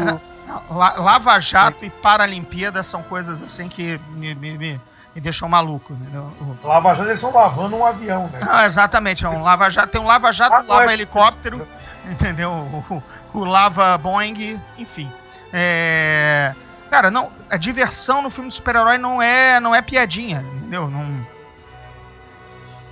Lava 0.69 1.39
Jato 1.39 1.83
é. 1.83 1.87
e 1.87 1.89
Paralimpíada 1.89 2.83
são 2.83 3.01
coisas 3.03 3.41
assim 3.41 3.67
que 3.67 3.99
me, 4.11 4.35
me, 4.35 4.57
me, 4.57 4.81
me 5.15 5.21
deixam 5.21 5.49
maluco. 5.49 5.93
Entendeu? 5.93 6.31
Lava 6.63 6.93
Jato 6.93 7.09
eles 7.09 7.19
estão 7.19 7.33
lavando 7.33 7.75
um 7.75 7.85
avião, 7.85 8.29
né? 8.29 8.39
Ah, 8.47 8.65
exatamente. 8.65 9.25
É 9.25 9.29
um 9.29 9.43
lava 9.43 9.67
-jato, 9.69 9.89
tem 9.89 10.01
um 10.01 10.05
Lava 10.05 10.31
Jato, 10.31 10.55
ah, 10.55 10.65
lava 10.67 10.91
é, 10.91 10.93
helicóptero, 10.93 11.67
entendeu? 12.09 12.51
O, 12.51 12.95
o, 12.95 13.03
o, 13.39 13.45
lava 13.45 13.97
Boeing, 13.97 14.59
enfim. 14.77 15.11
É... 15.51 16.53
Cara, 16.89 17.11
não, 17.11 17.31
a 17.49 17.57
diversão 17.57 18.21
no 18.21 18.29
filme 18.29 18.49
de 18.49 18.55
super-herói 18.55 18.97
não 18.97 19.21
é, 19.21 19.59
não 19.59 19.73
é 19.73 19.81
piadinha, 19.81 20.45
entendeu? 20.55 20.89
Não. 20.89 21.27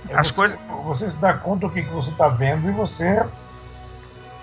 É 0.08 0.16
As 0.16 0.28
você, 0.28 0.36
coisas. 0.36 0.58
Você 0.84 1.08
se 1.08 1.20
dá 1.20 1.34
conta 1.34 1.66
do 1.66 1.72
que, 1.72 1.82
que 1.82 1.90
você 1.90 2.10
está 2.10 2.28
vendo 2.28 2.68
e 2.68 2.72
você 2.72 3.24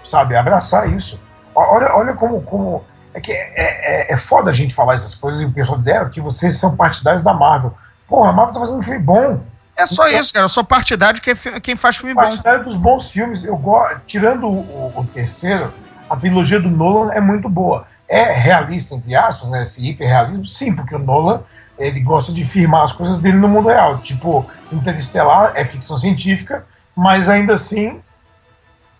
sabe? 0.04 0.36
Abraçar 0.36 0.92
isso. 0.92 1.20
Olha, 1.54 1.94
olha 1.96 2.14
como, 2.14 2.42
como 2.42 2.84
é 3.14 3.20
que 3.20 3.32
é, 3.32 4.10
é, 4.10 4.14
é 4.14 4.18
foda 4.18 4.50
a 4.50 4.54
gente 4.54 4.74
falar 4.74 4.96
essas 4.96 5.14
coisas 5.14 5.42
e 5.42 5.46
o 5.46 5.52
pessoal 5.52 5.78
dizer 5.78 6.10
que 6.10 6.22
vocês 6.22 6.56
são 6.58 6.78
partidários 6.78 7.22
da 7.22 7.34
Marvel. 7.34 7.74
Porra, 8.08 8.30
a 8.30 8.34
Marvel 8.34 8.54
tá 8.54 8.60
fazendo 8.60 8.80
um 8.80 8.84
filme 8.84 9.00
bom. 9.00 9.42
É 9.78 9.86
só 9.86 10.08
então, 10.08 10.20
isso, 10.20 10.34
cara. 10.34 10.46
Eu 10.46 10.50
sou 10.50 10.64
partidário 10.64 11.16
de 11.16 11.22
quem, 11.22 11.36
quem 11.62 11.76
faz 11.76 11.98
filme 11.98 12.14
partidário 12.14 12.38
bom. 12.38 12.44
Partidário 12.44 12.66
dos 12.66 12.78
bons 12.78 13.12
filmes. 13.12 13.44
Eu 13.44 13.60
tirando 14.06 14.48
o, 14.48 14.60
o, 14.60 14.94
o, 14.98 15.06
terceiro, 15.06 15.74
a 16.10 16.16
trilogia 16.16 16.60
do 16.60 16.70
Nolan 16.70 17.12
é 17.14 17.20
muito 17.20 17.50
boa. 17.50 17.86
É 18.08 18.34
realista, 18.34 18.96
entre 18.96 19.16
aspas, 19.16 19.50
né? 19.50 19.62
Esse 19.62 19.88
hiperrealismo, 19.88 20.46
sim, 20.46 20.76
porque 20.76 20.96
o 20.96 21.00
Nolan 21.00 21.42
ele 21.80 22.00
gosta 22.00 22.32
de 22.32 22.44
firmar 22.44 22.84
as 22.84 22.92
coisas 22.92 23.20
dele 23.20 23.38
no 23.38 23.48
mundo 23.48 23.70
real. 23.70 23.98
Tipo, 24.00 24.46
Interestelar 24.72 25.54
é 25.56 25.66
ficção 25.66 25.98
científica, 25.98 26.66
mas 26.96 27.28
ainda 27.28 27.54
assim 27.54 28.00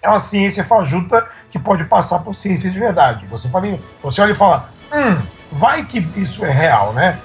é 0.02 0.10
uma 0.10 0.20
ciência 0.20 0.64
fajuta 0.64 1.28
que 1.50 1.60
pode 1.60 1.86
passar 1.86 2.20
por 2.20 2.34
ciência 2.34 2.70
de 2.72 2.80
verdade. 2.80 3.26
Você, 3.28 3.48
fala, 3.50 3.80
você 4.02 4.22
olha 4.22 4.32
e 4.32 4.36
fala, 4.36 4.70
hum, 4.92 5.22
vai 5.52 5.86
que 5.86 6.00
isso 6.16 6.44
é 6.44 6.50
real, 6.52 6.92
né? 6.94 7.20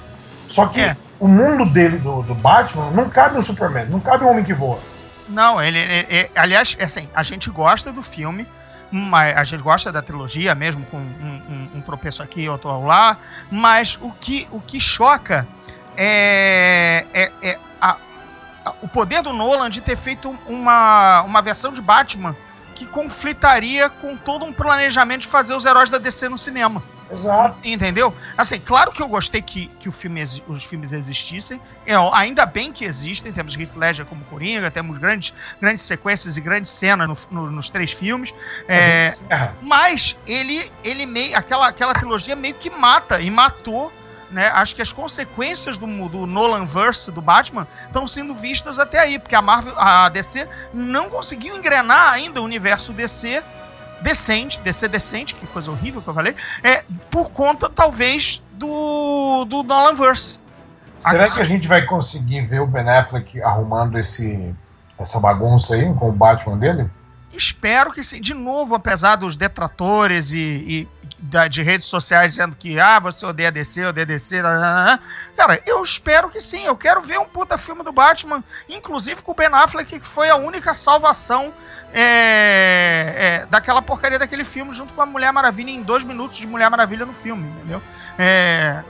Só 0.47 0.67
que 0.67 0.81
É. 0.81 0.95
o 1.19 1.27
mundo 1.27 1.65
dele, 1.65 1.97
do, 1.97 2.21
do 2.21 2.35
Batman, 2.35 2.91
não 2.91 3.09
cabe 3.09 3.35
no 3.35 3.41
Superman, 3.41 3.85
não 3.87 3.99
cabe 3.99 4.23
o 4.23 4.27
Homem 4.29 4.43
que 4.43 4.53
Voa. 4.53 4.79
Não, 5.27 5.61
ele, 5.61 5.77
ele- 5.79 6.05
ele- 6.09 6.31
aliás, 6.35 6.75
é 6.79 6.85
assim, 6.85 7.09
a 7.13 7.23
gente 7.23 7.49
gosta 7.49 7.91
do 7.91 8.01
filme, 8.03 8.47
mas 8.91 9.35
a 9.35 9.43
gente 9.43 9.61
gosta 9.63 9.91
da 9.91 10.01
trilogia, 10.01 10.53
mesmo 10.55 10.85
com 10.85 10.97
um, 10.97 11.41
um- 11.49 11.69
um 11.79 11.81
tropeço 11.81 12.21
aqui, 12.23 12.47
outro 12.47 12.85
lá, 12.85 13.17
mas 13.51 13.97
o 14.01 14.11
que, 14.13 14.47
o 14.51 14.61
que 14.61 14.79
choca 14.79 15.45
é, 15.97 17.05
é, 17.13 17.31
é 17.41 17.59
a- 17.81 17.97
a- 18.63 18.73
o 18.81 18.87
poder 18.87 19.21
do 19.21 19.33
Nolan 19.33 19.69
de 19.69 19.81
ter 19.81 19.97
feito 19.97 20.33
uma, 20.45 21.23
uma 21.23 21.41
versão 21.41 21.73
de 21.73 21.81
Batman 21.81 22.35
que 22.77 22.85
conflitaria 22.85 23.89
com 23.89 24.15
todo 24.15 24.45
um 24.45 24.53
planejamento 24.53 25.21
de 25.21 25.27
fazer 25.27 25.55
os 25.55 25.65
heróis 25.65 25.89
da 25.89 25.97
DC 25.97 26.29
no 26.29 26.37
cinema. 26.37 26.83
Exato. 27.09 27.57
Entendeu? 27.63 28.13
Assim, 28.37 28.59
claro 28.59 28.91
que 28.91 29.01
eu 29.01 29.07
gostei 29.07 29.41
que, 29.41 29.67
que 29.79 29.87
o 29.89 29.91
filme 29.93 30.21
os 30.45 30.63
filmes 30.65 30.91
existissem. 30.93 31.59
É, 31.85 31.97
ó, 31.97 32.13
ainda 32.13 32.45
bem 32.45 32.71
que 32.71 32.83
existem. 32.85 33.31
Temos 33.31 33.57
Heath 33.57 33.75
Ledger 33.77 34.05
como 34.05 34.23
Coringa, 34.25 34.69
temos 34.69 34.97
grandes, 34.97 35.33
grandes 35.59 35.85
sequências 35.85 36.35
e 36.37 36.41
grandes 36.41 36.69
cenas 36.71 37.07
no- 37.07 37.17
no- 37.43 37.51
nos 37.51 37.69
três 37.69 37.93
filmes. 37.93 38.33
É, 38.67 39.05
mas 39.63 40.19
ele, 40.27 40.69
ele 40.83 41.05
meio. 41.05 41.35
Aquela, 41.37 41.67
aquela 41.69 41.93
trilogia 41.95 42.35
meio 42.35 42.53
que 42.55 42.69
mata 42.69 43.19
e 43.21 43.31
matou. 43.31 43.91
Né? 44.29 44.47
Acho 44.47 44.75
que 44.75 44.81
as 44.81 44.91
consequências 44.91 45.77
do, 45.77 45.87
do 46.09 46.25
Nolan 46.25 46.65
verse 46.65 47.11
do 47.13 47.21
Batman 47.21 47.65
estão 47.85 48.05
sendo 48.05 48.35
vistas 48.35 48.77
até 48.77 48.99
aí, 48.99 49.17
porque 49.17 49.35
a 49.35 49.41
Marvel, 49.41 49.73
a 49.77 50.09
DC 50.09 50.47
não 50.73 51.09
conseguiu 51.09 51.55
engrenar 51.57 52.13
ainda 52.13 52.41
o 52.41 52.43
universo 52.43 52.91
DC 52.91 53.41
decente, 54.01 54.59
DC 54.61 54.87
decente, 54.89 55.33
que 55.33 55.47
coisa 55.47 55.71
horrível 55.71 56.01
que 56.01 56.07
eu 56.09 56.13
falei, 56.13 56.35
é 56.61 56.83
por 57.09 57.29
conta 57.31 57.69
talvez 57.69 58.43
do 58.53 59.45
do 59.45 59.63
Nolan 59.63 59.95
verse. 59.95 60.39
Será 60.99 61.23
Aqui- 61.25 61.35
que 61.35 61.41
a 61.41 61.45
gente 61.45 61.67
vai 61.67 61.85
conseguir 61.85 62.45
ver 62.45 62.59
o 62.59 62.67
Ben 62.67 62.89
Affleck 62.89 63.41
arrumando 63.41 63.97
esse, 63.97 64.53
essa 64.99 65.19
bagunça 65.19 65.75
aí 65.75 65.85
com 65.93 66.09
o 66.09 66.11
Batman 66.11 66.57
dele? 66.57 66.89
Espero 67.33 67.91
que 67.91 68.03
sim. 68.03 68.19
De 68.19 68.33
novo, 68.33 68.73
apesar 68.73 69.15
dos 69.15 69.35
detratores 69.35 70.31
e, 70.31 70.37
e 70.39 70.87
da- 71.19 71.47
de 71.47 71.61
redes 71.63 71.87
sociais 71.87 72.33
dizendo 72.33 72.55
que 72.55 72.79
ah, 72.79 72.99
você 72.99 73.25
odeia 73.25 73.51
DC, 73.51 73.85
odeia 73.85 74.05
DC, 74.05 74.41
lá, 74.41 74.49
lá, 74.49 74.59
lá, 74.59 74.85
lá. 74.85 74.99
cara, 75.35 75.61
eu 75.65 75.81
espero 75.81 76.29
que 76.29 76.39
sim. 76.39 76.63
Eu 76.65 76.77
quero 76.77 77.01
ver 77.01 77.19
um 77.19 77.25
puta 77.25 77.57
filme 77.57 77.83
do 77.83 77.91
Batman, 77.91 78.43
inclusive 78.69 79.21
com 79.21 79.31
o 79.31 79.35
Ben 79.35 79.47
Affleck, 79.51 79.99
que 79.99 80.05
foi 80.07 80.29
a 80.29 80.35
única 80.35 80.73
salvação 80.73 81.53
é, 81.93 83.41
é, 83.43 83.45
daquela 83.47 83.81
porcaria 83.81 84.19
daquele 84.19 84.45
filme, 84.45 84.71
junto 84.73 84.93
com 84.93 85.01
a 85.01 85.05
Mulher 85.05 85.31
Maravilha, 85.31 85.71
em 85.71 85.81
dois 85.81 86.03
minutos 86.03 86.37
de 86.37 86.45
Mulher 86.47 86.69
Maravilha 86.69 87.05
no 87.05 87.13
filme, 87.13 87.47
entendeu? 87.49 87.81
É, 88.17 88.83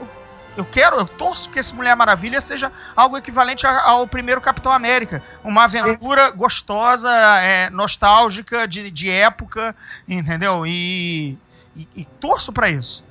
eu- 0.56 0.64
quero, 0.64 0.96
eu 0.96 1.06
torço 1.06 1.50
que 1.50 1.58
esse 1.60 1.74
Mulher 1.74 1.94
Maravilha 1.94 2.40
seja 2.40 2.70
algo 2.96 3.16
equivalente 3.16 3.66
ao 3.66 4.06
primeiro 4.08 4.40
Capitão 4.40 4.72
América. 4.72 5.22
Uma 5.44 5.68
Sim. 5.68 5.78
aventura 5.78 6.30
gostosa, 6.32 7.08
é, 7.40 7.70
nostálgica, 7.70 8.66
de, 8.66 8.90
de 8.90 9.08
época, 9.10 9.74
entendeu? 10.08 10.64
E, 10.66 11.38
e, 11.78 11.88
e 12.02 12.04
torço 12.04 12.52
pra 12.52 12.68
isso. 12.68 13.04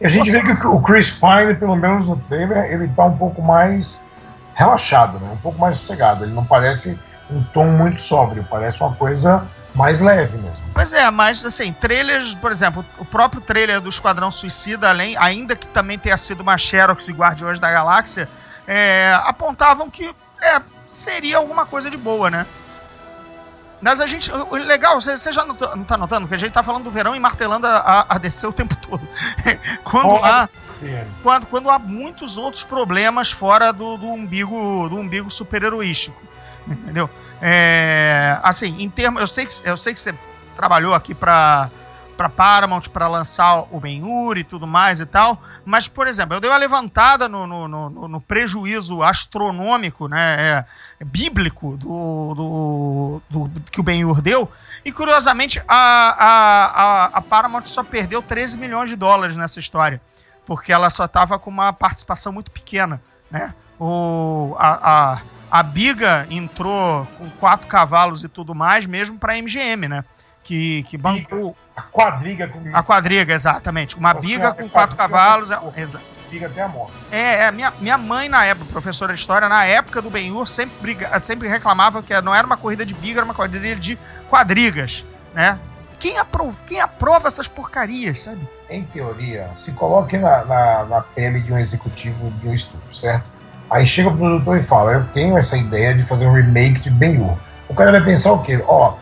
E 0.00 0.06
a 0.06 0.08
gente 0.08 0.30
vê 0.30 0.42
que 0.42 0.66
o 0.66 0.80
Chris 0.80 1.10
Pine, 1.10 1.54
pelo 1.54 1.76
menos 1.76 2.08
no 2.08 2.16
trailer, 2.16 2.64
ele 2.72 2.88
tá 2.88 3.04
um 3.04 3.16
pouco 3.16 3.40
mais 3.40 4.04
relaxado, 4.54 5.18
né? 5.18 5.30
um 5.32 5.38
pouco 5.38 5.58
mais 5.58 5.76
sossegado. 5.76 6.24
Ele 6.24 6.32
não 6.32 6.44
parece 6.44 6.98
um 7.30 7.42
tom 7.42 7.66
muito 7.66 8.00
sóbrio, 8.00 8.46
parece 8.48 8.80
uma 8.80 8.94
coisa 8.94 9.46
mais 9.74 10.00
leve 10.00 10.36
mesmo. 10.38 10.56
Pois 10.72 10.92
é, 10.92 11.10
mas 11.10 11.44
assim, 11.44 11.72
trailers, 11.72 12.34
por 12.34 12.50
exemplo, 12.50 12.84
o 12.98 13.04
próprio 13.04 13.40
trailer 13.40 13.80
do 13.80 13.88
Esquadrão 13.88 14.30
Suicida, 14.30 14.88
além, 14.88 15.16
ainda 15.18 15.54
que 15.54 15.66
também 15.66 15.98
tenha 15.98 16.16
sido 16.16 16.40
uma 16.40 16.56
Xerox 16.56 17.08
e 17.08 17.12
Guardiões 17.12 17.60
da 17.60 17.70
Galáxia, 17.70 18.28
é, 18.66 19.12
apontavam 19.24 19.90
que 19.90 20.14
é, 20.42 20.60
seria 20.86 21.36
alguma 21.36 21.66
coisa 21.66 21.90
de 21.90 21.96
boa, 21.96 22.30
né? 22.30 22.46
Mas 23.80 24.00
a 24.00 24.06
gente. 24.06 24.30
Legal, 24.32 25.00
você, 25.00 25.32
já 25.32 25.44
não 25.44 25.54
tá, 25.54 25.76
não 25.76 25.84
tá 25.84 25.96
notando 25.98 26.26
que 26.26 26.34
a 26.34 26.38
gente 26.38 26.52
tá 26.52 26.62
falando 26.62 26.84
do 26.84 26.90
verão 26.90 27.14
e 27.14 27.20
martelando 27.20 27.66
a, 27.66 28.06
a 28.08 28.18
DC 28.18 28.46
o 28.46 28.52
tempo 28.52 28.74
todo. 28.88 29.06
quando 29.84 30.08
Pode 30.08 30.24
há. 30.26 30.48
ser. 30.64 31.06
quando, 31.22 31.46
quando 31.46 31.70
há 31.70 31.78
muitos 31.78 32.36
outros 32.38 32.64
problemas 32.64 33.30
fora 33.30 33.72
do, 33.72 33.96
do 33.98 34.08
umbigo 34.08 34.88
do 34.88 34.96
umbigo 34.96 35.28
super-heroístico. 35.30 36.20
Entendeu? 36.66 37.08
É, 37.40 38.38
assim, 38.42 38.82
em 38.82 38.88
termos. 38.90 39.20
Eu 39.20 39.28
sei 39.28 39.46
que, 39.46 39.52
eu 39.68 39.76
sei 39.76 39.92
que 39.94 40.00
você 40.00 40.18
trabalhou 40.54 40.94
aqui 40.94 41.14
para 41.14 41.70
para 42.16 42.30
Paramount 42.30 42.88
para 42.90 43.06
lançar 43.08 43.66
o 43.70 43.78
Ben-Hur 43.78 44.38
e 44.38 44.42
tudo 44.42 44.66
mais 44.66 45.00
e 45.00 45.04
tal, 45.04 45.38
mas, 45.66 45.86
por 45.86 46.06
exemplo, 46.06 46.34
eu 46.34 46.40
dei 46.40 46.50
uma 46.50 46.56
levantada 46.56 47.28
no, 47.28 47.46
no, 47.46 47.68
no- 47.68 48.08
no 48.08 48.20
prejuízo 48.22 49.02
astronômico, 49.02 50.08
né, 50.08 50.36
é, 50.40 50.64
bíblico 51.04 51.76
do, 51.76 52.34
do, 53.30 53.48
do- 53.48 53.60
que 53.70 53.80
o 53.80 53.82
Ben-Hur 53.82 54.22
deu, 54.22 54.50
e 54.84 54.90
curiosamente 54.92 55.62
a, 55.68 55.74
a, 56.18 57.04
a, 57.18 57.22
Paramount 57.22 57.66
só 57.66 57.82
perdeu 57.84 58.22
13 58.22 58.56
milhões 58.58 58.88
de 58.88 58.96
dólares 58.96 59.36
nessa 59.36 59.60
história 59.60 60.00
porque 60.46 60.72
ela 60.72 60.88
só 60.88 61.04
estava 61.06 61.38
com 61.38 61.50
uma 61.50 61.72
participação 61.72 62.32
muito 62.32 62.50
pequena, 62.52 63.02
né? 63.30 63.52
O, 63.78 64.54
a, 64.58 65.12
a, 65.12 65.20
a 65.50 65.62
Biga 65.62 66.26
entrou 66.30 67.04
com 67.18 67.28
quatro 67.30 67.66
cavalos 67.66 68.22
e 68.22 68.28
tudo 68.28 68.54
mais, 68.54 68.86
mesmo 68.86 69.18
para 69.18 69.34
a 69.34 69.42
MGM, 69.42 69.88
né? 69.88 70.04
Que, 70.44 70.84
que 70.84 70.96
bancou 70.96 71.56
A 71.76 71.82
quadriga 71.82 72.46
com 72.46 72.62
a 72.72 72.82
quadriga, 72.82 73.34
exatamente. 73.34 73.96
Uma 73.96 74.14
Você 74.14 74.28
biga 74.28 74.54
com 74.54 74.68
quatro 74.68 74.96
cavalos. 74.96 75.50
é- 75.50 75.56
pô. 75.58 75.72
Quadriga 76.26 76.46
até 76.46 76.62
a 76.62 76.68
morte. 76.68 76.92
é, 77.10 77.44
é, 77.44 77.52
minha, 77.52 77.72
minha 77.80 77.96
mãe, 77.98 78.28
na 78.28 78.44
época, 78.44 78.66
professora 78.70 79.12
de 79.14 79.18
história, 79.20 79.48
na 79.48 79.64
época 79.64 80.02
do 80.02 80.10
Ben-Hur, 80.10 80.46
sempre, 80.46 80.76
briga- 80.80 81.18
sempre 81.20 81.48
reclamava 81.48 82.02
que 82.02 82.18
não 82.20 82.34
era 82.34 82.46
uma 82.46 82.56
corrida 82.56 82.84
de 82.84 82.94
biga, 82.94 83.20
era 83.20 83.24
uma 83.24 83.34
corrida 83.34 83.58
de 83.76 83.98
quadrigas, 84.28 85.06
né? 85.34 85.58
Quem 85.98 86.18
aprova, 86.18 86.58
quem 86.66 86.80
aprova 86.80 87.26
essas 87.26 87.48
porcarias, 87.48 88.20
sabe? 88.20 88.46
Em 88.68 88.82
teoria, 88.84 89.50
se 89.54 89.72
coloque 89.72 90.18
na, 90.18 90.44
na, 90.44 90.84
na 90.84 91.00
pele 91.00 91.40
de 91.40 91.52
um 91.52 91.58
executivo 91.58 92.30
de 92.32 92.48
um 92.48 92.52
estúdio, 92.54 92.92
certo? 92.94 93.24
Aí 93.70 93.86
chega 93.86 94.10
o 94.10 94.16
produtor 94.16 94.58
e 94.58 94.62
fala: 94.62 94.92
Eu 94.92 95.04
tenho 95.06 95.38
essa 95.38 95.56
ideia 95.56 95.94
de 95.94 96.02
fazer 96.02 96.26
um 96.26 96.32
remake 96.32 96.80
de 96.80 96.90
Ben-Hur. 96.90 97.36
O 97.68 97.74
cara 97.74 97.90
vai 97.92 98.04
pensar 98.04 98.32
o 98.32 98.42
quê? 98.42 98.62
Ó, 98.66 98.94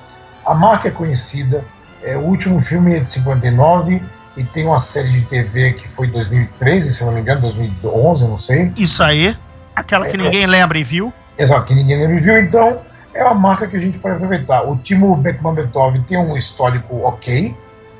a 0.47 0.55
marca 0.55 0.89
é 0.89 0.91
conhecida, 0.91 1.65
é, 2.03 2.17
o 2.17 2.21
último 2.21 2.61
filme 2.61 2.95
é 2.97 3.01
de 3.01 3.11
59 3.11 4.01
e 4.37 4.43
tem 4.45 4.67
uma 4.67 4.81
série 4.81 5.11
de 5.11 5.23
TV 5.25 5.73
que 5.75 5.87
foi 5.89 6.07
2013, 6.09 6.93
se 6.93 7.05
não 7.05 7.13
me 7.13 7.21
engano, 7.21 7.41
2011, 7.43 8.25
não 8.27 8.39
sei. 8.39 8.73
Isso 8.77 9.03
aí, 9.03 9.37
aquela 9.75 10.07
que 10.07 10.17
É, 10.17 10.19
ninguém 10.19 10.47
lembra 10.47 10.79
e 10.79 10.85
viu. 10.85 11.13
Exato, 11.39 11.65
que 11.67 11.75
ninguém 11.75 11.99
lembra 11.99 12.17
e 12.17 12.21
viu, 12.21 12.39
então 12.39 12.81
é 13.13 13.23
uma 13.25 13.35
marca 13.35 13.67
que 13.67 13.77
a 13.77 13.81
gente 13.81 13.99
pode 13.99 14.17
aproveitar. 14.17 14.63
O 14.63 14.77
Timo 14.77 15.15
Bekmambetov 15.17 15.99
tem 16.01 16.19
um 16.19 16.37
histórico 16.37 17.01
ok, 17.05 17.55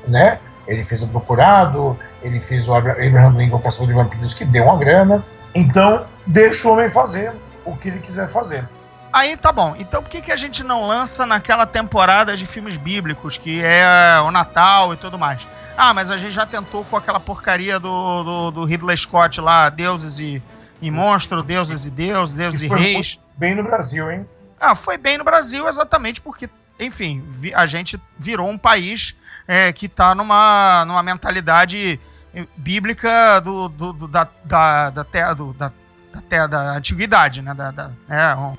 né? 0.07 0.39
Ele 0.67 0.83
fez 0.83 1.03
o 1.03 1.07
Procurado, 1.07 1.97
ele 2.23 2.39
fez 2.39 2.67
o 2.67 2.73
Abra- 2.73 2.93
Abraham 2.93 3.37
Lincoln 3.37 3.59
Caçador 3.59 3.87
de 3.87 3.93
Vampiros, 3.93 4.33
que 4.33 4.43
deu 4.45 4.63
uma 4.65 4.77
grana. 4.77 5.23
Então, 5.53 6.05
deixa 6.25 6.67
o 6.67 6.71
homem 6.73 6.89
fazer 6.89 7.31
o 7.63 7.75
que 7.77 7.87
ele 7.87 7.99
quiser 7.99 8.27
fazer. 8.27 8.67
Aí 9.15 9.37
tá 9.37 9.49
bom. 9.49 9.73
Então 9.79 10.03
por 10.03 10.09
que, 10.09 10.21
que 10.21 10.31
a 10.31 10.35
gente 10.35 10.61
não 10.61 10.85
lança 10.85 11.25
naquela 11.25 11.65
temporada 11.65 12.35
de 12.35 12.45
filmes 12.45 12.75
bíblicos, 12.75 13.37
que 13.37 13.61
é 13.63 14.19
o 14.21 14.29
Natal 14.29 14.93
e 14.93 14.97
tudo 14.97 15.17
mais? 15.17 15.47
Ah, 15.77 15.93
mas 15.93 16.11
a 16.11 16.17
gente 16.17 16.33
já 16.33 16.45
tentou 16.45 16.83
com 16.83 16.97
aquela 16.97 17.17
porcaria 17.19 17.79
do, 17.79 18.23
do, 18.23 18.51
do 18.51 18.65
Ridley 18.65 18.97
Scott 18.97 19.39
lá, 19.39 19.69
deuses 19.69 20.19
e, 20.19 20.43
e 20.81 20.91
monstros, 20.91 21.43
deuses 21.45 21.85
e 21.85 21.91
deuses, 21.91 22.35
deuses 22.35 22.61
e 22.63 22.67
foi 22.67 22.77
reis. 22.79 23.17
bem 23.37 23.55
no 23.55 23.63
Brasil, 23.63 24.11
hein? 24.11 24.27
Ah, 24.59 24.75
foi 24.75 24.97
bem 24.97 25.17
no 25.17 25.23
Brasil 25.23 25.65
exatamente 25.65 26.19
porque, 26.19 26.49
enfim, 26.77 27.23
a 27.55 27.65
gente 27.65 27.97
virou 28.19 28.49
um 28.49 28.57
país 28.57 29.15
é, 29.47 29.71
que 29.71 29.85
está 29.85 30.13
numa, 30.13 30.83
numa 30.85 31.03
mentalidade 31.03 31.99
eh, 32.33 32.45
bíblica 32.57 33.39
do, 33.39 33.69
do- 33.69 33.93
do- 33.93 34.07
da, 34.09 34.27
da, 34.43 34.89
da, 34.89 35.03
terra, 35.05 35.33
do- 35.33 35.53
da, 35.53 35.71
da 36.15 36.21
terra 36.21 36.47
da 36.47 36.61
antiguidade, 36.71 37.41
né? 37.41 37.53
Da, 37.53 37.71
da- 37.71 37.91
é, 38.09 38.35
um- 38.35 38.55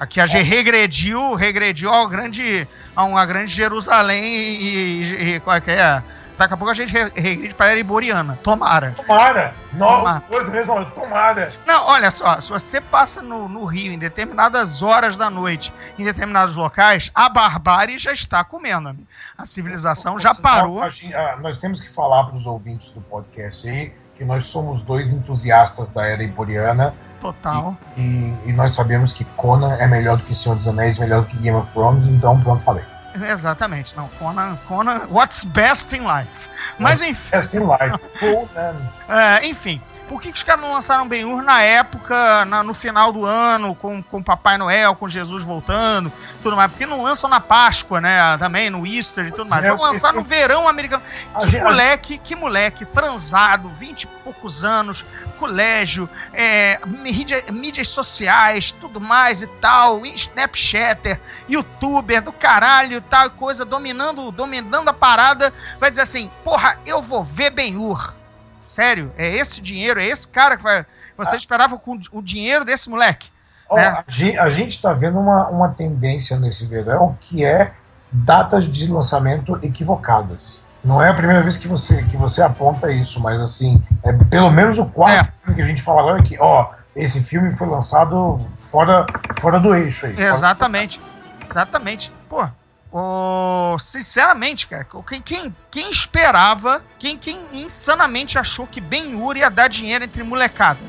aqui 0.00 0.20
a 0.20 0.26
gente 0.26 0.44
regrediu, 0.44 1.34
regrediu 1.34 1.90
ao 1.92 2.08
grande, 2.08 2.66
a 2.96 3.04
uma 3.04 3.24
grande 3.26 3.52
Jerusalém 3.52 4.22
e, 4.24 5.02
e- 5.02 5.34
e 5.36 5.40
qual 5.40 5.56
é 5.56 5.60
que 5.60 5.70
é? 5.70 6.02
Daqui 6.38 6.54
a 6.54 6.56
pouco 6.56 6.70
a 6.70 6.74
gente 6.74 6.90
re- 6.90 7.12
regride 7.20 7.54
para 7.54 7.66
a 7.72 7.76
Iboriana. 7.76 8.38
Tomara. 8.42 8.92
Tomara! 8.92 9.54
Nossa, 9.74 10.20
coisa 10.22 10.50
mesmo, 10.50 10.82
tomara! 10.86 11.52
Não, 11.66 11.84
olha 11.86 12.10
só, 12.10 12.40
se 12.40 12.48
você 12.48 12.80
passa 12.80 13.20
no, 13.20 13.46
no 13.46 13.66
Rio 13.66 13.92
em 13.92 13.98
determinadas 13.98 14.80
horas 14.80 15.18
da 15.18 15.28
noite, 15.28 15.70
em 15.98 16.04
determinados 16.04 16.56
locais, 16.56 17.10
a 17.14 17.28
barbárie 17.28 17.98
já 17.98 18.12
está 18.14 18.42
comendo. 18.42 18.88
amigo. 18.88 19.06
A 19.36 19.44
civilização 19.44 20.18
já 20.18 20.34
parou. 20.34 20.82
ah, 20.82 21.36
nós 21.42 21.58
temos 21.58 21.78
que 21.78 21.90
falar 21.90 22.24
para 22.24 22.36
os 22.36 22.46
ouvintes 22.46 22.90
do 22.90 23.02
podcast 23.02 23.68
aí 23.68 23.92
que 24.20 24.24
nós 24.26 24.44
somos 24.44 24.82
dois 24.82 25.12
entusiastas 25.12 25.88
da 25.88 26.06
era 26.06 26.22
iboriana 26.22 26.92
Total. 27.18 27.74
e, 27.96 28.34
e 28.44 28.52
nós 28.52 28.74
sabemos 28.74 29.14
que 29.14 29.24
Conan 29.24 29.76
é 29.76 29.86
melhor 29.86 30.18
do 30.18 30.24
que 30.24 30.34
Senhor 30.34 30.54
dos 30.54 30.68
Anéis, 30.68 30.98
melhor 30.98 31.22
do 31.22 31.26
que 31.26 31.38
Game 31.38 31.56
of 31.56 31.72
Thrones, 31.72 32.08
então 32.08 32.38
pronto, 32.38 32.62
falei. 32.62 32.84
Exatamente, 33.14 33.96
não. 33.96 34.08
Conan, 34.18 34.56
Conan, 34.68 35.08
what's 35.10 35.44
best 35.44 35.92
in 35.96 36.00
life. 36.06 36.48
Mas 36.78 37.00
enfim. 37.02 37.30
Best 37.32 37.56
in 37.56 37.60
life. 37.60 37.98
É, 39.12 39.44
enfim, 39.48 39.82
por 40.08 40.20
que, 40.20 40.30
que 40.30 40.36
os 40.38 40.44
caras 40.44 40.64
não 40.64 40.72
lançaram 40.72 41.08
Ben-Hur 41.08 41.42
na 41.42 41.60
época, 41.62 42.44
na- 42.44 42.62
no 42.62 42.72
final 42.72 43.10
do 43.12 43.24
ano, 43.24 43.74
com, 43.74 44.00
com 44.04 44.22
Papai 44.22 44.56
Noel, 44.56 44.94
com 44.94 45.08
Jesus 45.08 45.42
voltando, 45.42 46.12
tudo 46.44 46.54
mais? 46.54 46.70
Por 46.70 46.78
que 46.78 46.86
não 46.86 47.02
lançam 47.02 47.28
na 47.28 47.40
Páscoa, 47.40 48.00
né? 48.00 48.38
Também, 48.38 48.70
no 48.70 48.86
Easter 48.86 49.26
e 49.26 49.32
tudo 49.32 49.50
mais. 49.50 49.64
é, 49.64 49.70
Vão 49.72 49.80
lançar 49.82 50.12
porque- 50.12 50.18
no 50.18 50.24
verão 50.24 50.68
americano. 50.68 51.02
Que 51.50 51.60
moleque, 51.60 52.18
que 52.18 52.36
moleque, 52.36 52.84
transado, 52.84 53.68
20 53.70 54.04
e 54.04 54.06
poucos 54.22 54.62
anos, 54.62 55.04
colégio, 55.36 56.08
é, 56.32 56.78
mídia- 56.86 57.42
mídias 57.52 57.88
sociais, 57.88 58.70
tudo 58.70 59.00
mais 59.00 59.42
e 59.42 59.48
tal, 59.60 60.06
e 60.06 60.14
Snapchatter, 60.14 61.20
youtuber 61.48 62.22
do 62.22 62.32
caralho 62.32 62.99
e 63.00 63.02
tal, 63.08 63.30
coisa, 63.30 63.64
dominando, 63.64 64.30
dominando 64.30 64.88
a 64.88 64.92
parada, 64.92 65.52
vai 65.78 65.90
dizer 65.90 66.02
assim, 66.02 66.30
porra, 66.44 66.76
eu 66.86 67.02
vou 67.02 67.24
ver 67.24 67.50
Ben-Hur. 67.50 68.14
Sério, 68.58 69.12
é 69.16 69.28
esse 69.36 69.60
dinheiro, 69.60 69.98
é 70.00 70.04
esse 70.06 70.28
cara 70.28 70.56
que 70.56 70.62
vai... 70.62 70.84
Você 71.16 71.36
esperava 71.36 71.76
com 71.76 71.98
o 72.12 72.22
dinheiro 72.22 72.64
desse 72.64 72.88
moleque. 72.88 73.28
Ó, 73.68 73.76
né? 73.76 73.84
a 73.86 74.04
gen- 74.08 74.38
a 74.38 74.48
gente 74.48 74.70
está 74.70 74.92
vendo 74.94 75.18
uma, 75.18 75.48
uma 75.48 75.68
tendência 75.68 76.38
nesse 76.38 76.66
verão 76.66 77.16
que 77.20 77.44
é 77.44 77.72
datas 78.10 78.66
de 78.66 78.90
lançamento 78.90 79.58
equivocadas. 79.62 80.66
Não 80.82 81.02
é 81.02 81.10
a 81.10 81.14
primeira 81.14 81.42
vez 81.42 81.58
que 81.58 81.68
você, 81.68 82.02
que 82.04 82.16
você 82.16 82.42
aponta 82.42 82.90
isso, 82.90 83.20
mas 83.20 83.38
assim, 83.40 83.82
é 84.02 84.12
pelo 84.12 84.50
menos 84.50 84.78
o 84.78 84.86
quarto 84.86 85.28
É. 85.28 85.32
filme 85.44 85.56
que 85.56 85.62
a 85.62 85.66
gente 85.66 85.82
fala 85.82 86.00
agora 86.00 86.20
é 86.20 86.22
que, 86.22 86.38
ó, 86.40 86.70
esse 86.96 87.22
filme 87.22 87.50
foi 87.54 87.68
lançado 87.68 88.40
fora, 88.58 89.04
fora 89.38 89.60
do 89.60 89.74
eixo 89.74 90.06
aí. 90.06 90.18
Exatamente. 90.18 91.00
Exatamente. 91.48 92.12
Pô, 92.30 92.48
ô, 92.92 93.76
sinceramente, 93.78 94.66
cara, 94.66 94.86
quem, 95.06 95.20
quem, 95.20 95.56
quem 95.70 95.90
esperava, 95.90 96.82
quem, 96.98 97.16
quem 97.16 97.36
insanamente 97.52 98.38
achou 98.38 98.66
que 98.66 98.80
Ben 98.80 99.14
Hur 99.14 99.36
ia 99.36 99.50
dar 99.50 99.68
dinheiro 99.68 100.04
entre 100.04 100.22
molecada? 100.22 100.80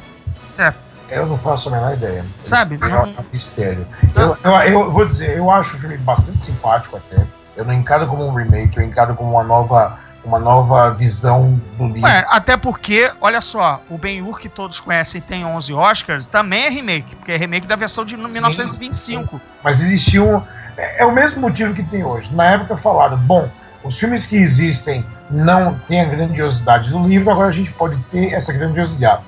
Certo? 0.52 0.78
Eu 1.10 1.26
não 1.26 1.38
faço 1.38 1.68
a 1.70 1.74
menor 1.74 1.94
ideia. 1.94 2.26
Sabe, 2.40 2.80
É 2.82 3.22
um 3.22 3.26
mistério. 3.34 3.86
Eu, 4.16 4.38
eu, 4.44 4.52
eu 4.62 4.92
vou 4.92 5.06
dizer, 5.06 5.38
eu 5.38 5.52
acho 5.52 5.76
o 5.76 5.80
filme 5.80 5.98
bastante 5.98 6.40
simpático 6.40 6.96
até. 6.96 7.26
Eu 7.56 7.66
não 7.66 7.74
encaro 7.74 8.08
como 8.08 8.26
um 8.26 8.34
remake, 8.34 8.78
eu 8.78 8.84
encaro 8.84 9.14
como 9.14 9.32
uma 9.32 9.44
nova, 9.44 10.00
uma 10.24 10.40
nova 10.40 10.90
visão 10.92 11.62
do 11.78 11.86
livro. 11.86 12.10
Ué, 12.10 12.26
até 12.30 12.56
porque, 12.56 13.12
olha 13.20 13.42
só, 13.42 13.82
o 13.90 13.98
Ben 13.98 14.22
Hur 14.22 14.40
que 14.40 14.48
todos 14.48 14.80
conhecem 14.80 15.20
e 15.20 15.22
tem 15.22 15.46
11 15.46 15.74
Oscars, 15.74 16.30
também 16.30 16.66
é 16.66 16.70
remake, 16.70 17.16
porque 17.18 17.34
é 17.34 17.36
remake 17.36 17.68
da 17.68 17.76
versão 17.76 18.06
de 18.06 18.16
1925. 18.16 19.42
Mas 19.62 19.82
existiam. 19.82 20.48
É, 20.82 21.06
o 21.06 21.12
mesmo 21.12 21.42
motivo 21.42 21.74
que 21.74 21.84
tem 21.84 22.04
hoje. 22.04 22.34
Na 22.34 22.52
época 22.52 22.76
falaram, 22.76 23.18
bom, 23.18 23.50
os 23.84 24.00
filmes 24.00 24.26
que 24.26 24.36
existem 24.36 25.06
não 25.30 25.78
têm 25.80 26.02
a 26.02 26.06
grandiosidade 26.06 26.92
do 26.92 27.00
livro, 27.08 27.30
agora 27.30 27.48
a 27.48 27.52
gente 27.52 27.72
pode 27.72 27.98
ter 28.10 28.34
essa 28.34 28.52
grandiosidade. 28.54 29.24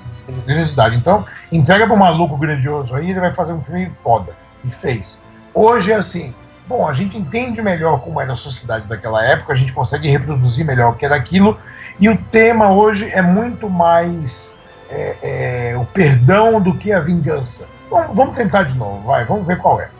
grandiosidade. 0.46 0.96
Então, 0.96 1.24
entrega 1.52 1.86
para 1.86 1.94
um 1.94 1.98
maluco 1.98 2.36
grandioso 2.36 2.94
aí, 2.94 3.10
ele 3.10 3.20
vai 3.20 3.32
fazer 3.32 3.52
um 3.52 3.62
filme 3.62 3.90
foda. 3.90 4.32
E 4.64 4.70
fez. 4.70 5.24
Hoje 5.52 5.92
é 5.92 5.96
assim. 5.96 6.34
Bom, 6.66 6.88
a 6.88 6.94
gente 6.94 7.16
entende 7.16 7.60
melhor 7.60 8.00
como 8.00 8.20
era 8.20 8.32
a 8.32 8.36
sociedade 8.36 8.88
daquela 8.88 9.22
época, 9.22 9.52
a 9.52 9.56
gente 9.56 9.72
consegue 9.72 10.08
reproduzir 10.08 10.64
melhor 10.64 10.92
o 10.92 10.94
que 10.94 11.04
era 11.04 11.14
aquilo, 11.14 11.58
e 12.00 12.08
o 12.08 12.16
tema 12.16 12.72
hoje 12.72 13.10
é 13.12 13.20
muito 13.20 13.68
mais 13.68 14.60
é, 14.88 15.16
é, 15.72 15.76
o 15.76 15.84
perdão 15.84 16.62
do 16.62 16.74
que 16.74 16.90
a 16.90 17.00
vingança. 17.00 17.68
Vamos, 17.90 18.16
vamos 18.16 18.34
tentar 18.34 18.62
de 18.62 18.74
novo, 18.78 19.06
vai, 19.06 19.26
vamos 19.26 19.46
ver 19.46 19.58
qual 19.58 19.78
é. 19.78 19.90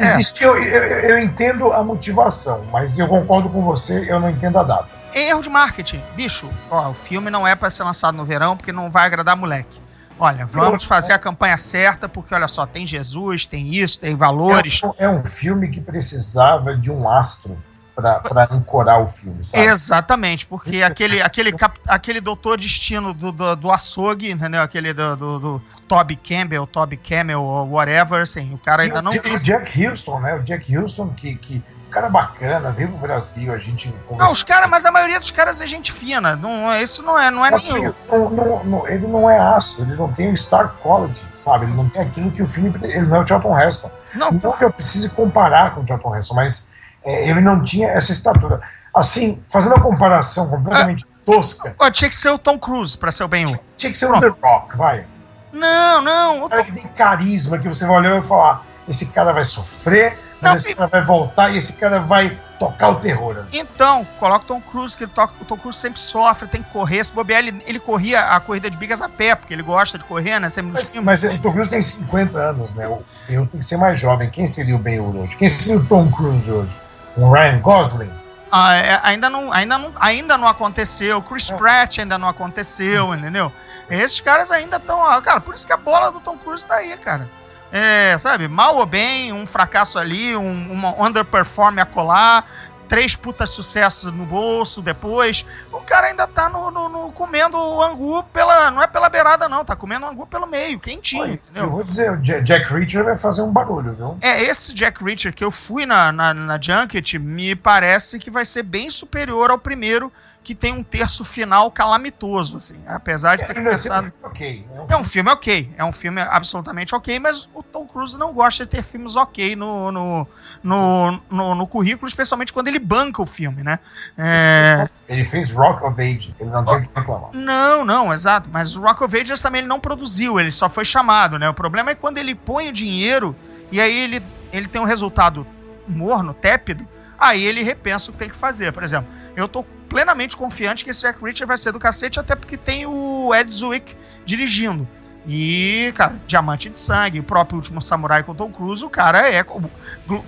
É. 0.00 0.44
Eu, 0.44 0.56
eu, 0.56 1.18
entendo 1.18 1.72
a 1.72 1.84
motivação, 1.84 2.64
mas 2.72 2.98
eu 2.98 3.06
concordo 3.06 3.50
com 3.50 3.60
você, 3.60 4.10
eu 4.10 4.18
não 4.18 4.30
entendo 4.30 4.58
a 4.58 4.62
data. 4.62 4.88
Erro 5.12 5.42
de 5.42 5.50
marketing. 5.50 6.02
Bicho, 6.16 6.48
ó, 6.70 6.88
o 6.88 6.94
filme 6.94 7.30
não 7.30 7.46
é 7.46 7.54
pra 7.54 7.70
ser 7.70 7.84
lançado 7.84 8.16
no 8.16 8.24
verão 8.24 8.56
porque 8.56 8.72
não 8.72 8.90
vai 8.90 9.06
agradar 9.06 9.36
moleque. 9.36 9.78
Olha, 10.18 10.46
vamos 10.46 10.84
fazer 10.84 11.12
a 11.12 11.18
campanha 11.18 11.56
certa, 11.56 12.08
porque 12.08 12.34
olha 12.34 12.48
só, 12.48 12.66
tem 12.66 12.84
Jesus, 12.84 13.46
tem 13.46 13.74
isso, 13.74 14.00
tem 14.00 14.14
valores. 14.14 14.80
É 14.82 14.86
um, 14.86 14.94
é 14.98 15.08
um 15.08 15.24
filme 15.24 15.68
que 15.68 15.80
precisava 15.80 16.76
de 16.76 16.90
um 16.90 17.08
astro 17.08 17.58
para 17.94 18.48
ancorar 18.50 19.00
o 19.00 19.06
filme, 19.06 19.42
sabe? 19.44 19.64
Exatamente, 19.66 20.46
porque 20.46 20.82
aquele, 20.82 21.20
aquele, 21.20 21.52
cap- 21.52 21.78
aquele 21.88 22.20
doutor 22.20 22.58
destino 22.58 23.12
do, 23.12 23.32
do, 23.32 23.56
do 23.56 23.70
açougue, 23.70 24.30
entendeu? 24.30 24.62
Aquele 24.62 24.92
do, 24.92 25.16
do, 25.16 25.38
do 25.38 25.62
Toby 25.88 26.16
Campbell, 26.16 26.66
Toby 26.66 26.96
Campbell, 26.96 27.42
whatever, 27.70 28.22
assim, 28.22 28.54
o 28.54 28.58
cara 28.58 28.82
ainda 28.82 29.00
E 29.00 29.02
não 29.02 29.10
tem. 29.12 29.34
o 29.34 29.36
Jack 29.36 29.86
Houston, 29.86 30.20
né? 30.20 30.34
O 30.34 30.42
Jack 30.42 30.76
Houston, 30.76 31.08
que, 31.10 31.34
que 31.34 31.62
cara 31.90 32.08
bacana, 32.08 32.70
veio 32.70 32.88
pro 32.90 32.98
Brasil, 32.98 33.52
a 33.52 33.58
gente 33.58 33.92
Não, 34.16 34.30
os 34.30 34.44
caras, 34.44 34.70
mas 34.70 34.84
a 34.84 34.92
maioria 34.92 35.18
dos 35.18 35.32
caras 35.32 35.60
é 35.60 35.66
gente 35.66 35.90
fina. 35.92 36.36
Não, 36.36 36.72
isso 36.80 37.02
não 37.02 37.18
é, 37.18 37.30
não 37.32 37.44
é 37.44 37.50
que 37.50 37.72
nenhum. 37.72 37.92
não- 38.08 38.30
não- 38.30 38.64
não- 38.64 38.88
ele 38.88 39.08
não 39.08 39.28
é 39.28 39.36
aço, 39.38 39.82
ele 39.82 39.96
não 39.96 40.10
tem 40.12 40.30
o 40.32 40.36
star 40.36 40.76
quality, 40.82 41.26
sabe? 41.34 41.66
Ele 41.66 41.74
não 41.74 41.88
tem 41.88 42.00
aquilo 42.02 42.30
que 42.30 42.42
o 42.42 42.46
filme. 42.46 42.72
Ele 42.82 43.06
não 43.08 43.16
é 43.16 43.20
o 43.22 43.26
Charlton 43.26 43.58
Heston. 43.58 43.90
Não, 44.14 44.30
Não 44.32 44.52
que 44.56 44.64
eu 44.64 44.72
precise 44.72 45.08
comparar 45.10 45.74
com 45.74 45.82
o 45.82 45.86
Charlton 45.86 46.16
Heston, 46.16 46.34
mas 46.34 46.69
é, 47.04 47.28
ele 47.28 47.40
não 47.40 47.62
tinha 47.62 47.88
essa 47.88 48.12
estatura. 48.12 48.60
Assim, 48.94 49.40
fazendo 49.46 49.74
a 49.74 49.80
comparação 49.80 50.48
completamente 50.48 51.06
tosca, 51.24 51.74
ó, 51.78 51.90
tinha 51.90 52.08
que 52.08 52.16
ser 52.16 52.30
o 52.30 52.38
Tom 52.38 52.58
Cruise 52.58 52.96
pra 52.96 53.12
ser 53.12 53.24
o 53.24 53.28
Ben 53.28 53.46
Hur. 53.46 53.58
tinha 53.76 53.90
que 53.90 53.96
ser 53.96 54.06
o 54.06 54.20
The 54.20 54.32
Rock, 54.42 54.76
vai. 54.76 55.06
Não, 55.52 56.02
não, 56.02 56.44
o 56.44 56.48
cara 56.48 56.64
que 56.64 56.72
tem 56.72 56.86
carisma, 56.88 57.58
que 57.58 57.68
você 57.68 57.84
vai 57.86 57.96
olhar 57.96 58.10
e 58.10 58.12
vai 58.20 58.22
falar: 58.22 58.64
esse 58.88 59.06
cara 59.06 59.32
vai 59.32 59.44
sofrer, 59.44 60.16
mas 60.40 60.50
Não, 60.50 60.56
esse 60.56 60.74
cara 60.74 60.88
vai 60.88 61.02
voltar 61.02 61.50
e 61.50 61.58
esse 61.58 61.74
cara 61.74 62.00
vai 62.00 62.38
tocar 62.58 62.90
o 62.90 62.96
terror. 62.96 63.44
Então, 63.52 64.06
coloca 64.18 64.44
o 64.44 64.46
Tom 64.46 64.60
Cruise, 64.60 64.96
que 64.96 65.04
ele 65.04 65.12
toca, 65.12 65.34
o 65.40 65.44
Tom 65.44 65.56
Cruise 65.56 65.78
sempre 65.78 66.00
sofre, 66.00 66.46
tem 66.48 66.62
que 66.62 66.70
correr. 66.70 67.02
Se 67.04 67.14
bobear, 67.14 67.40
ele, 67.40 67.62
ele 67.66 67.80
corria 67.80 68.20
a 68.20 68.40
corrida 68.40 68.70
de 68.70 68.76
bigas 68.76 69.00
a 69.00 69.08
pé, 69.08 69.34
porque 69.34 69.52
ele 69.52 69.62
gosta 69.62 69.98
de 69.98 70.04
correr, 70.04 70.38
né? 70.38 70.48
Sempre 70.48 70.72
Mas, 70.72 70.94
mas 70.94 71.24
o 71.24 71.38
Tom 71.38 71.52
Cruise 71.52 71.70
tem 71.70 71.82
50 71.82 72.38
anos, 72.38 72.72
né? 72.74 72.86
O 72.86 73.02
Ben 73.26 73.44
tem 73.46 73.60
que 73.60 73.64
ser 73.64 73.76
mais 73.76 73.98
jovem. 73.98 74.28
Quem 74.30 74.46
seria 74.46 74.76
o 74.76 74.78
Ben 74.78 75.00
hoje? 75.00 75.36
Quem 75.36 75.48
seria 75.48 75.78
o 75.78 75.84
Tom 75.86 76.10
Cruise 76.10 76.50
hoje? 76.50 76.76
Um 77.20 77.30
Ryan 77.30 77.60
Gosling? 77.60 78.10
Ah, 78.50 78.74
é, 78.74 79.00
ainda, 79.04 79.30
não, 79.30 79.52
ainda, 79.52 79.78
não, 79.78 79.92
ainda 80.00 80.38
não 80.38 80.48
aconteceu. 80.48 81.18
O 81.18 81.22
Chris 81.22 81.50
É. 81.50 81.56
Pratt 81.56 81.98
ainda 81.98 82.18
não 82.18 82.26
aconteceu, 82.28 83.14
entendeu? 83.14 83.52
Esses 83.88 84.20
caras 84.20 84.50
ainda 84.50 84.78
estão. 84.78 84.98
Cara, 85.22 85.40
por 85.40 85.54
isso 85.54 85.66
que 85.66 85.72
a 85.72 85.76
bola 85.76 86.10
do 86.10 86.20
Tom 86.20 86.36
Cruise 86.38 86.66
tá 86.66 86.76
aí, 86.76 86.96
cara. 86.96 87.28
É, 87.72 88.18
sabe, 88.18 88.48
mal 88.48 88.76
ou 88.76 88.86
bem, 88.86 89.32
um 89.32 89.46
fracasso 89.46 89.98
ali, 89.98 90.34
um 90.34 90.72
uma 90.72 91.00
underperform 91.00 91.78
a 91.78 91.86
colar, 91.86 92.44
três 92.90 93.14
putas 93.14 93.50
sucessos 93.50 94.12
no 94.12 94.26
bolso 94.26 94.82
depois. 94.82 95.46
O 95.72 95.80
cara 95.80 96.08
ainda 96.08 96.26
tá 96.26 96.48
no, 96.50 96.70
no- 96.72 96.88
no- 96.88 97.12
comendo 97.12 97.56
o 97.56 97.82
angu 97.82 98.22
pela. 98.24 98.70
Não 98.72 98.82
é 98.82 98.86
pela 98.88 99.08
beirada, 99.08 99.48
não, 99.48 99.64
tá 99.64 99.76
comendo 99.76 100.04
o 100.04 100.08
angu 100.10 100.26
pelo 100.26 100.46
meio, 100.46 100.78
quentinho, 100.80 101.22
Olha, 101.22 101.32
entendeu? 101.34 101.64
eu 101.64 101.70
vou 101.70 101.84
dizer, 101.84 102.10
o 102.12 102.22
Ja- 102.22 102.40
Jack 102.40 102.72
Reacher 102.72 103.04
vai 103.04 103.14
fazer 103.16 103.42
um 103.42 103.52
barulho, 103.52 103.92
viu? 103.94 104.18
É, 104.20 104.42
esse 104.42 104.74
Jack 104.74 105.02
Reacher 105.04 105.32
que 105.32 105.44
eu 105.44 105.52
fui 105.52 105.86
na, 105.86 106.10
na, 106.10 106.34
na 106.34 106.60
Junket 106.60 107.14
me 107.18 107.54
parece 107.54 108.18
que 108.18 108.30
vai 108.30 108.44
ser 108.44 108.64
bem 108.64 108.90
superior 108.90 109.50
ao 109.52 109.58
primeiro, 109.58 110.12
que 110.42 110.54
tem 110.54 110.72
um 110.72 110.82
terço 110.82 111.24
final 111.24 111.70
calamitoso, 111.70 112.56
assim. 112.56 112.76
Apesar 112.86 113.36
de 113.36 113.46
ter 113.46 113.56
Ainda 113.58 113.70
assim, 113.74 113.88
começado. 113.88 114.12
ok. 114.22 114.66
É 114.74 114.80
um 114.80 114.86
É 114.88 114.96
um 114.96 115.04
filme 115.04 115.30
ok, 115.30 115.70
é 115.76 115.84
um 115.84 115.92
filme 115.92 116.20
absolutamente 116.20 116.94
ok, 116.94 117.18
mas 117.18 117.48
o 117.54 117.62
Tom 117.62 117.86
Cruise 117.86 118.18
não 118.18 118.32
gosta 118.32 118.64
de 118.64 118.70
ter 118.70 118.82
filmes 118.82 119.16
ok 119.16 119.54
no, 119.54 119.92
no, 119.92 120.26
no, 120.62 121.20
no, 121.30 121.54
no 121.54 121.66
currículo, 121.66 122.08
especialmente 122.08 122.52
quando 122.52 122.68
ele 122.68 122.78
banca 122.78 123.20
o 123.20 123.26
filme, 123.26 123.62
né? 123.62 123.78
É, 124.16 124.88
Ele 125.08 125.24
fez 125.24 125.50
Rock 125.50 125.84
of 125.84 126.00
Age, 126.00 126.34
ele 126.40 126.50
não 126.50 126.64
tem 126.64 126.76
o 126.78 126.82
que 126.82 126.88
reclamar. 126.94 127.30
Não, 127.34 127.84
não, 127.84 128.12
exato. 128.12 128.48
Mas 128.50 128.76
o 128.76 128.80
Rock 128.80 129.04
of 129.04 129.16
Ages 129.20 129.40
também 129.42 129.60
ele 129.60 129.68
não 129.68 129.78
produziu, 129.78 130.40
ele 130.40 130.50
só 130.50 130.68
foi 130.70 130.84
chamado, 130.84 131.38
né? 131.38 131.48
O 131.48 131.54
problema 131.54 131.90
é 131.90 131.94
quando 131.94 132.18
ele 132.18 132.34
põe 132.34 132.68
o 132.68 132.72
dinheiro 132.72 133.36
e 133.70 133.80
aí 133.80 133.94
ele, 133.94 134.22
ele 134.52 134.66
tem 134.68 134.80
um 134.80 134.84
resultado 134.84 135.46
morno, 135.86 136.32
tépido, 136.32 136.86
aí 137.20 137.44
ele 137.44 137.62
repensa 137.62 138.10
o 138.10 138.14
que 138.14 138.18
tem 138.18 138.30
que 138.30 138.36
fazer. 138.36 138.72
Por 138.72 138.82
exemplo, 138.82 139.08
eu 139.36 139.46
tô 139.46 139.62
plenamente 139.88 140.36
confiante 140.36 140.84
que 140.84 140.90
esse 140.90 141.02
Jack 141.02 141.22
Reacher 141.22 141.46
vai 141.46 141.58
ser 141.58 141.72
do 141.72 141.78
cacete, 141.78 142.18
até 142.18 142.34
porque 142.34 142.56
tem 142.56 142.86
o 142.86 143.34
Ed 143.34 143.52
Zwick 143.52 143.94
dirigindo. 144.24 144.88
E, 145.26 145.92
cara, 145.94 146.14
Diamante 146.26 146.70
de 146.70 146.78
Sangue, 146.78 147.20
o 147.20 147.22
próprio 147.22 147.56
Último 147.56 147.82
Samurai 147.82 148.22
com 148.22 148.34
Tom 148.34 148.50
Cruise, 148.50 148.82
o 148.82 148.88
cara 148.88 149.30
é. 149.30 149.44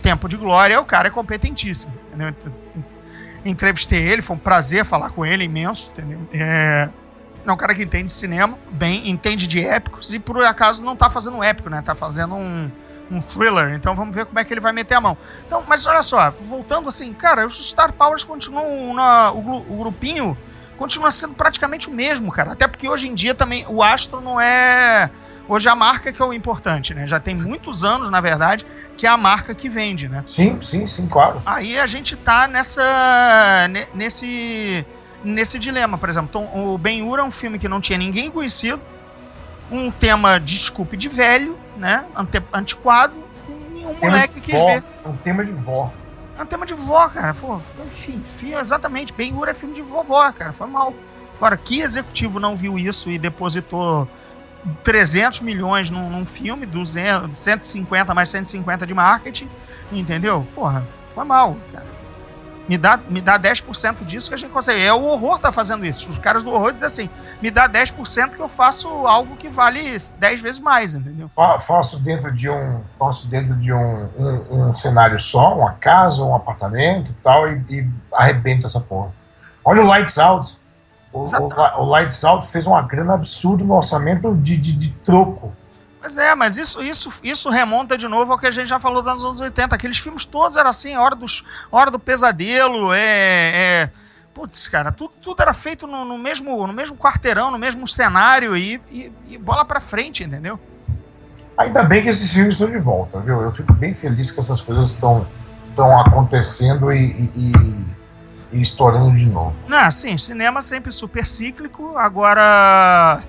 Tempo 0.02 0.28
de 0.28 0.36
Glória, 0.36 0.80
o 0.80 0.84
cara 0.84 1.08
é 1.08 1.10
competentíssimo. 1.10 1.92
Entrevistei 3.44 4.06
ele, 4.06 4.20
foi 4.20 4.36
um 4.36 4.38
prazer 4.38 4.84
falar 4.84 5.10
com 5.10 5.24
ele, 5.24 5.44
imenso, 5.44 5.90
entendeu? 5.92 6.20
É, 6.32 6.90
é 7.44 7.52
um 7.52 7.56
cara 7.56 7.74
que 7.74 7.82
entende 7.82 8.08
de 8.08 8.12
cinema, 8.12 8.56
bem, 8.70 9.08
entende 9.08 9.48
de 9.48 9.64
épicos 9.64 10.12
e 10.12 10.18
por 10.18 10.44
acaso 10.44 10.84
não 10.84 10.94
tá 10.94 11.10
fazendo 11.10 11.38
um 11.38 11.42
épico, 11.42 11.68
né? 11.68 11.82
Tá 11.82 11.94
fazendo 11.94 12.34
um, 12.34 12.70
um 13.12 13.20
thriller. 13.20 13.74
Então 13.74 13.94
vamos 13.94 14.14
ver 14.14 14.26
como 14.26 14.38
é 14.38 14.44
que 14.44 14.52
ele 14.52 14.60
vai 14.60 14.72
meter 14.72 14.94
a 14.94 15.00
mão. 15.00 15.16
Então, 15.46 15.62
mas 15.68 15.86
olha 15.86 16.02
só, 16.02 16.30
voltando 16.40 16.88
assim, 16.88 17.12
cara, 17.12 17.46
os 17.46 17.68
Star 17.68 17.92
Powers 17.92 18.24
continuam 18.24 18.94
na, 18.94 19.32
o, 19.32 19.74
o 19.74 19.78
grupinho 19.78 20.36
continua 20.76 21.10
sendo 21.10 21.34
praticamente 21.34 21.88
o 21.88 21.92
mesmo, 21.92 22.32
cara. 22.32 22.52
Até 22.52 22.66
porque 22.66 22.88
hoje 22.88 23.08
em 23.08 23.14
dia 23.14 23.34
também 23.34 23.64
o 23.68 23.82
astro 23.82 24.20
não 24.20 24.40
é 24.40 25.10
Hoje 25.48 25.68
a 25.68 25.74
marca 25.74 26.12
que 26.12 26.22
é 26.22 26.24
o 26.24 26.32
importante, 26.32 26.94
né? 26.94 27.06
Já 27.06 27.18
tem 27.18 27.36
muitos 27.36 27.82
anos, 27.84 28.10
na 28.10 28.20
verdade, 28.20 28.64
que 28.96 29.06
é 29.06 29.10
a 29.10 29.16
marca 29.16 29.54
que 29.54 29.68
vende, 29.68 30.08
né? 30.08 30.22
Sim, 30.26 30.58
sim, 30.62 30.86
sim, 30.86 31.08
claro. 31.08 31.42
Aí 31.44 31.78
a 31.78 31.86
gente 31.86 32.16
tá 32.16 32.46
nessa. 32.46 32.82
ne- 33.68 33.88
nesse. 33.94 34.86
nesse 35.24 35.58
dilema, 35.58 35.98
por 35.98 36.08
exemplo. 36.08 36.28
Então, 36.30 36.72
o 36.72 36.78
Ben-Hur 36.78 37.18
é 37.18 37.22
um 37.22 37.30
filme 37.30 37.58
que 37.58 37.68
não 37.68 37.80
tinha 37.80 37.98
ninguém 37.98 38.30
conhecido, 38.30 38.80
um 39.70 39.90
tema, 39.90 40.38
desculpe, 40.38 40.96
de 40.96 41.08
velho, 41.08 41.58
né? 41.82 42.06
Ante, 42.16 42.40
antiquado, 42.52 43.12
nenhum 43.48 43.92
Tema 43.96 44.12
moleque 44.12 44.40
quis 44.40 44.58
vó, 44.58 44.66
ver. 44.66 44.84
É 45.04 45.08
um 45.08 45.16
tema 45.16 45.44
de 45.44 45.50
vó. 45.50 45.92
É 46.38 46.42
um 46.42 46.46
tema 46.46 46.64
de 46.64 46.74
vó, 46.74 47.08
cara. 47.08 47.34
Pô, 47.34 47.56
enfim, 47.84 48.22
filme, 48.22 48.54
exatamente. 48.54 49.12
Ben-Hur 49.12 49.48
é 49.48 49.54
filme 49.54 49.74
de 49.74 49.82
vovó, 49.82 50.30
cara. 50.32 50.52
Foi 50.52 50.68
mal. 50.68 50.94
Agora, 51.36 51.56
que 51.56 51.80
executivo 51.80 52.38
não 52.38 52.54
viu 52.54 52.78
isso 52.78 53.10
e 53.10 53.18
depositou 53.18 54.08
300 54.84 55.40
milhões 55.40 55.90
num, 55.90 56.08
num 56.08 56.24
filme, 56.24 56.64
200, 56.66 57.36
150 57.36 58.14
mais 58.14 58.30
150 58.30 58.86
de 58.86 58.94
marketing, 58.94 59.50
entendeu? 59.90 60.46
Porra, 60.54 60.86
foi 61.10 61.24
mal. 61.24 61.56
Me 62.72 62.78
dá, 62.78 62.98
me 63.10 63.20
dá 63.20 63.38
10% 63.38 64.02
disso 64.06 64.28
que 64.30 64.34
a 64.34 64.38
gente 64.38 64.50
consegue. 64.50 64.80
É 64.82 64.94
o 64.94 65.04
horror 65.04 65.38
tá 65.38 65.52
fazendo 65.52 65.84
isso. 65.84 66.08
Os 66.08 66.16
caras 66.16 66.42
do 66.42 66.50
horror 66.50 66.72
dizem 66.72 66.86
assim: 66.86 67.10
me 67.42 67.50
dá 67.50 67.68
10% 67.68 68.30
que 68.30 68.40
eu 68.40 68.48
faço 68.48 68.88
algo 69.06 69.36
que 69.36 69.50
vale 69.50 69.78
10 70.18 70.40
vezes 70.40 70.58
mais, 70.58 70.94
entendeu? 70.94 71.28
Fa- 71.36 71.60
Faço 71.60 71.98
dentro 72.00 72.32
de 72.32 72.48
um, 72.48 72.80
faço 72.98 73.26
dentro 73.26 73.54
de 73.56 73.70
um, 73.74 74.08
um, 74.16 74.68
um 74.70 74.74
cenário 74.74 75.20
só, 75.20 75.54
uma 75.54 75.74
casa, 75.74 76.22
um 76.22 76.34
apartamento 76.34 77.10
e 77.10 77.14
tal, 77.22 77.46
e, 77.46 77.62
e 77.68 77.90
arrebento 78.14 78.64
essa 78.66 78.80
porra. 78.80 79.10
Olha 79.62 79.82
o 79.82 79.86
Lights 79.90 80.16
Out. 80.16 80.56
O, 81.12 81.26
o, 81.78 81.82
o 81.82 81.84
Lights 81.84 82.24
Out 82.24 82.46
fez 82.46 82.66
uma 82.66 82.80
grana 82.80 83.12
absurda 83.16 83.62
no 83.62 83.74
orçamento 83.74 84.34
de, 84.34 84.56
de, 84.56 84.72
de 84.72 84.88
troco. 85.04 85.52
Mas 86.02 86.18
é, 86.18 86.34
mas 86.34 86.56
isso, 86.58 86.82
isso, 86.82 87.10
isso 87.22 87.48
remonta 87.48 87.96
de 87.96 88.08
novo 88.08 88.32
ao 88.32 88.38
que 88.38 88.46
a 88.46 88.50
gente 88.50 88.68
já 88.68 88.80
falou 88.80 89.02
dos 89.02 89.24
anos 89.24 89.40
80. 89.40 89.74
Aqueles 89.74 89.98
filmes 89.98 90.24
todos 90.24 90.56
eram 90.56 90.68
assim, 90.70 90.96
Hora, 90.96 91.14
dos, 91.14 91.44
hora 91.70 91.90
do 91.90 91.98
Pesadelo, 91.98 92.92
é. 92.92 93.82
é 93.84 93.90
putz, 94.34 94.66
cara, 94.66 94.90
tudo, 94.90 95.12
tudo 95.22 95.40
era 95.42 95.54
feito 95.54 95.86
no, 95.86 96.04
no 96.04 96.18
mesmo, 96.18 96.66
no 96.66 96.72
mesmo 96.72 96.96
quarteirão, 96.96 97.50
no 97.50 97.58
mesmo 97.58 97.86
cenário 97.86 98.56
e, 98.56 98.80
e, 98.90 99.12
e 99.28 99.38
bola 99.38 99.64
pra 99.64 99.80
frente, 99.80 100.24
entendeu? 100.24 100.58
Ainda 101.56 101.84
bem 101.84 102.02
que 102.02 102.08
esses 102.08 102.32
filmes 102.32 102.54
estão 102.54 102.70
de 102.70 102.78
volta, 102.78 103.20
viu? 103.20 103.40
Eu 103.42 103.52
fico 103.52 103.72
bem 103.74 103.94
feliz 103.94 104.30
que 104.30 104.40
essas 104.40 104.60
coisas 104.60 104.90
estão 104.90 105.26
estão 105.68 105.98
acontecendo 106.00 106.92
e, 106.92 106.98
e, 106.98 107.30
e- 107.36 107.84
e 108.52 108.60
estourando 108.60 109.16
de 109.16 109.24
novo. 109.26 109.58
Não, 109.66 109.90
sim, 109.90 110.18
cinema 110.18 110.60
sempre 110.60 110.92
super 110.92 111.24
cíclico. 111.26 111.96
Agora. 111.96 113.22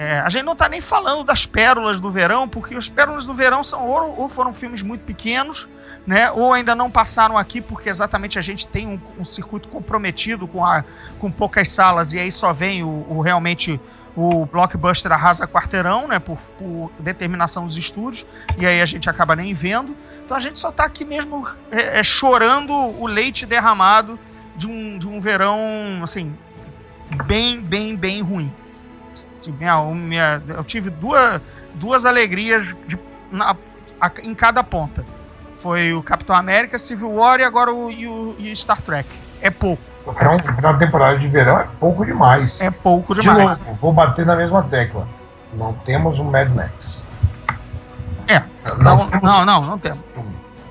É, 0.00 0.18
a 0.20 0.30
gente 0.30 0.44
não 0.44 0.56
tá 0.56 0.66
nem 0.66 0.80
falando 0.80 1.22
das 1.24 1.44
pérolas 1.44 2.00
do 2.00 2.10
verão, 2.10 2.48
porque 2.48 2.74
as 2.74 2.88
pérolas 2.88 3.26
do 3.26 3.34
verão 3.34 3.62
são 3.62 3.86
ou, 3.86 4.20
ou 4.20 4.28
foram 4.30 4.54
filmes 4.54 4.80
muito 4.80 5.02
pequenos, 5.02 5.68
né? 6.06 6.30
Ou 6.30 6.54
ainda 6.54 6.74
não 6.74 6.90
passaram 6.90 7.36
aqui, 7.36 7.60
porque 7.60 7.90
exatamente 7.90 8.38
a 8.38 8.42
gente 8.42 8.66
tem 8.66 8.88
um, 8.88 8.98
um 9.18 9.24
circuito 9.24 9.68
comprometido 9.68 10.48
com, 10.48 10.64
a, 10.64 10.82
com 11.18 11.30
poucas 11.30 11.68
salas, 11.68 12.14
e 12.14 12.18
aí 12.18 12.32
só 12.32 12.50
vem 12.50 12.82
o, 12.82 12.88
o 13.10 13.20
realmente 13.20 13.78
o 14.16 14.46
blockbuster 14.46 15.12
arrasa 15.12 15.46
quarteirão, 15.46 16.08
né? 16.08 16.18
Por, 16.18 16.38
por 16.38 16.90
determinação 16.98 17.66
dos 17.66 17.76
estúdios, 17.76 18.24
e 18.56 18.64
aí 18.64 18.80
a 18.80 18.86
gente 18.86 19.10
acaba 19.10 19.36
nem 19.36 19.52
vendo. 19.52 19.94
Então 20.24 20.34
a 20.34 20.40
gente 20.40 20.58
só 20.58 20.72
tá 20.72 20.84
aqui 20.84 21.04
mesmo 21.04 21.46
é, 21.70 22.00
é, 22.00 22.02
chorando 22.02 22.72
o 22.72 23.06
leite 23.06 23.44
derramado 23.44 24.18
de 24.56 24.66
um, 24.66 24.98
de 24.98 25.06
um 25.06 25.20
verão, 25.20 25.60
assim, 26.02 26.34
bem, 27.26 27.60
bem, 27.60 27.94
bem 27.94 28.22
ruim. 28.22 28.50
Minha, 29.58 29.82
minha, 29.94 30.42
eu 30.48 30.62
tive 30.64 30.90
duas, 30.90 31.40
duas 31.74 32.04
alegrias 32.04 32.74
de, 32.86 32.98
na- 33.32 33.56
a- 34.00 34.10
em 34.22 34.34
cada 34.34 34.62
ponta. 34.62 35.04
Foi 35.54 35.92
o 35.92 36.02
Capitão 36.02 36.34
América, 36.36 36.78
Civil 36.78 37.12
War 37.14 37.40
e 37.40 37.44
agora 37.44 37.72
o, 37.72 37.90
e 37.90 38.06
o, 38.06 38.34
e 38.38 38.52
o 38.52 38.56
Star 38.56 38.80
Trek. 38.80 39.08
É 39.42 39.50
pouco. 39.50 39.82
Pra, 40.14 40.30
um, 40.32 40.38
uma 40.38 40.78
temporada 40.78 41.18
de 41.18 41.28
verão 41.28 41.58
é 41.58 41.66
pouco 41.78 42.04
demais. 42.04 42.60
É 42.60 42.70
pouco 42.70 43.14
de 43.14 43.20
demais. 43.20 43.58
novo, 43.58 43.74
vou 43.74 43.92
bater 43.92 44.24
na 44.26 44.34
mesma 44.36 44.62
tecla. 44.62 45.06
Não 45.54 45.72
temos 45.72 46.18
um 46.18 46.30
Mad 46.30 46.50
Max. 46.50 47.04
É. 48.28 48.42
Não, 48.78 49.08
não, 49.22 49.42
um 49.42 49.44
não, 49.44 49.62
não 49.62 49.78
temos. 49.78 50.04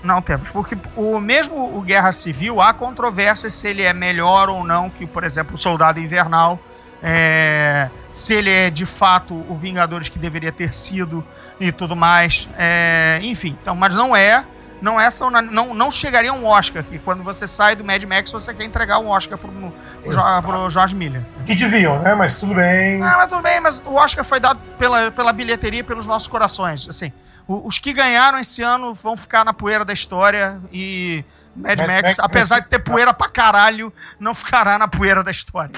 Não 0.02 0.22
temos, 0.22 0.50
porque 0.50 0.78
o 0.96 1.20
mesmo 1.20 1.78
o 1.78 1.82
Guerra 1.82 2.14
Civil 2.14 2.62
há 2.62 2.74
controvérsia 2.74 3.50
se 3.50 3.68
ele 3.68 3.82
é 3.84 3.94
melhor 3.94 4.48
ou 4.48 4.64
não 4.64 4.90
que, 4.90 5.06
por 5.06 5.26
exemplo, 5.26 5.56
o 5.56 5.58
Soldado 5.58 6.00
Invernal, 6.00 6.58
é, 7.04 7.90
se 8.14 8.34
ele 8.34 8.50
é 8.50 8.70
de 8.70 8.86
fato 8.86 9.34
o 9.50 9.56
Vingadores 9.56 10.10
que 10.10 10.18
deveria 10.20 10.52
ter 10.52 10.74
sido 10.74 11.26
e 11.60 11.72
tudo 11.72 11.96
mais, 11.96 12.48
é, 12.58 13.20
enfim. 13.24 13.56
Então, 13.62 13.76
mas 13.76 13.94
não 13.94 14.16
é, 14.16 14.44
não 14.82 15.00
é 15.00 15.10
não, 15.52 15.74
não 15.74 15.92
chegaria 15.92 16.32
um 16.34 16.46
Oscar 16.46 16.84
que 16.84 16.98
quando 17.00 17.22
você 17.24 17.48
sai 17.48 17.76
do 17.76 17.84
Mad 17.84 18.02
Max 18.06 18.32
você 18.32 18.54
quer 18.54 18.64
entregar 18.64 19.00
um 19.00 19.08
Oscar 19.10 19.38
pro, 19.38 19.50
pro, 19.52 19.74
Jo- 20.12 20.42
pro 20.42 20.70
George 20.70 20.96
Miller. 20.96 21.22
Que 21.46 21.54
deviam, 21.56 22.00
né? 22.02 22.16
Mas 22.16 22.34
tudo 22.36 22.54
bem. 22.56 23.02
Ah, 23.04 23.16
mas 23.18 23.28
tudo 23.28 23.42
bem, 23.42 23.60
mas 23.60 23.84
o 23.86 23.96
Oscar 23.96 24.24
foi 24.24 24.40
dado 24.40 24.60
pela, 24.78 25.12
pela 25.12 25.34
bilheteria 25.34 25.82
e 25.82 25.84
pelos 25.84 26.08
nossos 26.08 26.28
corações. 26.28 26.88
Assim, 26.90 27.12
os 27.48 27.78
que 27.78 27.92
ganharam 27.94 28.38
esse 28.40 28.62
ano 28.62 28.94
vão 28.94 29.18
ficar 29.18 29.44
na 29.44 29.54
poeira 29.54 29.84
da 29.84 29.92
história 29.94 30.60
e 30.72 31.24
Mad, 31.56 31.80
Mad 31.80 31.88
Max, 31.90 32.02
Max 32.04 32.20
apesar 32.20 32.60
de 32.62 32.68
ter 32.70 32.80
poeira 32.80 33.14
pra 33.14 33.28
caralho, 33.28 33.92
não 34.20 34.34
ficará 34.34 34.78
na 34.78 34.88
poeira 34.88 35.24
da 35.24 35.32
história. 35.32 35.72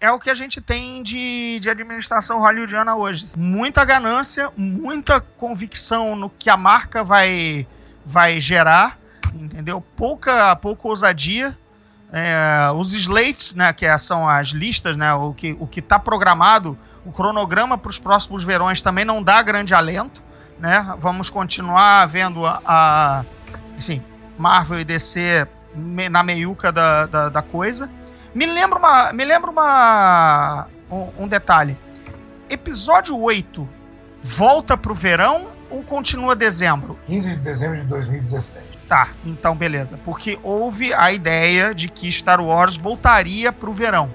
É 0.00 0.10
o 0.10 0.18
que 0.18 0.30
a 0.30 0.34
gente 0.34 0.62
tem 0.62 1.02
de, 1.02 1.58
de 1.60 1.68
administração 1.68 2.40
hollywoodiana 2.40 2.94
hoje. 2.96 3.34
Muita 3.36 3.84
ganância, 3.84 4.50
muita 4.56 5.20
convicção 5.20 6.16
no 6.16 6.30
que 6.30 6.48
a 6.48 6.56
marca 6.56 7.04
vai, 7.04 7.66
vai 8.04 8.40
gerar, 8.40 8.98
entendeu? 9.34 9.84
Pouca, 9.96 10.56
pouca 10.56 10.88
ousadia. 10.88 11.56
É, 12.12 12.70
os 12.74 12.94
slates, 12.94 13.54
né, 13.54 13.74
que 13.74 13.86
são 13.98 14.26
as 14.26 14.48
listas, 14.48 14.96
né, 14.96 15.12
o 15.12 15.34
que 15.34 15.56
o 15.60 15.68
está 15.70 15.98
programado, 15.98 16.76
o 17.04 17.12
cronograma 17.12 17.76
para 17.76 17.90
os 17.90 17.98
próximos 17.98 18.42
verões 18.42 18.80
também 18.80 19.04
não 19.04 19.22
dá 19.22 19.42
grande 19.42 19.74
alento, 19.74 20.22
né? 20.58 20.94
Vamos 20.98 21.30
continuar 21.30 22.06
vendo 22.06 22.44
a, 22.44 22.60
a 22.64 23.24
assim, 23.78 24.02
Marvel 24.36 24.80
e 24.80 24.84
DC 24.84 25.46
na 26.10 26.22
meiuca 26.22 26.72
da, 26.72 27.06
da, 27.06 27.28
da 27.28 27.42
coisa. 27.42 27.90
Me 28.34 28.46
lembra 28.46 28.78
uma, 28.78 29.12
me 29.12 29.24
lembra 29.24 29.50
uma 29.50 30.66
um, 30.90 31.08
um 31.24 31.28
detalhe. 31.28 31.76
Episódio 32.48 33.18
8 33.18 33.68
volta 34.22 34.76
pro 34.76 34.94
verão 34.94 35.52
ou 35.70 35.82
continua 35.82 36.34
dezembro? 36.36 36.98
15 37.06 37.30
de 37.30 37.36
dezembro 37.36 37.76
de 37.78 37.84
2017. 37.84 38.78
Tá, 38.88 39.08
então 39.24 39.54
beleza. 39.56 39.98
Porque 40.04 40.38
houve 40.42 40.92
a 40.94 41.12
ideia 41.12 41.74
de 41.74 41.88
que 41.88 42.10
Star 42.10 42.40
Wars 42.40 42.76
voltaria 42.76 43.52
pro 43.52 43.72
verão. 43.72 44.12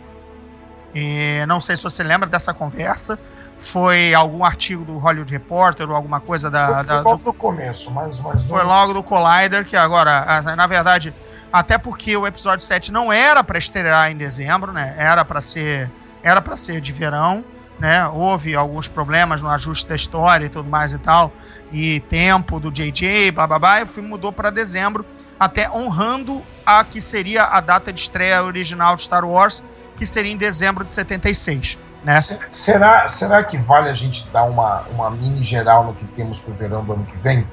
E 0.93 1.43
não 1.47 1.59
sei 1.59 1.75
se 1.75 1.83
você 1.83 2.03
lembra 2.03 2.27
dessa 2.29 2.53
conversa. 2.53 3.19
Foi 3.57 4.13
algum 4.13 4.43
artigo 4.43 4.83
do 4.83 4.97
Hollywood 4.97 5.31
Reporter 5.31 5.89
ou 5.89 5.95
alguma 5.95 6.19
coisa 6.19 6.51
da. 6.51 6.65
Foi, 6.67 6.75
da- 6.75 6.83
foi 6.83 6.97
do- 7.03 7.09
logo 7.09 7.21
no 7.25 7.33
começo, 7.33 7.89
mas, 7.89 8.19
mas 8.19 8.49
foi 8.49 8.63
logo 8.63 8.93
do 8.93 9.01
Collider, 9.01 9.63
que 9.65 9.77
agora, 9.77 10.41
na 10.57 10.67
verdade, 10.67 11.13
até 11.55 11.77
porque 11.77 12.17
o 12.17 12.27
episódio 12.27 12.65
7 12.65 12.91
não 12.91 13.13
era 13.13 13.41
para 13.41 13.57
estrear 13.57 14.11
em 14.11 14.17
dezembro, 14.17 14.73
né? 14.73 14.93
Era 14.97 15.23
para 15.23 15.39
ser 15.39 15.89
era 16.21 16.41
para 16.41 16.57
ser 16.57 16.81
de 16.81 16.91
verão, 16.91 17.45
né? 17.79 18.05
Houve 18.07 18.55
alguns 18.55 18.89
problemas 18.89 19.41
no 19.41 19.49
ajuste 19.49 19.87
da 19.87 19.95
história 19.95 20.45
e 20.47 20.49
tudo 20.49 20.69
mais 20.69 20.91
e 20.91 20.97
tal, 20.99 21.31
e 21.71 22.01
tempo 22.01 22.59
do 22.59 22.69
JJ, 22.71 23.31
blá 23.31 23.47
blá 23.47 23.57
blá, 23.57 23.79
e 23.79 23.83
o 23.83 23.87
filme 23.87 24.09
mudou 24.09 24.33
para 24.33 24.49
dezembro, 24.49 25.05
até 25.39 25.69
honrando 25.71 26.43
a 26.65 26.83
que 26.83 26.99
seria 26.99 27.45
a 27.45 27.61
data 27.61 27.93
de 27.93 28.01
estreia 28.01 28.43
original 28.43 28.97
de 28.97 29.03
Star 29.03 29.23
Wars, 29.23 29.63
que 29.95 30.05
seria 30.05 30.33
em 30.33 30.37
dezembro 30.37 30.83
de 30.83 30.91
76, 30.91 31.77
né? 32.03 32.19
Se- 32.19 32.37
Será, 32.51 33.07
será 33.07 33.41
que 33.45 33.57
vale 33.57 33.89
a 33.89 33.93
gente 33.93 34.27
dar 34.33 34.43
uma, 34.43 34.81
uma 34.89 35.09
mini 35.09 35.41
geral 35.41 35.85
no 35.85 35.93
que 35.93 36.03
temos 36.05 36.37
pro 36.37 36.53
verão 36.53 36.83
do 36.83 36.91
ano 36.91 37.05
que 37.05 37.17
vem? 37.17 37.47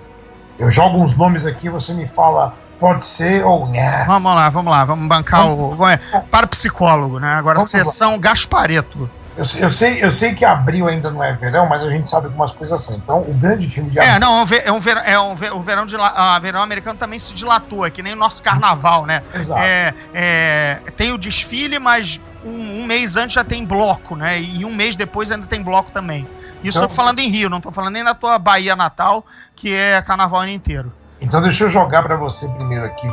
Eu 0.58 0.68
jogo 0.68 0.98
uns 0.98 1.16
nomes 1.16 1.46
aqui, 1.46 1.68
você 1.68 1.94
me 1.94 2.06
fala, 2.06 2.54
pode 2.82 3.04
ser 3.04 3.44
ou 3.44 3.68
não. 3.68 4.04
Vamos 4.04 4.34
lá, 4.34 4.50
vamos 4.50 4.70
lá, 4.72 4.84
vamos 4.84 5.08
bancar 5.08 5.46
o. 5.48 5.76
vamos- 5.76 6.00
Para 6.30 6.46
o 6.46 6.48
psicólogo, 6.48 7.20
né? 7.20 7.32
Agora, 7.34 7.60
sessão 7.60 8.18
Gaspareto. 8.18 9.08
Eu, 9.34 9.44
sei- 9.46 9.64
eu, 9.64 9.70
sei, 9.70 10.04
eu 10.04 10.10
sei 10.10 10.34
que 10.34 10.44
abril 10.44 10.88
ainda 10.88 11.10
não 11.10 11.22
é 11.24 11.32
verão, 11.32 11.66
mas 11.66 11.82
a 11.82 11.88
gente 11.88 12.06
sabe 12.06 12.26
algumas 12.26 12.50
coisas 12.52 12.78
são. 12.82 12.96
Então, 12.96 13.20
o 13.20 13.32
grande 13.32 13.66
filme 13.66 13.88
de 13.90 13.98
É, 13.98 14.02
abril. 14.02 14.20
não, 14.20 14.36
é 14.38 14.42
um, 14.42 14.44
ve- 14.44 14.62
é 14.66 14.72
um 14.72 14.78
verão, 14.80 15.02
é 15.02 15.20
um 15.20 15.32
o 15.58 15.62
verão, 15.62 15.86
de, 15.86 15.96
ah, 15.96 16.38
verão 16.42 16.60
americano 16.60 16.98
também 16.98 17.18
se 17.18 17.32
dilatou, 17.32 17.86
é 17.86 17.90
que 17.90 18.02
nem 18.02 18.12
o 18.12 18.16
nosso 18.16 18.42
carnaval, 18.42 19.06
né? 19.06 19.22
Exato. 19.32 19.62
É, 19.62 19.94
é, 20.12 20.78
tem 20.96 21.12
o 21.12 21.18
desfile, 21.18 21.78
mas 21.78 22.20
um, 22.44 22.82
um 22.82 22.84
mês 22.84 23.16
antes 23.16 23.34
já 23.34 23.44
tem 23.44 23.64
bloco, 23.64 24.16
né? 24.16 24.38
E 24.42 24.64
um 24.66 24.74
mês 24.74 24.96
depois 24.96 25.30
ainda 25.30 25.46
tem 25.46 25.62
bloco 25.62 25.90
também. 25.92 26.28
Isso 26.62 26.76
Então- 26.78 26.82
eu 26.82 26.88
tô 26.88 26.94
falando 26.94 27.18
em 27.20 27.28
Rio, 27.28 27.48
não 27.48 27.60
tô 27.60 27.72
falando 27.72 27.94
nem 27.94 28.04
da 28.04 28.14
tua 28.14 28.38
Bahia 28.38 28.76
natal, 28.76 29.24
que 29.56 29.74
é 29.74 30.02
carnaval 30.02 30.40
o 30.40 30.42
ano 30.42 30.52
inteiro. 30.52 30.92
Então, 31.22 31.40
deixa 31.40 31.64
eu 31.64 31.68
jogar 31.68 32.02
pra 32.02 32.16
você 32.16 32.48
primeiro 32.48 32.84
aqui. 32.84 33.08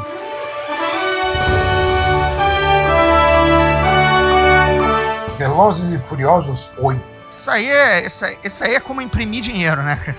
Velozes 5.38 5.94
e 5.94 6.00
Furiosos 6.00 6.72
8. 6.78 7.02
Isso 7.32 7.52
aí 7.52 7.70
é, 7.70 8.06
isso 8.06 8.26
aí, 8.26 8.38
isso 8.44 8.64
aí 8.64 8.76
é 8.76 8.80
como 8.80 9.02
imprimir 9.02 9.42
dinheiro, 9.42 9.82
né? 9.84 9.98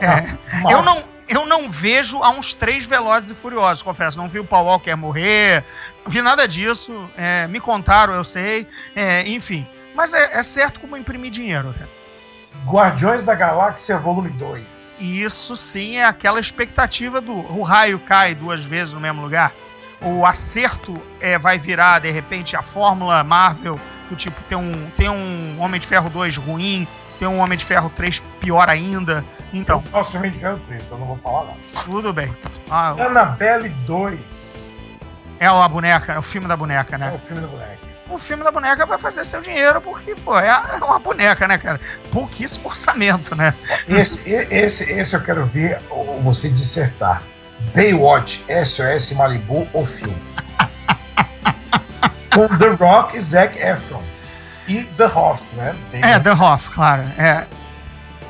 É, 0.00 0.72
eu, 0.72 0.82
não, 0.82 1.02
eu 1.28 1.46
não 1.46 1.70
vejo 1.70 2.22
há 2.22 2.30
uns 2.30 2.52
três 2.52 2.84
Velozes 2.84 3.30
e 3.30 3.34
Furiosos, 3.34 3.82
confesso. 3.82 4.18
Não 4.18 4.28
vi 4.28 4.40
o 4.40 4.44
Paul 4.44 4.66
Walker 4.66 4.94
morrer, 4.96 5.64
não 6.04 6.10
vi 6.10 6.20
nada 6.20 6.48
disso. 6.48 7.08
É, 7.16 7.46
me 7.46 7.60
contaram, 7.60 8.12
eu 8.12 8.24
sei. 8.24 8.66
É, 8.96 9.22
enfim, 9.28 9.66
mas 9.94 10.12
é, 10.12 10.38
é, 10.38 10.42
certo 10.42 10.80
como 10.80 10.96
imprimir 10.96 11.30
dinheiro. 11.30 11.72
Cara. 11.78 11.99
Guardiões 12.66 13.24
da 13.24 13.34
Galáxia 13.34 13.98
Volume 13.98 14.30
2. 14.30 15.00
Isso 15.00 15.56
sim 15.56 15.96
é 15.96 16.04
aquela 16.04 16.40
expectativa 16.40 17.20
do 17.20 17.32
o 17.32 17.62
raio 17.62 17.98
cai 17.98 18.34
duas 18.34 18.64
vezes 18.64 18.94
no 18.94 19.00
mesmo 19.00 19.22
lugar. 19.22 19.52
O 20.02 20.24
acerto 20.24 21.00
é, 21.20 21.38
vai 21.38 21.58
virar, 21.58 21.98
de 22.00 22.10
repente, 22.10 22.56
a 22.56 22.62
fórmula 22.62 23.22
Marvel 23.22 23.78
do 24.08 24.16
tipo, 24.16 24.42
tem 24.44 24.58
um, 24.58 24.90
tem 24.96 25.08
um 25.08 25.60
Homem 25.60 25.78
de 25.78 25.86
Ferro 25.86 26.10
2 26.10 26.36
ruim, 26.36 26.86
tem 27.18 27.28
um 27.28 27.38
Homem 27.38 27.56
de 27.56 27.64
Ferro 27.64 27.90
3 27.94 28.20
pior 28.40 28.68
ainda. 28.68 29.24
Então. 29.52 29.82
Gosto 29.90 30.16
Homem 30.16 30.30
de 30.30 30.38
Ferro 30.38 30.58
3, 30.58 30.84
então 30.84 30.98
não 30.98 31.06
vou 31.06 31.16
falar 31.16 31.44
nada. 31.44 31.58
Tudo 31.84 32.12
bem. 32.12 32.34
Ah, 32.68 32.90
Annabelle 32.98 33.68
2. 33.86 34.68
É 35.38 35.46
a 35.46 35.68
boneca, 35.68 36.12
é 36.12 36.18
o 36.18 36.22
filme 36.22 36.48
da 36.48 36.56
boneca, 36.56 36.98
né? 36.98 37.10
É 37.12 37.16
o 37.16 37.18
filme 37.18 37.40
da 37.40 37.48
boneca. 37.48 37.89
O 38.10 38.18
filme 38.18 38.42
da 38.42 38.50
boneca 38.50 38.84
vai 38.84 38.98
fazer 38.98 39.24
seu 39.24 39.40
dinheiro, 39.40 39.80
porque, 39.80 40.16
pô, 40.16 40.36
é 40.36 40.52
uma 40.82 40.98
boneca, 40.98 41.46
né, 41.46 41.56
cara? 41.56 41.80
Pouquíssimo 42.10 42.68
orçamento, 42.68 43.36
né? 43.36 43.54
Esse, 43.88 44.28
esse, 44.28 44.90
esse 44.92 45.14
eu 45.14 45.22
quero 45.22 45.46
ver 45.46 45.80
você 46.20 46.48
dissertar. 46.48 47.22
Baywatch, 47.74 48.44
SOS 48.64 49.12
Malibu 49.12 49.68
ou 49.72 49.86
filme? 49.86 50.20
com 52.34 52.48
The 52.58 52.68
Rock 52.70 53.16
e 53.16 53.20
Zac 53.20 53.56
Efron. 53.56 54.02
E 54.66 54.82
The 54.84 55.06
Hoff, 55.06 55.54
né? 55.54 55.76
Tem 55.90 56.04
é, 56.04 56.18
The 56.18 56.32
Hoff, 56.32 56.70
claro. 56.70 57.02
É. 57.16 57.46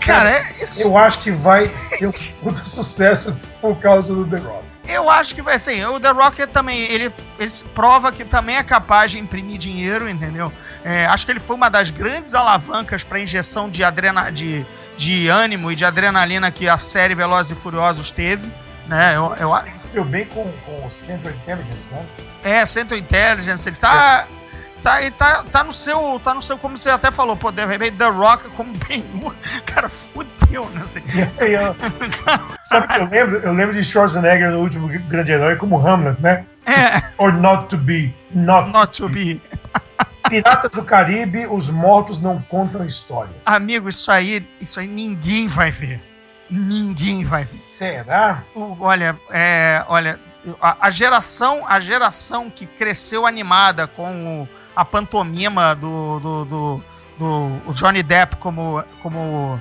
Cara, 0.00 0.30
é 0.30 0.62
isso. 0.62 0.88
Eu 0.88 0.96
acho 0.96 1.20
que 1.20 1.30
vai 1.30 1.64
ter 1.98 2.06
um 2.06 2.12
sucesso 2.56 3.38
por 3.60 3.78
causa 3.78 4.14
do 4.14 4.24
The 4.26 4.38
Rock. 4.38 4.69
Eu 4.88 5.08
acho 5.08 5.34
que 5.34 5.42
vai 5.42 5.58
ser. 5.58 5.86
O 5.88 6.00
The 6.00 6.10
Rock 6.10 6.42
é 6.42 6.46
também, 6.46 6.78
ele, 6.90 7.12
ele 7.38 7.50
prova 7.74 8.10
que 8.10 8.24
também 8.24 8.56
é 8.56 8.62
capaz 8.62 9.10
de 9.10 9.18
imprimir 9.18 9.58
dinheiro, 9.58 10.08
entendeu? 10.08 10.52
É, 10.84 11.06
acho 11.06 11.26
que 11.26 11.32
ele 11.32 11.40
foi 11.40 11.56
uma 11.56 11.68
das 11.68 11.90
grandes 11.90 12.34
alavancas 12.34 13.04
para 13.04 13.20
injeção 13.20 13.68
de, 13.68 13.84
adrena, 13.84 14.30
de, 14.30 14.66
de 14.96 15.28
ânimo 15.28 15.70
e 15.70 15.76
de 15.76 15.84
adrenalina 15.84 16.50
que 16.50 16.68
a 16.68 16.78
série 16.78 17.14
Velozes 17.14 17.56
e 17.56 17.60
Furiosos 17.60 18.10
teve. 18.10 18.50
Né? 18.88 19.16
Eu, 19.16 19.36
eu... 19.38 19.56
Ele 19.58 19.78
se 19.78 19.88
deu 19.88 20.04
bem 20.04 20.24
com, 20.26 20.50
com 20.64 20.86
o 20.86 20.90
Central 20.90 21.34
Intelligence, 21.34 21.88
né? 21.92 22.04
É, 22.42 22.66
Central 22.66 22.98
Intelligence, 22.98 23.68
ele 23.68 23.76
tá. 23.76 24.26
É. 24.36 24.39
Tá, 24.82 25.02
ele 25.02 25.10
tá, 25.12 25.44
tá 25.44 25.64
no 25.64 25.72
seu. 25.72 26.20
Tá 26.22 26.34
no 26.34 26.42
seu, 26.42 26.58
como 26.58 26.76
você 26.76 26.90
até 26.90 27.10
falou, 27.10 27.36
pô, 27.36 27.50
de 27.50 27.64
repente 27.64 27.96
The 27.96 28.08
Rock 28.08 28.48
como 28.50 28.72
bem. 28.88 29.04
Cara, 29.66 29.88
fudeu, 29.88 30.68
né? 30.70 30.82
Assim. 30.82 31.02
Sabe 32.64 32.86
o 32.86 32.88
que 32.88 32.98
eu 32.98 33.08
lembro? 33.08 33.38
Eu 33.40 33.52
lembro 33.52 33.74
de 33.74 33.84
Schwarzenegger 33.84 34.50
no 34.50 34.60
último 34.60 34.88
grande 34.88 35.32
herói 35.32 35.56
como 35.56 35.78
Hamlet, 35.78 36.20
né? 36.20 36.46
É. 36.66 37.12
Or 37.18 37.32
not 37.32 37.68
to 37.68 37.76
be. 37.76 38.14
Not, 38.32 38.72
not 38.72 38.96
to 38.98 39.08
be. 39.08 39.40
Piratas 40.28 40.70
do 40.70 40.84
Caribe, 40.84 41.46
os 41.46 41.68
mortos 41.68 42.20
não 42.20 42.40
contam 42.40 42.84
histórias. 42.86 43.34
Amigo, 43.44 43.88
isso 43.88 44.10
aí, 44.12 44.48
isso 44.60 44.78
aí 44.78 44.86
ninguém 44.86 45.48
vai 45.48 45.70
ver. 45.70 46.00
Ninguém 46.48 47.24
vai 47.24 47.44
ver. 47.44 47.56
Será? 47.56 48.44
Olha, 48.54 49.18
é, 49.30 49.84
olha, 49.88 50.18
a, 50.60 50.86
a, 50.86 50.90
geração 50.90 51.66
a 51.66 51.80
geração 51.80 52.48
que 52.50 52.66
cresceu 52.66 53.26
animada 53.26 53.86
com 53.86 54.42
o, 54.42 54.48
a 54.74 54.84
pantomima 54.84 55.74
do, 55.74 56.20
do, 56.20 56.44
do, 56.44 56.82
do 57.18 57.72
Johnny 57.72 58.02
Depp 58.02 58.36
como 58.36 58.82
como 59.02 59.60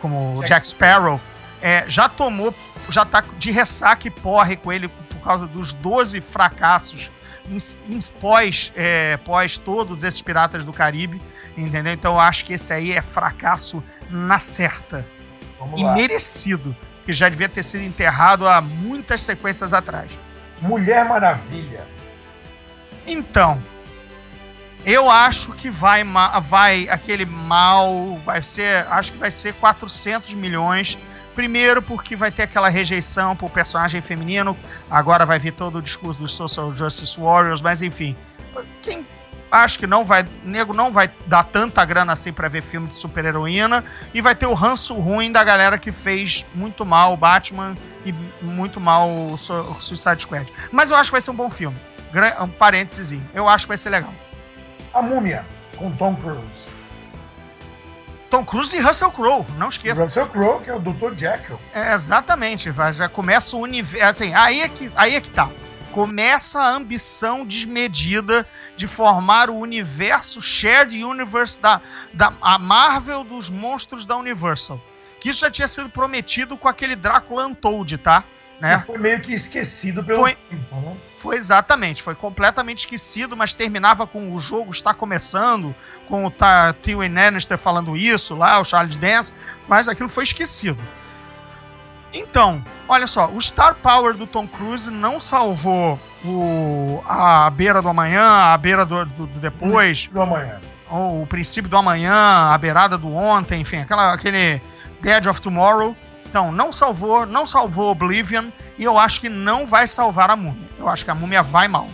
como 0.00 0.34
Jack, 0.40 0.48
Jack 0.48 0.66
Sparrow 0.68 1.20
é, 1.60 1.84
já 1.86 2.08
tomou 2.08 2.54
já 2.88 3.04
tá 3.04 3.22
de 3.38 3.50
ressaca 3.50 4.08
e 4.08 4.10
porre 4.10 4.56
com 4.56 4.72
ele 4.72 4.88
por 4.88 5.20
causa 5.22 5.46
dos 5.46 5.72
12 5.72 6.20
fracassos 6.20 7.10
em, 7.48 7.94
em 7.94 8.00
pós, 8.20 8.72
é, 8.76 9.16
pós 9.18 9.58
todos 9.58 10.04
esses 10.04 10.22
piratas 10.22 10.64
do 10.64 10.72
Caribe, 10.72 11.20
entendeu? 11.56 11.92
Então 11.92 12.14
eu 12.14 12.20
acho 12.20 12.44
que 12.44 12.54
esse 12.54 12.72
aí 12.72 12.92
é 12.92 13.02
fracasso 13.02 13.82
na 14.08 14.38
certa 14.38 15.04
Vamos 15.58 15.80
e 15.80 15.84
lá. 15.84 15.94
merecido 15.94 16.76
que 17.04 17.12
já 17.12 17.28
devia 17.28 17.48
ter 17.48 17.62
sido 17.62 17.82
enterrado 17.82 18.48
há 18.48 18.60
muitas 18.60 19.22
sequências 19.22 19.72
atrás. 19.72 20.10
Mulher 20.60 21.08
Maravilha. 21.08 21.86
Então, 23.06 23.60
eu 24.84 25.10
acho 25.10 25.52
que 25.52 25.70
vai, 25.70 26.02
vai 26.42 26.88
aquele 26.88 27.26
mal, 27.26 28.18
vai 28.24 28.42
ser, 28.42 28.86
acho 28.88 29.12
que 29.12 29.18
vai 29.18 29.30
ser 29.30 29.54
400 29.54 30.34
milhões. 30.34 30.98
Primeiro 31.34 31.80
porque 31.80 32.16
vai 32.16 32.30
ter 32.30 32.42
aquela 32.42 32.68
rejeição 32.68 33.36
por 33.36 33.50
personagem 33.50 34.02
feminino, 34.02 34.56
agora 34.90 35.24
vai 35.24 35.38
vir 35.38 35.52
todo 35.52 35.78
o 35.78 35.82
discurso 35.82 36.20
dos 36.22 36.32
Social 36.32 36.72
Justice 36.72 37.18
Warriors, 37.18 37.62
mas 37.62 37.82
enfim, 37.82 38.16
quem 38.82 39.06
acho 39.50 39.78
que 39.78 39.86
não 39.86 40.04
vai, 40.04 40.26
nego 40.44 40.72
não 40.72 40.92
vai 40.92 41.10
dar 41.26 41.44
tanta 41.44 41.84
grana 41.84 42.12
assim 42.12 42.32
para 42.32 42.48
ver 42.48 42.62
filme 42.62 42.88
de 42.88 42.96
super-heroína 42.96 43.84
e 44.14 44.20
vai 44.20 44.34
ter 44.34 44.46
o 44.46 44.54
ranço 44.54 44.94
ruim 44.94 45.32
da 45.32 45.42
galera 45.42 45.78
que 45.78 45.90
fez 45.90 46.46
muito 46.54 46.84
mal 46.84 47.14
o 47.14 47.16
Batman 47.16 47.76
e 48.04 48.12
muito 48.42 48.80
mal 48.80 49.10
o 49.10 49.36
Suicide 49.36 50.22
Squad. 50.22 50.52
Mas 50.70 50.90
eu 50.90 50.96
acho 50.96 51.10
que 51.10 51.12
vai 51.12 51.20
ser 51.20 51.30
um 51.30 51.36
bom 51.36 51.50
filme. 51.50 51.76
Um 52.40 52.48
parênteses, 52.48 53.20
eu 53.32 53.48
acho 53.48 53.64
que 53.64 53.68
vai 53.68 53.78
ser 53.78 53.90
legal. 53.90 54.12
A 54.92 55.02
Múmia, 55.02 55.44
com 55.76 55.90
Tom 55.92 56.16
Cruise. 56.16 56.68
Tom 58.28 58.44
Cruise 58.44 58.76
e 58.76 58.80
Russell 58.80 59.10
Crowe, 59.10 59.44
não 59.58 59.68
esqueça. 59.68 60.04
Russell 60.04 60.28
Crowe, 60.28 60.62
que 60.62 60.70
é 60.70 60.74
o 60.74 60.78
Dr. 60.78 61.12
Jekyll. 61.16 61.58
É, 61.74 61.92
exatamente, 61.94 62.72
já 62.92 63.08
começa 63.08 63.56
o 63.56 63.60
universo. 63.60 64.06
Assim, 64.06 64.32
aí 64.34 64.62
é 64.62 64.68
que, 64.68 64.90
aí 64.94 65.16
é 65.16 65.20
que 65.20 65.30
tá 65.30 65.50
começa 65.90 66.60
a 66.60 66.70
ambição 66.70 67.44
desmedida 67.44 68.46
de 68.76 68.86
formar 68.86 69.50
o 69.50 69.56
universo 69.56 70.40
Shared 70.40 71.02
Universe 71.04 71.60
da, 71.60 71.80
da 72.12 72.32
a 72.40 72.58
Marvel 72.58 73.24
dos 73.24 73.50
monstros 73.50 74.06
da 74.06 74.16
Universal. 74.16 74.80
Que 75.18 75.28
isso 75.28 75.40
já 75.40 75.50
tinha 75.50 75.68
sido 75.68 75.90
prometido 75.90 76.56
com 76.56 76.68
aquele 76.68 76.96
Drácula 76.96 77.46
Untold, 77.46 77.98
tá? 77.98 78.24
Né? 78.58 78.78
foi 78.78 78.98
meio 78.98 79.20
que 79.20 79.34
esquecido 79.34 80.04
pelo 80.04 80.20
foi, 80.20 80.34
tempo, 80.34 80.76
né? 80.76 80.96
Foi 81.20 81.36
exatamente, 81.36 82.02
foi 82.02 82.14
completamente 82.14 82.78
esquecido, 82.78 83.36
mas 83.36 83.52
terminava 83.52 84.06
com 84.06 84.34
o 84.34 84.38
jogo 84.38 84.70
está 84.70 84.94
começando, 84.94 85.74
com 86.06 86.24
o 86.24 86.32
Tywin 86.82 87.12
Lannister 87.12 87.58
falando 87.58 87.94
isso 87.94 88.34
lá, 88.34 88.58
o 88.58 88.64
Charles 88.64 88.96
Dance, 88.96 89.34
mas 89.68 89.86
aquilo 89.86 90.08
foi 90.08 90.24
esquecido. 90.24 90.82
Então, 92.10 92.64
olha 92.88 93.06
só, 93.06 93.28
o 93.28 93.38
Star 93.38 93.74
Power 93.74 94.16
do 94.16 94.26
Tom 94.26 94.48
Cruise 94.48 94.90
não 94.90 95.20
salvou 95.20 96.00
o, 96.24 97.04
a 97.06 97.50
beira 97.50 97.82
do 97.82 97.88
amanhã, 97.90 98.24
a 98.24 98.56
beira 98.56 98.86
do, 98.86 99.04
do, 99.04 99.26
do 99.26 99.40
depois. 99.40 100.06
Do 100.06 100.22
amanhã. 100.22 100.58
O, 100.90 101.20
o 101.20 101.26
princípio 101.26 101.68
do 101.68 101.76
amanhã, 101.76 102.14
a 102.14 102.56
beirada 102.56 102.96
do 102.96 103.14
ontem, 103.14 103.60
enfim, 103.60 103.76
aquela, 103.76 104.14
aquele 104.14 104.58
Dead 105.02 105.26
of 105.26 105.38
Tomorrow. 105.42 105.94
Então, 106.30 106.52
não 106.52 106.70
salvou, 106.70 107.26
não 107.26 107.44
salvou 107.44 107.90
Oblivion 107.90 108.52
e 108.78 108.84
eu 108.84 108.96
acho 108.96 109.20
que 109.20 109.28
não 109.28 109.66
vai 109.66 109.88
salvar 109.88 110.30
a 110.30 110.36
múmia. 110.36 110.68
Eu 110.78 110.88
acho 110.88 111.04
que 111.04 111.10
a 111.10 111.14
múmia 111.14 111.42
vai 111.42 111.66
mal. 111.66 111.88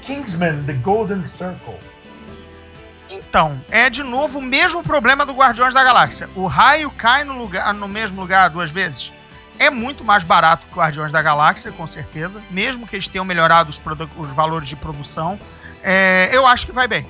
Kingsman, 0.00 0.62
The 0.62 0.74
Golden 0.74 1.24
Circle. 1.24 1.74
Então, 3.10 3.60
é 3.68 3.90
de 3.90 4.04
novo 4.04 4.38
o 4.38 4.42
mesmo 4.42 4.80
problema 4.84 5.26
do 5.26 5.32
Guardiões 5.32 5.74
da 5.74 5.82
Galáxia. 5.82 6.30
O 6.36 6.46
raio 6.46 6.88
cai 6.92 7.24
no, 7.24 7.36
lugar, 7.36 7.74
no 7.74 7.88
mesmo 7.88 8.20
lugar 8.20 8.48
duas 8.48 8.70
vezes. 8.70 9.12
É 9.58 9.68
muito 9.68 10.04
mais 10.04 10.22
barato 10.22 10.68
que 10.68 10.74
o 10.74 10.76
Guardiões 10.76 11.10
da 11.10 11.20
Galáxia, 11.20 11.72
com 11.72 11.86
certeza. 11.86 12.40
Mesmo 12.48 12.86
que 12.86 12.94
eles 12.94 13.08
tenham 13.08 13.24
melhorado 13.24 13.70
os, 13.70 13.82
os 14.16 14.30
valores 14.30 14.68
de 14.68 14.76
produção. 14.76 15.36
É, 15.82 16.30
eu 16.32 16.46
acho 16.46 16.64
que 16.64 16.72
vai 16.72 16.86
bem. 16.86 17.04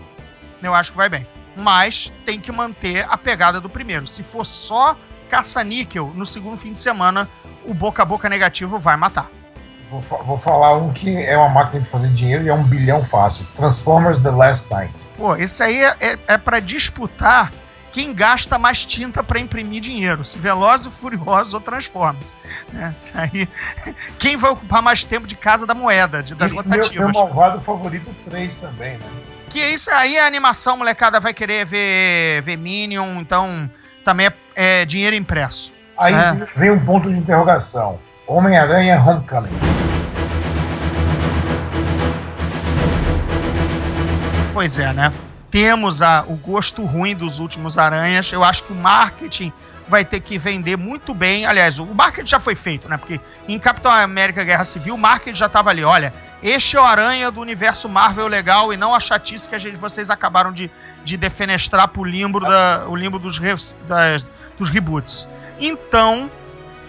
Eu 0.62 0.74
acho 0.74 0.93
que 0.93 0.97
vai 0.97 1.11
bem. 1.11 1.26
Mas 1.55 2.14
tem 2.24 2.41
que 2.41 2.51
manter 2.51 3.07
a 3.11 3.18
pegada 3.18 3.61
do 3.61 3.68
primeiro. 3.68 4.07
Se 4.07 4.22
for 4.22 4.47
só 4.47 4.97
caça-níquel 5.33 6.12
no 6.14 6.26
segundo 6.26 6.59
fim 6.59 6.72
de 6.72 6.78
semana, 6.78 7.26
o 7.64 7.72
boca 7.72 8.03
a 8.03 8.05
boca 8.05 8.28
negativo 8.28 8.78
vai 8.78 8.99
matar. 8.99 9.30
Vou, 9.91 10.01
vou, 10.24 10.39
falar 10.39 10.76
um 10.76 10.93
que 10.93 11.16
é 11.22 11.37
uma 11.37 11.49
máquina 11.49 11.83
de 11.83 11.89
fazer 11.89 12.11
dinheiro 12.12 12.45
e 12.45 12.49
é 12.49 12.55
um 12.55 12.64
bilhão 12.64 13.03
fácil. 13.03 13.47
Transformers 13.55 14.20
The 14.20 14.30
Last 14.30 14.70
Night. 14.70 15.09
Pô, 15.16 15.35
esse 15.37 15.62
aí 15.62 15.83
é, 15.83 15.97
é, 16.01 16.18
é 16.28 16.39
para 16.39 16.61
disputar 16.61 17.51
quem 17.91 18.14
gasta 18.14 18.59
mais 18.59 18.87
tinta 18.87 19.22
para 19.22 19.39
imprimir 19.39 19.80
dinheiro, 19.80 20.24
se 20.24 20.39
Velozes, 20.39 20.95
Furiosos 20.95 21.55
ou 21.55 21.61
Transformers. 21.61 22.35
É, 22.74 22.93
isso 22.99 23.12
aí, 23.18 23.49
quem 24.18 24.37
vai 24.37 24.51
ocupar 24.51 24.83
mais 24.83 25.05
tempo 25.05 25.26
de 25.26 25.37
casa 25.37 25.66
da 25.66 25.74
moeda, 25.74 26.22
de, 26.22 26.35
das 26.35 26.53
e 26.53 26.55
rotativas. 26.55 26.95
Meu, 26.95 27.09
meu 27.09 27.14
malvado 27.14 27.61
favorito 27.61 28.14
3 28.24 28.57
também, 28.57 28.99
né? 28.99 29.07
Que 29.49 29.61
isso 29.61 29.91
aí, 29.91 30.18
a 30.18 30.26
animação, 30.26 30.78
molecada 30.78 31.20
vai 31.20 31.35
querer 31.35 31.66
ver, 31.66 32.41
ver 32.43 32.57
Minion, 32.57 33.20
então 33.20 33.70
também 34.03 34.26
é, 34.26 34.30
é 34.55 34.84
dinheiro 34.84 35.16
impresso. 35.16 35.74
Aí 35.96 36.14
vem 36.57 36.70
um 36.70 36.84
ponto 36.84 37.11
de 37.11 37.18
interrogação. 37.18 37.98
Homem-Aranha 38.26 39.00
Homecoming. 39.00 39.50
Pois 44.55 44.78
é, 44.78 44.92
né? 44.92 45.12
temos 45.53 46.00
a, 46.00 46.24
o 46.26 46.34
gosto 46.34 46.82
ruim 46.86 47.14
dos 47.14 47.38
últimos 47.38 47.76
Aranhas. 47.76 48.32
Eu 48.32 48.42
acho 48.42 48.64
que 48.64 48.72
o 48.72 48.74
marketing 48.74 49.53
vai 49.93 50.07
ter 50.07 50.20
que 50.20 50.38
vender 50.38 50.78
muito 50.78 51.12
bem. 51.12 51.45
Aliás, 51.45 51.78
o 51.78 51.84
marketing 51.95 52.30
já 52.30 52.40
foi 52.40 52.55
feito, 52.55 52.88
né? 52.88 52.97
Porque 52.97 53.20
em 53.47 53.59
Capitão 53.59 53.93
América 53.93 54.43
Guerra 54.43 54.64
Civil, 54.64 54.95
o 54.95 54.99
marketing 54.99 55.36
já 55.36 55.45
estava 55.45 55.68
ali. 55.68 55.84
Olha, 55.84 56.14
este 56.43 56.78
é 56.78 56.80
o 56.80 56.84
Aranha 56.84 57.30
do 57.30 57.43
universo 57.43 57.90
Marvel 57.90 58.26
legal 58.26 58.72
e 58.72 58.76
não 58.78 58.95
a 58.95 59.01
chatice 59.01 59.47
que 59.47 59.55
a 59.55 59.59
gente, 59.59 59.76
vocês 59.76 60.09
acabaram 60.09 60.51
de, 60.51 60.70
de 61.05 61.18
defenestrar 61.18 61.88
pro 61.88 62.05
limbo, 62.05 62.40
da, 62.40 62.86
o 62.88 62.97
limbo 62.97 63.18
dos, 63.18 63.38
das, 63.86 64.30
dos 64.57 64.70
reboots. 64.70 65.28
Então, 65.61 66.30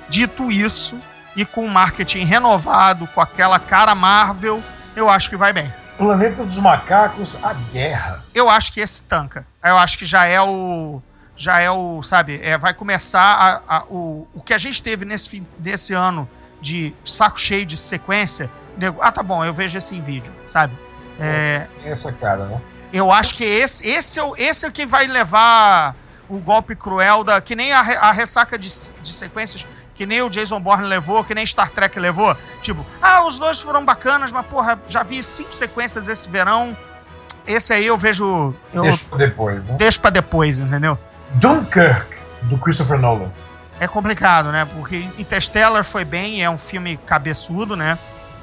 dito 0.08 0.50
isso, 0.50 0.98
e 1.36 1.46
com 1.46 1.66
o 1.66 1.70
marketing 1.70 2.24
renovado, 2.24 3.06
com 3.08 3.20
aquela 3.20 3.60
cara 3.60 3.94
Marvel, 3.94 4.64
eu 4.96 5.10
acho 5.10 5.30
que 5.30 5.36
vai 5.36 5.52
bem. 5.52 5.72
Planeta 5.98 6.46
dos 6.46 6.58
Macacos, 6.58 7.38
a 7.44 7.54
guerra. 7.54 8.24
Eu 8.34 8.50
acho 8.50 8.72
que 8.72 8.80
esse 8.80 9.04
tanca. 9.04 9.46
Eu 9.62 9.78
acho 9.78 9.98
que 9.98 10.06
já 10.06 10.26
é 10.26 10.42
o. 10.42 11.02
Já 11.36 11.60
é 11.60 11.70
o. 11.70 12.02
Sabe, 12.04 12.40
é, 12.44 12.58
vai 12.58 12.74
começar 12.74 13.64
a, 13.68 13.78
a, 13.78 13.84
o, 13.86 14.28
o 14.34 14.42
que 14.42 14.54
a 14.54 14.58
gente 14.58 14.82
teve 14.84 15.04
nesse, 15.06 15.30
fim, 15.30 15.44
nesse 15.60 15.94
ano 15.94 16.30
de 16.62 16.94
saco 17.04 17.40
cheio 17.40 17.66
de 17.66 17.76
sequência. 17.76 18.50
Nego, 18.78 19.00
ah, 19.02 19.12
tá 19.12 19.22
bom, 19.24 19.44
eu 19.44 19.54
vejo 19.54 19.78
esse 19.78 19.96
em 19.96 20.02
vídeo, 20.02 20.34
sabe? 20.46 20.78
É, 21.20 21.68
Essa 21.86 22.12
cara, 22.12 22.46
né? 22.46 22.62
eu 22.92 23.12
acho 23.12 23.36
que 23.36 23.44
esse, 23.44 23.88
esse, 23.88 24.20
é 24.20 24.24
o, 24.24 24.36
esse 24.36 24.66
é 24.66 24.70
o 24.70 24.72
que 24.72 24.86
vai 24.86 25.06
levar 25.08 25.96
o 26.30 26.40
golpe 26.40 26.76
cruel 26.76 27.24
da. 27.24 27.42
Que 27.42 27.56
nem 27.56 27.72
a, 27.74 27.80
a 27.80 28.12
ressaca 28.12 28.58
de, 28.58 28.68
de 29.02 29.14
sequências, 29.14 29.66
que 29.94 30.06
nem 30.06 30.22
o 30.22 30.30
Jason 30.30 30.60
Bourne 30.60 30.88
levou, 30.88 31.24
que 31.24 31.36
nem 31.36 31.46
Star 31.46 31.70
Trek 31.70 32.00
levou. 32.00 32.36
Tipo, 32.62 32.86
ah, 33.02 33.26
os 33.26 33.38
dois 33.38 33.60
foram 33.60 33.84
bacanas, 33.86 34.32
mas 34.32 34.46
porra, 34.46 34.80
já 34.88 35.04
vi 35.04 35.22
cinco 35.24 35.54
sequências 35.54 36.08
esse 36.08 36.30
verão. 36.30 36.76
Esse 37.46 37.74
aí 37.74 37.86
eu 37.86 37.98
vejo. 37.98 38.56
Eu 38.74 38.84
Deixa 38.84 39.04
pra 39.10 39.18
depois, 39.18 39.66
né? 39.66 39.76
deixo 39.78 40.00
pra 40.00 40.10
depois, 40.10 40.60
entendeu? 40.62 40.98
Dunkirk, 41.36 42.18
do 42.44 42.58
Christopher 42.58 42.98
Nolan. 43.00 43.32
É 43.80 43.88
complicado, 43.88 44.52
né? 44.52 44.66
Porque 44.66 45.08
Interstellar 45.18 45.84
foi 45.84 46.06
bem, 46.06 46.44
é 46.44 46.50
um 46.50 46.58
filme 46.58 46.98
cabeçudo, 46.98 47.76
né? 47.76 47.98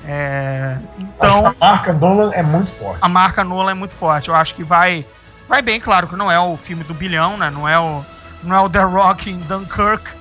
É, 0.04 0.76
Então. 0.98 1.46
A 1.46 1.54
marca 1.60 1.92
Nolan 1.92 2.30
é 2.32 2.42
muito 2.42 2.70
forte. 2.70 2.98
a 3.02 3.08
marca 3.08 3.44
Nolan 3.44 3.70
é 3.72 3.74
muito 3.74 3.94
forte. 3.94 4.28
Eu 4.28 4.34
acho 4.34 4.54
que 4.54 4.64
vai 4.64 5.06
vai 5.46 5.62
bem, 5.62 5.80
claro 5.80 6.06
que 6.08 6.16
não 6.16 6.30
é 6.30 6.38
o 6.40 6.56
filme 6.56 6.84
do 6.84 6.94
bilhão, 6.94 7.36
né? 7.36 7.50
Não 7.50 7.68
é 7.68 7.78
o 7.78 8.04
não 8.42 8.56
é 8.56 8.60
o 8.60 8.68
The 8.68 8.82
Rock 8.82 9.30
em 9.30 9.38
Dunkirk. 9.40 10.12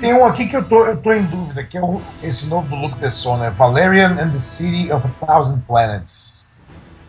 Tem 0.00 0.12
um 0.14 0.26
aqui 0.26 0.46
que 0.46 0.56
eu 0.56 0.62
tô, 0.64 0.84
eu 0.86 0.96
tô 0.98 1.12
em 1.12 1.22
dúvida, 1.22 1.62
que 1.64 1.76
é 1.78 1.80
o- 1.80 2.02
esse 2.22 2.46
novo 2.48 2.68
do 2.68 2.74
Luc 2.76 2.96
Besson, 2.98 3.38
né? 3.38 3.50
Valerian 3.50 4.12
and 4.20 4.30
the 4.30 4.38
City 4.38 4.92
of 4.92 5.06
a 5.06 5.26
Thousand 5.26 5.60
Planets. 5.66 6.35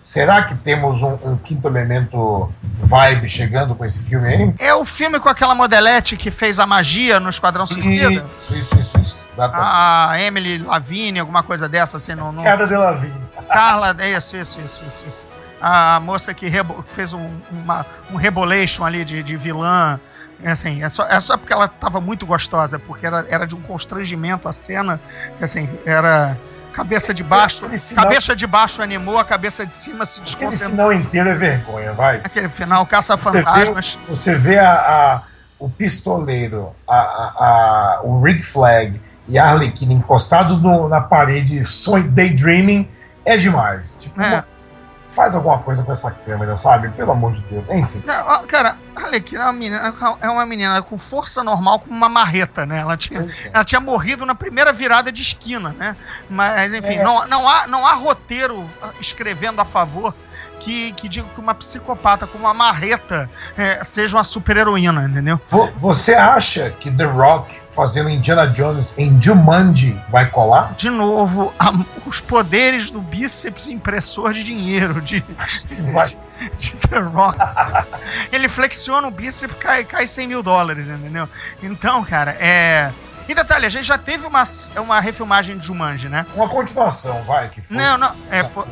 Será 0.01 0.43
que 0.43 0.55
temos 0.55 1.01
um, 1.01 1.17
um 1.23 1.37
quinto 1.37 1.67
elemento 1.67 2.51
vibe 2.77 3.27
chegando 3.27 3.75
com 3.75 3.83
esse 3.83 3.99
filme 4.07 4.27
aí? 4.29 4.53
É 4.59 4.73
o 4.73 4.85
filme 4.85 5.19
com 5.19 5.27
aquela 5.27 5.53
modelete 5.53 6.15
que 6.15 6.31
fez 6.31 6.59
a 6.59 6.65
magia 6.65 7.19
no 7.19 7.29
Esquadrão 7.29 7.65
Suicida. 7.65 8.11
Isso, 8.13 8.55
isso, 8.55 8.79
isso, 8.79 8.99
isso. 8.99 9.17
Exatamente. 9.31 9.69
A 9.69 10.21
Emily 10.21 10.57
Lavigne, 10.59 11.19
alguma 11.19 11.43
coisa 11.43 11.67
dessa, 11.67 11.97
assim, 11.97 12.15
não, 12.15 12.31
não 12.31 12.43
Cara 12.43 12.65
de 12.65 12.75
Lavigne. 12.75 13.21
Carla, 13.49 13.95
é 13.99 14.11
isso, 14.17 14.37
isso, 14.37 14.61
isso, 14.61 14.83
isso, 14.87 15.05
isso. 15.07 15.27
A 15.61 15.99
moça 15.99 16.33
que, 16.33 16.47
rebo- 16.47 16.81
que 16.83 16.91
fez 16.91 17.13
um, 17.13 17.29
uma, 17.51 17.85
um 18.11 18.15
rebolation 18.15 18.85
ali 18.85 19.03
de, 19.03 19.21
de 19.23 19.35
vilã. 19.35 19.99
É 20.43 20.51
Assim, 20.51 20.83
é, 20.83 20.89
só, 20.89 21.03
é 21.07 21.19
só 21.19 21.35
porque 21.35 21.51
ela 21.51 21.67
tava 21.67 21.99
muito 21.99 22.25
gostosa, 22.25 22.77
porque 22.77 23.07
era, 23.07 23.25
era 23.27 23.47
de 23.47 23.55
um 23.55 23.61
constrangimento 23.61 24.47
a 24.47 24.53
cena, 24.53 25.01
que 25.35 25.43
assim, 25.43 25.67
era 25.83 26.37
cabeça 26.77 27.11
de 27.13 27.23
baixo, 27.23 27.67
final- 27.79 28.03
cabeça 28.05 28.35
de 28.35 28.45
baixo 28.45 28.81
animou, 28.83 29.17
a 29.17 29.25
cabeça 29.25 29.65
de 29.65 29.73
cima 29.73 30.05
se 30.05 30.21
Aquele 30.21 30.25
desconcentrou. 30.25 30.69
final 30.71 30.93
inteiro 30.93 31.29
é 31.29 31.33
vergonha, 31.33 31.91
vai. 31.91 32.17
Aquele 32.17 32.49
final, 32.49 32.83
Você 32.85 32.89
caça-fantasmas. 32.91 33.95
vê, 34.07 34.15
você 34.15 34.35
vê 34.35 34.59
a, 34.59 34.71
a- 34.73 35.21
o 35.57 35.67
pistoleiro, 35.69 36.71
a- 36.87 36.95
a- 36.95 37.99
o 38.03 38.21
Rick 38.21 38.43
Flag 38.43 39.01
e 39.27 39.39
a 39.39 39.45
Arlequina 39.49 39.91
encostados 39.91 40.61
no- 40.61 40.87
na 40.87 41.01
parede, 41.01 41.65
sonho, 41.65 42.07
daydreaming, 42.11 42.87
é 43.25 43.35
demais. 43.37 43.97
Tipo, 43.99 44.21
É. 44.21 44.27
uma- 44.27 44.47
faz 45.11 45.35
alguma 45.35 45.59
coisa 45.59 45.83
com 45.83 45.91
essa 45.91 46.11
câmera, 46.11 46.55
sabe? 46.55 46.89
Pelo 46.89 47.11
amor 47.11 47.33
de 47.33 47.41
Deus. 47.41 47.67
Enfim. 47.69 48.01
Cara, 48.47 48.77
a 48.95 49.01
Arlequina 49.01 49.43
é 49.43 49.45
uma 49.45 49.53
menina, 49.53 49.93
é 50.21 50.29
uma 50.29 50.45
menina 50.45 50.81
com 50.81 50.97
força 50.97 51.43
normal, 51.43 51.79
com 51.79 51.89
uma 51.89 52.09
marreta, 52.09 52.65
né? 52.65 52.79
Ela 52.79 52.97
tinha, 52.97 53.21
é. 53.21 53.49
ela 53.53 53.63
tinha 53.63 53.81
morrido 53.81 54.25
na 54.25 54.35
primeira 54.35 54.71
virada 54.71 55.11
de 55.11 55.21
esquina, 55.21 55.75
né? 55.77 55.95
Mas, 56.29 56.73
enfim, 56.73 56.95
É. 56.97 57.03
não, 57.03 57.25
não, 57.27 57.47
há, 57.47 57.67
não 57.67 57.87
há 57.87 57.93
roteiro 57.93 58.69
ah, 58.81 58.91
escrevendo 58.99 59.59
a 59.59 59.65
favor 59.65 60.13
que, 60.59 60.91
que 60.93 61.07
diga 61.07 61.27
que 61.33 61.39
uma 61.39 61.53
psicopata 61.53 62.25
com 62.27 62.37
uma 62.37 62.53
marreta 62.53 63.29
é, 63.57 63.83
seja 63.83 64.17
uma 64.17 64.23
super-heroína, 64.23 65.03
entendeu? 65.09 65.39
Vo- 65.47 65.71
Você 65.79 66.13
acha 66.15 66.69
que 66.71 66.89
The 66.91 67.03
Rock 67.05 67.59
fazendo 67.69 68.09
Indiana 68.09 68.47
Jones 68.47 68.97
em 68.97 69.21
Jumanji 69.21 69.99
vai 70.09 70.29
colar? 70.29 70.73
De 70.73 70.89
novo, 70.89 71.53
a- 71.59 71.71
os 72.05 72.19
poderes 72.19 72.89
do 72.91 73.01
bíceps 73.01 73.67
impressor 73.67 74.33
de 74.33 74.43
dinheiro, 74.43 74.99
de, 75.01 75.23
Vai. 75.93 76.07
de 76.57 76.75
The 76.89 76.99
Rock. 76.99 77.37
Ele 78.31 78.47
flexiona 78.49 79.07
o 79.07 79.11
bíceps 79.11 79.55
e 79.55 79.59
cai, 79.59 79.83
cai 79.83 80.07
100 80.07 80.27
mil 80.27 80.43
dólares, 80.43 80.89
entendeu? 80.89 81.27
Então, 81.61 82.03
cara, 82.03 82.35
é. 82.39 82.91
E 83.29 83.35
detalhe, 83.35 83.65
a 83.65 83.69
gente 83.69 83.85
já 83.85 83.97
teve 83.97 84.25
uma, 84.25 84.43
uma 84.77 84.99
refilmagem 85.01 85.57
de 85.57 85.65
Jumanji, 85.65 86.07
né? 86.07 86.25
Uma 86.33 86.47
continuação, 86.47 87.21
vai. 87.23 87.49
Que 87.49 87.61
foi, 87.61 87.75
Não, 87.75 87.97
não, 87.97 88.15
é, 88.31 88.43
foi, 88.43 88.63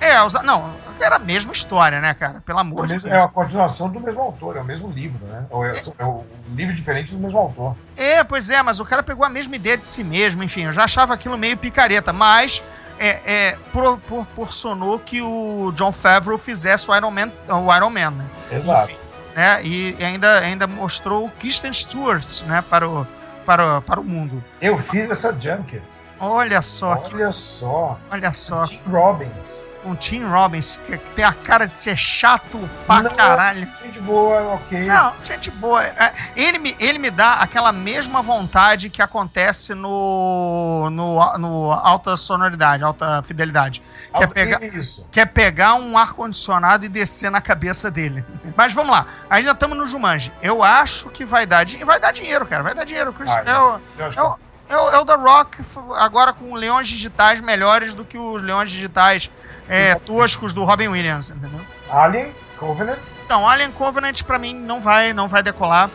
é, 0.00 0.22
os- 0.22 0.32
não, 0.44 0.72
era 1.04 1.16
a 1.16 1.18
mesma 1.18 1.52
história, 1.52 2.00
né, 2.00 2.14
cara? 2.14 2.40
Pelo 2.44 2.58
É 2.58 2.62
amor 2.62 2.84
o 2.84 2.86
de 2.86 2.94
mesmo- 2.94 3.08
Deus. 3.08 3.20
é 3.22 3.24
a 3.24 3.28
continuação 3.28 3.90
do 3.90 4.00
mesmo 4.00 4.20
autor, 4.22 4.56
é 4.56 4.60
o 4.60 4.64
mesmo 4.64 4.88
livro, 4.90 5.24
né? 5.26 5.44
Ou 5.50 5.64
É, 5.64 5.70
é 5.98 6.04
um 6.04 6.24
livro 6.54 6.74
diferente 6.74 7.12
do 7.12 7.18
mesmo 7.18 7.38
autor. 7.38 7.76
É, 7.96 8.22
pois 8.24 8.50
é, 8.50 8.62
mas 8.62 8.80
o 8.80 8.84
cara 8.84 9.02
pegou 9.02 9.24
a 9.24 9.28
mesma 9.28 9.54
ideia 9.56 9.76
de 9.76 9.86
si 9.86 10.02
mesmo, 10.04 10.42
enfim, 10.42 10.64
eu 10.64 10.72
já 10.72 10.84
achava 10.84 11.14
aquilo 11.14 11.36
meio 11.36 11.56
picareta, 11.56 12.12
mas 12.12 12.62
é, 12.98 13.20
é, 13.26 13.58
pro- 13.72 13.98
proporcionou 13.98 14.98
que 14.98 15.20
o 15.20 15.70
John 15.74 15.92
Favreau 15.92 16.38
fizesse 16.38 16.90
o 16.90 16.96
Iron 16.96 17.10
Man, 17.10 17.30
o 17.48 17.74
Iron 17.76 17.90
Man 17.90 18.10
né? 18.10 18.24
Exato. 18.52 18.90
Enfim, 18.90 18.98
né? 19.34 19.60
E 19.64 19.96
ainda, 20.02 20.38
ainda 20.40 20.66
mostrou 20.66 21.26
o 21.26 21.30
Kristen 21.32 21.72
Stewart, 21.72 22.42
né, 22.44 22.62
para 22.68 22.88
o, 22.88 23.06
para, 23.44 23.78
o- 23.78 23.82
para 23.82 24.00
o 24.00 24.04
mundo. 24.04 24.42
Eu 24.60 24.76
fiz 24.78 25.10
essa 25.10 25.30
junket. 25.38 25.82
Olha 26.18 26.62
só, 26.62 26.96
que- 26.96 27.14
Olha 27.14 27.30
só. 27.30 27.98
olha 28.10 28.32
só, 28.32 28.64
Tim 28.64 28.80
Robbins. 28.90 29.68
um 29.84 29.94
Tim 29.94 30.24
Robbins 30.24 30.78
que 30.78 30.96
tem 30.96 31.24
a 31.24 31.32
cara 31.32 31.66
de 31.68 31.76
ser 31.76 31.96
chato 31.96 32.58
pra 32.86 33.02
Não. 33.02 33.10
caralho. 33.14 33.68
Gente 33.84 34.00
boa, 34.00 34.54
ok. 34.54 34.86
Não, 34.86 35.14
gente 35.22 35.50
boa. 35.50 35.84
É, 35.84 36.12
Ele 36.34 36.58
me, 36.58 36.74
ele 36.80 36.98
me 36.98 37.10
dá 37.10 37.34
aquela 37.34 37.70
mesma 37.70 38.22
vontade 38.22 38.88
que 38.90 39.02
acontece 39.02 39.74
no, 39.74 40.88
no, 40.90 41.38
no 41.38 41.70
alta 41.72 42.16
sonoridade, 42.16 42.82
alta 42.82 43.22
fidelidade. 43.22 43.82
Quer 44.14 44.22
Algo- 44.22 44.34
pegar, 44.34 44.62
Isso. 44.64 45.06
quer 45.10 45.26
pegar 45.26 45.74
um 45.74 45.96
ar-condicionado 45.98 46.84
e 46.84 46.88
descer 46.88 47.30
na 47.30 47.40
cabeça 47.40 47.90
dele. 47.90 48.24
Mas 48.56 48.72
vamos 48.72 48.90
lá, 48.90 49.06
ainda 49.28 49.50
estamos 49.50 49.76
no 49.76 49.84
Jumanji. 49.86 50.32
Eu 50.42 50.62
acho 50.62 51.10
que 51.10 51.24
vai 51.24 51.46
dar, 51.46 51.64
vai 51.84 52.00
dar 52.00 52.12
dinheiro, 52.12 52.46
cara. 52.46 52.62
Vai 52.62 52.74
dar 52.74 52.84
dinheiro. 52.84 53.12
Chris, 53.12 53.30
Vai, 53.32 53.46
é, 53.46 53.58
o, 53.58 53.80
é, 53.98 54.22
o, 54.22 54.36
é, 54.68 54.76
o, 54.76 54.90
é 54.90 54.98
o 55.00 55.04
The 55.04 55.14
Rock 55.14 55.58
agora 55.96 56.32
com 56.32 56.54
leões 56.54 56.88
digitais 56.88 57.40
melhores 57.40 57.94
do 57.94 58.04
que 58.04 58.18
os 58.18 58.42
leões 58.42 58.70
digitais 58.70 59.30
é, 59.68 59.94
toscos 59.96 60.54
do 60.54 60.64
Robin 60.64 60.88
Williams, 60.88 61.30
entendeu? 61.30 61.60
Alien, 61.90 62.34
Covenant. 62.56 62.98
Então, 63.24 63.48
Alien 63.48 63.70
Covenant 63.72 64.22
pra 64.22 64.38
mim 64.38 64.54
não 64.54 64.80
vai, 64.80 65.12
não 65.12 65.28
vai 65.28 65.42
decolar, 65.42 65.90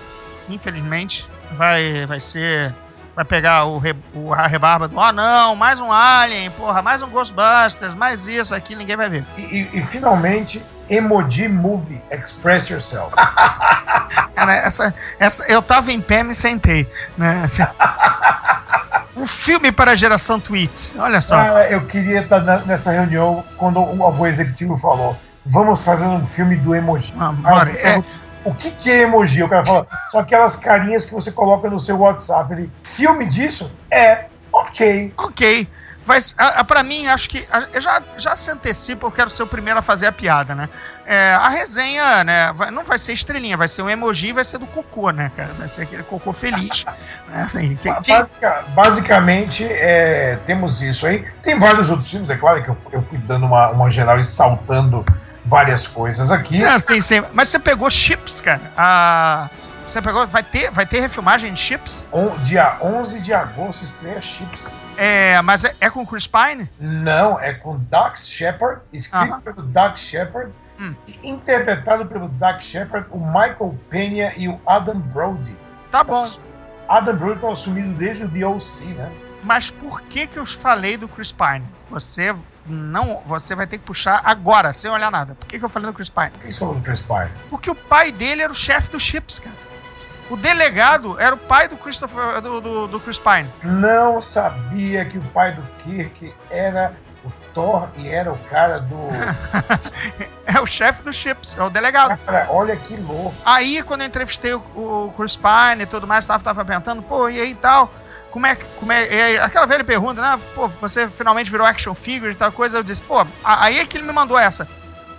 infelizmente. 0.49 1.29
Vai, 1.53 2.05
vai 2.05 2.19
ser, 2.19 2.73
vai 3.15 3.25
pegar 3.25 3.65
o, 3.65 3.77
re, 3.77 3.93
o 4.13 4.33
a 4.33 4.47
rebarba 4.47 4.87
do, 4.87 4.97
ah 4.99 5.11
não, 5.11 5.55
mais 5.55 5.79
um 5.81 5.91
Alien, 5.91 6.49
porra, 6.51 6.81
mais 6.81 7.01
um 7.03 7.09
Ghostbusters, 7.09 7.93
mais 7.93 8.25
isso 8.27 8.55
aqui, 8.55 8.73
ninguém 8.75 8.95
vai 8.95 9.09
ver. 9.09 9.25
E, 9.37 9.41
e- 9.41 9.69
e, 9.79 9.83
finalmente, 9.83 10.63
Emoji 10.91 11.47
Movie, 11.47 12.01
Express 12.11 12.69
Yourself. 12.69 13.15
Cara, 14.35 14.55
essa, 14.57 14.93
essa, 15.17 15.45
eu 15.45 15.61
tava 15.61 15.91
em 15.93 16.01
pé, 16.01 16.21
me 16.21 16.33
sentei, 16.33 16.85
né? 17.17 17.43
Um 19.15 19.25
filme 19.25 19.71
para 19.71 19.91
a 19.91 19.95
geração 19.95 20.37
tweets, 20.39 20.95
olha 20.99 21.21
só. 21.21 21.37
Cara, 21.37 21.69
eu 21.69 21.85
queria 21.85 22.21
estar 22.21 22.41
nessa 22.65 22.91
reunião 22.91 23.43
quando 23.57 23.79
um 23.79 24.03
algum 24.03 24.25
executivo 24.25 24.75
falou: 24.75 25.17
vamos 25.45 25.81
fazer 25.81 26.05
um 26.05 26.25
filme 26.25 26.57
do 26.57 26.75
emoji. 26.75 27.13
Ah, 27.17 27.31
bora, 27.31 27.71
é, 27.71 28.03
O 28.43 28.53
que, 28.53 28.71
que 28.71 28.91
é 28.91 29.03
emoji? 29.03 29.43
O 29.43 29.49
cara 29.49 29.65
fala: 29.65 29.85
são 30.09 30.19
aquelas 30.19 30.57
carinhas 30.57 31.05
que 31.05 31.13
você 31.13 31.31
coloca 31.31 31.69
no 31.69 31.79
seu 31.79 31.99
WhatsApp. 31.99 32.51
Ele, 32.51 32.71
filme 32.83 33.25
disso? 33.25 33.71
É, 33.89 34.25
ok. 34.51 35.13
Ok. 35.17 35.67
Vai, 36.03 36.17
a, 36.37 36.61
a, 36.61 36.63
pra 36.63 36.81
mim, 36.83 37.07
acho 37.07 37.29
que. 37.29 37.47
a- 37.51 37.67
eu 37.73 37.79
já, 37.81 38.01
já 38.17 38.35
se 38.35 38.49
antecipa, 38.49 39.05
eu 39.05 39.11
quero 39.11 39.29
ser 39.29 39.43
o 39.43 39.47
primeiro 39.47 39.79
a 39.79 39.81
fazer 39.83 40.07
a 40.07 40.11
piada, 40.11 40.55
né? 40.55 40.67
É, 41.05 41.33
a 41.33 41.49
resenha, 41.49 42.23
né? 42.23 42.51
vai- 42.53 42.71
não 42.71 42.83
vai 42.83 42.97
ser 42.97 43.13
estrelinha, 43.13 43.55
vai 43.57 43.67
ser 43.67 43.81
um 43.81 43.89
emoji 43.89 44.31
vai 44.31 44.43
ser 44.43 44.57
do 44.57 44.67
cocô, 44.67 45.11
né, 45.11 45.31
cara? 45.35 45.53
Vai 45.53 45.67
ser 45.67 45.83
aquele 45.83 46.03
cocô 46.03 46.33
feliz. 46.33 46.85
né? 47.29 47.43
Assim, 47.43 47.77
Basica- 47.83 48.63
basicamente, 48.69 49.63
é, 49.65 50.39
temos 50.45 50.81
isso 50.81 51.05
aí. 51.05 51.25
Tem 51.41 51.57
vários 51.57 51.89
outros 51.89 52.09
filmes, 52.09 52.29
é 52.29 52.35
claro 52.35 52.63
que 52.63 52.69
eu, 52.69 52.77
eu 52.93 53.01
fui 53.01 53.17
dando 53.17 53.45
uma, 53.45 53.69
uma 53.69 53.89
geral 53.89 54.19
e 54.19 54.23
saltando 54.23 55.05
várias 55.43 55.87
coisas 55.87 56.31
aqui. 56.31 56.63
Ah, 56.63 56.77
sim, 56.79 57.01
sim. 57.01 57.21
Mas 57.33 57.49
você 57.49 57.59
pegou 57.59 57.89
Chips, 57.89 58.41
cara. 58.41 58.61
Ah, 58.77 59.45
você 59.85 60.01
pegou. 60.01 60.25
Vai 60.27 60.43
ter, 60.43 60.69
vai 60.71 60.85
ter 60.85 60.99
refilmagem 60.99 61.53
de 61.53 61.59
Chips? 61.59 62.07
On- 62.11 62.35
dia 62.43 62.77
11 62.81 63.21
de 63.21 63.33
agosto 63.33 63.83
estreia 63.83 64.21
Chips. 64.21 64.81
É, 64.97 65.41
mas 65.41 65.63
é, 65.63 65.73
é 65.81 65.89
com 65.89 66.05
Chris 66.05 66.27
Pine? 66.27 66.69
Não, 66.79 67.39
é 67.39 67.53
com 67.53 67.77
Dax 67.89 68.27
Shepard, 68.29 68.81
escrito 68.93 69.31
Aham. 69.33 69.41
pelo 69.41 69.61
Dax 69.63 69.99
Shepard, 69.99 70.51
Hum. 70.79 70.95
interpretado 71.23 72.05
pelo 72.05 72.27
Dax 72.27 72.65
Shepard, 72.65 73.07
o 73.11 73.19
Michael 73.19 73.77
Penha 73.89 74.33
e 74.35 74.47
o 74.47 74.59
Adam 74.65 74.99
Brody. 74.99 75.55
Tá 75.91 76.03
bom. 76.03 76.25
Adam 76.89 77.15
Brody 77.15 77.39
tá 77.39 77.51
assumido 77.51 77.93
desde 77.93 78.23
o 78.23 78.29
The 78.29 78.45
O.C., 78.45 78.85
né? 78.85 79.09
Mas 79.43 79.71
por 79.71 80.01
que 80.01 80.27
que 80.27 80.37
eu 80.37 80.45
falei 80.45 80.97
do 80.97 81.07
Chris 81.07 81.31
Pine? 81.31 81.65
Você 81.89 82.33
não, 82.67 83.21
você 83.25 83.53
vai 83.53 83.67
ter 83.67 83.77
que 83.77 83.83
puxar 83.83 84.21
agora, 84.23 84.71
sem 84.71 84.89
olhar 84.89 85.11
nada. 85.11 85.35
Por 85.35 85.47
que 85.47 85.59
que 85.59 85.65
eu 85.65 85.69
falei 85.69 85.89
do 85.89 85.93
Chris 85.93 86.09
Pine? 86.09 86.29
Por 86.29 86.41
que 86.41 86.51
você 86.51 86.59
falou 86.59 86.75
do 86.75 86.81
Chris 86.81 87.01
Pine? 87.01 87.29
Porque 87.49 87.69
o 87.69 87.75
pai 87.75 88.11
dele 88.11 88.43
era 88.43 88.51
o 88.51 88.55
chefe 88.55 88.89
do 88.91 88.99
Chips, 88.99 89.39
cara. 89.39 89.55
O 90.29 90.37
delegado 90.37 91.19
era 91.19 91.35
o 91.35 91.37
pai 91.37 91.67
do 91.67 91.75
Christopher 91.75 92.39
do, 92.39 92.61
do, 92.61 92.87
do 92.87 92.99
Chris 93.01 93.19
Pine. 93.19 93.51
Não 93.61 94.21
sabia 94.21 95.03
que 95.03 95.17
o 95.17 95.21
pai 95.21 95.53
do 95.53 95.61
Kirk 95.79 96.33
era 96.49 96.93
o 97.25 97.29
Thor 97.53 97.89
e 97.97 98.07
era 98.07 98.31
o 98.31 98.37
cara 98.45 98.79
do. 98.79 98.95
É 100.53 100.59
o 100.59 100.65
chefe 100.65 101.01
do 101.01 101.13
Chips, 101.13 101.57
é 101.57 101.63
o 101.63 101.69
delegado. 101.69 102.19
Cara, 102.25 102.47
olha 102.49 102.75
que 102.75 102.97
louco. 102.97 103.33
Aí, 103.45 103.81
quando 103.83 104.01
eu 104.01 104.07
entrevistei 104.07 104.53
o, 104.53 104.59
o 104.75 105.13
Chris 105.15 105.37
Pine 105.37 105.83
e 105.83 105.85
tudo 105.85 106.05
mais, 106.05 106.25
tava, 106.25 106.43
tava 106.43 106.65
perguntando, 106.65 107.01
pô, 107.01 107.29
e 107.29 107.39
aí 107.39 107.51
e 107.51 107.55
tal, 107.55 107.89
como 108.31 108.47
é 108.47 108.55
que. 108.55 108.65
Como 108.77 108.91
é, 108.91 109.03
aí, 109.03 109.37
aquela 109.39 109.65
velha 109.67 109.83
pergunta, 109.83 110.21
né? 110.21 110.39
Pô, 110.55 110.67
você 110.67 111.07
finalmente 111.09 111.51
virou 111.51 111.67
action 111.67 111.93
figure 111.93 112.31
e 112.31 112.35
tal 112.35 112.51
coisa. 112.51 112.77
Eu 112.77 112.83
disse, 112.83 113.03
pô, 113.03 113.25
aí 113.43 113.77
é 113.77 113.85
que 113.85 113.97
ele 113.97 114.07
me 114.07 114.13
mandou 114.13 114.39
essa. 114.39 114.67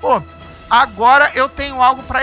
Pô, 0.00 0.20
agora 0.68 1.30
eu 1.34 1.48
tenho 1.48 1.80
algo 1.80 2.02
pra, 2.02 2.20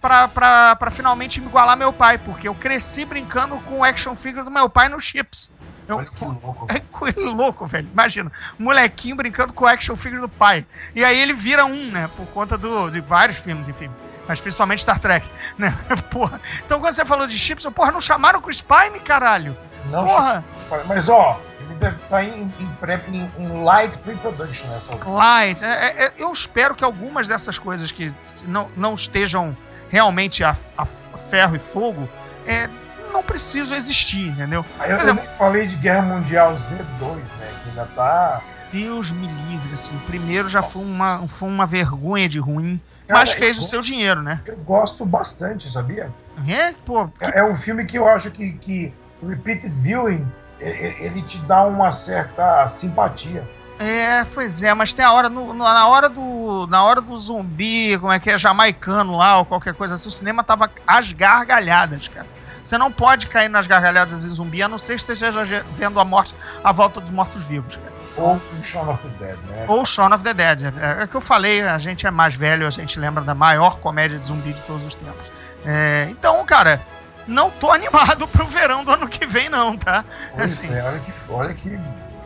pra, 0.00 0.28
pra, 0.28 0.76
pra 0.76 0.90
finalmente 0.90 1.40
me 1.40 1.46
igualar 1.46 1.76
meu 1.76 1.92
pai, 1.92 2.18
porque 2.18 2.48
eu 2.48 2.54
cresci 2.54 3.04
brincando 3.04 3.58
com 3.60 3.78
o 3.78 3.84
action 3.84 4.16
figure 4.16 4.44
do 4.44 4.50
meu 4.50 4.68
pai 4.68 4.88
no 4.88 4.98
Chips. 4.98 5.52
Eu, 5.86 5.98
Olha 5.98 6.10
que 6.10 6.24
louco. 6.24 6.66
é 6.72 6.80
coisa 6.90 7.20
louco, 7.20 7.66
velho. 7.66 7.88
Imagina, 7.92 8.32
molequinho 8.58 9.16
brincando 9.16 9.52
com 9.52 9.64
o 9.64 9.68
action 9.68 9.94
figure 9.94 10.20
do 10.20 10.28
pai. 10.28 10.66
E 10.94 11.04
aí 11.04 11.20
ele 11.20 11.34
vira 11.34 11.64
um, 11.66 11.90
né? 11.90 12.08
Por 12.16 12.26
conta 12.28 12.56
do, 12.56 12.90
de 12.90 13.00
vários 13.00 13.38
filmes, 13.38 13.68
enfim. 13.68 13.90
Mas 14.26 14.40
principalmente 14.40 14.82
Star 14.82 14.98
Trek, 14.98 15.28
né? 15.58 15.76
Porra. 16.10 16.40
Então 16.64 16.80
quando 16.80 16.94
você 16.94 17.04
falou 17.04 17.26
de 17.26 17.36
chips, 17.36 17.64
eu, 17.64 17.72
porra, 17.72 17.90
não 17.90 18.00
chamaram 18.00 18.38
o 18.38 18.42
Chris 18.42 18.62
Pine, 18.62 19.00
caralho? 19.00 19.56
Não 19.86 20.04
Porra! 20.04 20.44
Mas 20.86 21.08
ó, 21.08 21.40
ele 21.60 21.74
deve 21.74 21.96
estar 21.96 22.22
em, 22.24 22.42
em, 22.60 22.66
pré- 22.80 23.00
em- 23.08 23.30
em 23.38 23.64
light 23.64 23.96
pre-production 23.98 24.68
nessa 24.68 24.92
altura. 24.92 25.10
Light. 25.10 25.64
É, 25.64 26.04
é, 26.06 26.12
eu 26.18 26.32
espero 26.32 26.74
que 26.74 26.84
algumas 26.84 27.26
dessas 27.26 27.58
coisas 27.58 27.90
que 27.92 28.12
não, 28.46 28.68
não 28.76 28.94
estejam 28.94 29.56
realmente 29.88 30.44
a, 30.44 30.54
a 30.78 30.84
ferro 30.86 31.56
e 31.56 31.58
fogo 31.58 32.08
é, 32.46 32.68
não 33.12 33.22
precisam 33.22 33.76
existir, 33.76 34.28
entendeu? 34.28 34.64
Aí 34.78 34.90
eu, 34.92 34.98
exemplo- 34.98 35.24
falei 35.36 35.66
de 35.66 35.74
Guerra 35.76 36.02
Mundial 36.02 36.54
Z2, 36.54 37.36
né? 37.38 37.50
Que 37.64 37.68
ainda 37.70 37.86
tá. 37.86 38.40
Deus 38.72 39.10
me 39.10 39.26
livre, 39.26 39.72
assim. 39.72 39.98
Primeiro 40.06 40.48
já 40.48 40.62
foi 40.62 40.82
uma, 40.84 41.26
foi 41.26 41.48
uma 41.48 41.66
vergonha 41.66 42.28
de 42.28 42.38
ruim, 42.38 42.80
Cara, 43.08 43.18
mas 43.18 43.32
fez 43.32 43.56
eu- 43.56 43.64
o 43.64 43.66
seu 43.66 43.80
dinheiro, 43.82 44.22
né? 44.22 44.40
Eu 44.46 44.56
gosto 44.58 45.04
bastante, 45.04 45.68
sabia? 45.68 46.08
É, 46.48 46.72
pô, 46.84 47.08
que 47.08 47.24
É, 47.24 47.38
é 47.40 47.44
um 47.44 47.56
filme 47.56 47.84
que 47.84 47.98
eu 47.98 48.06
acho 48.06 48.30
que, 48.30 48.52
que 48.52 48.94
repeated 49.26 49.72
viewing 49.74 50.26
ele 50.60 51.22
te 51.22 51.38
dá 51.40 51.64
uma 51.64 51.90
certa 51.90 52.68
simpatia. 52.68 53.48
É, 53.78 54.24
pois 54.34 54.62
é, 54.62 54.74
mas 54.74 54.92
tem 54.92 55.02
a 55.02 55.10
hora 55.12 55.30
no- 55.30 55.54
na 55.54 55.88
hora 55.88 56.06
do 56.10 56.66
na 56.68 56.84
hora 56.84 57.00
do 57.00 57.16
zumbi, 57.16 57.96
como 57.98 58.12
é 58.12 58.20
que 58.20 58.28
é 58.30 58.36
jamaicano 58.36 59.16
lá 59.16 59.38
ou 59.38 59.46
qualquer 59.46 59.72
coisa 59.72 59.94
assim, 59.94 60.10
o 60.10 60.12
cinema 60.12 60.44
tava 60.44 60.70
às 60.86 61.12
gargalhadas, 61.12 62.08
cara. 62.08 62.26
Você 62.62 62.76
não 62.76 62.92
pode 62.92 63.26
cair 63.26 63.48
nas 63.48 63.66
gargalhadas 63.66 64.22
em 64.22 64.28
zumbi, 64.28 64.62
a 64.62 64.68
não 64.68 64.76
ser 64.76 64.96
que 64.96 65.02
você 65.02 65.14
esteja 65.14 65.42
vendo 65.72 65.98
a 65.98 66.04
morte, 66.04 66.34
a 66.62 66.70
volta 66.72 67.00
dos 67.00 67.10
mortos-vivos, 67.10 67.76
cara. 67.76 67.92
Ou 68.18 68.34
o 68.58 68.62
Shaun 68.62 68.90
of 68.90 69.02
the 69.08 69.24
Dead, 69.24 69.38
né? 69.48 69.64
Ou 69.66 69.86
Shaun 69.86 70.12
of 70.12 70.22
the 70.24 70.34
Dead. 70.34 70.60
É, 70.78 71.04
é 71.04 71.06
que 71.06 71.14
eu 71.14 71.20
falei, 71.22 71.62
a 71.62 71.78
gente 71.78 72.06
é 72.06 72.10
mais 72.10 72.34
velho, 72.34 72.66
a 72.66 72.70
gente 72.70 73.00
lembra 73.00 73.24
da 73.24 73.34
maior 73.34 73.78
comédia 73.78 74.18
de 74.18 74.26
zumbi 74.26 74.52
de 74.52 74.62
todos 74.64 74.84
os 74.84 74.94
tempos. 74.94 75.32
É, 75.64 76.06
então, 76.10 76.44
cara, 76.44 76.82
não 77.30 77.50
tô 77.50 77.70
animado 77.70 78.28
pro 78.28 78.46
verão 78.46 78.84
do 78.84 78.92
ano 78.92 79.08
que 79.08 79.26
vem, 79.26 79.48
não, 79.48 79.76
tá? 79.76 80.04
Pois 80.34 80.52
assim. 80.52 80.74
é, 80.74 80.82
olha 80.82 81.00
que, 81.00 81.12
olha 81.30 81.54
que 81.54 81.78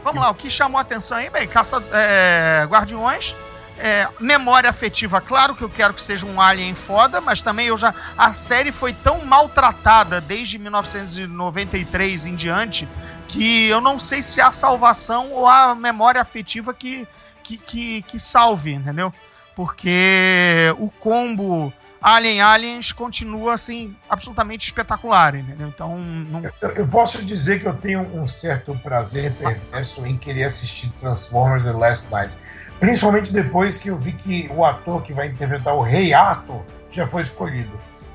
Vamos 0.03 0.21
lá, 0.21 0.31
o 0.31 0.35
que 0.35 0.51
chamou 0.51 0.79
a 0.79 0.83
atenção 0.83 1.17
aí, 1.17 1.31
bem, 1.31 1.47
caça 1.49 1.83
é, 1.93 2.67
guardiões. 2.69 3.35
é, 3.79 4.07
memória 4.21 4.69
afetiva, 4.69 5.21
claro 5.21 5.55
que 5.55 5.63
eu 5.63 5.71
quero 5.71 5.95
que 5.95 6.03
seja 6.03 6.27
um 6.27 6.41
alien 6.41 6.75
foda, 6.75 7.21
mas 7.21 7.43
também 7.43 7.69
eu 7.69 7.77
já. 7.79 7.95
A 8.17 8.33
série 8.33 8.71
foi 8.71 8.93
tão 8.93 9.25
maltratada 9.25 10.21
desde 10.21 10.59
1993 10.59 12.27
em 12.27 12.35
diante 12.35 12.89
que 13.27 13.69
eu 13.69 13.81
não 13.81 13.99
sei 13.99 14.21
se 14.21 14.41
há 14.41 14.53
salvação 14.53 15.33
ou 15.33 15.49
há 15.49 15.75
memória 15.75 16.21
afetiva 16.21 16.75
que, 16.75 17.09
que, 17.43 17.57
que, 17.57 18.03
que 18.03 18.19
salve, 18.19 18.75
entendeu? 18.75 19.13
Porque 19.57 20.75
o 20.79 20.91
combo 20.91 21.73
Alien 22.05 22.43
Aliens 22.43 22.93
continua 22.93 23.55
assim 23.55 23.97
absolutamente 24.11 24.67
espetacular, 24.67 25.35
entendeu? 25.35 25.69
Então 25.69 25.99
não, 25.99 26.43
Eu, 26.61 26.71
eu 26.73 26.87
posso 26.87 27.25
dizer 27.25 27.61
que 27.61 27.67
eu 27.67 27.75
tenho 27.75 28.03
um 28.15 28.27
certo 28.27 28.79
prazer 28.83 29.33
perverso 29.33 30.07
em 30.07 30.15
querer 30.19 30.45
assistir 30.45 30.91
Transformers 30.91 31.65
The 31.65 31.73
Last 31.73 32.13
Night. 32.13 32.37
Principalmente 32.79 33.33
depois 33.33 33.79
que 33.79 33.89
eu 33.89 33.99
vi 33.99 34.13
que 34.13 34.51
o 34.55 34.67
ator 34.67 35.01
que 35.01 35.15
vai 35.15 35.29
interpretar 35.29 35.75
o 35.75 35.81
Rei 35.81 36.13
Arthur 36.13 36.63
já 36.91 37.07
foi 37.07 37.23
escolhido. 37.23 37.73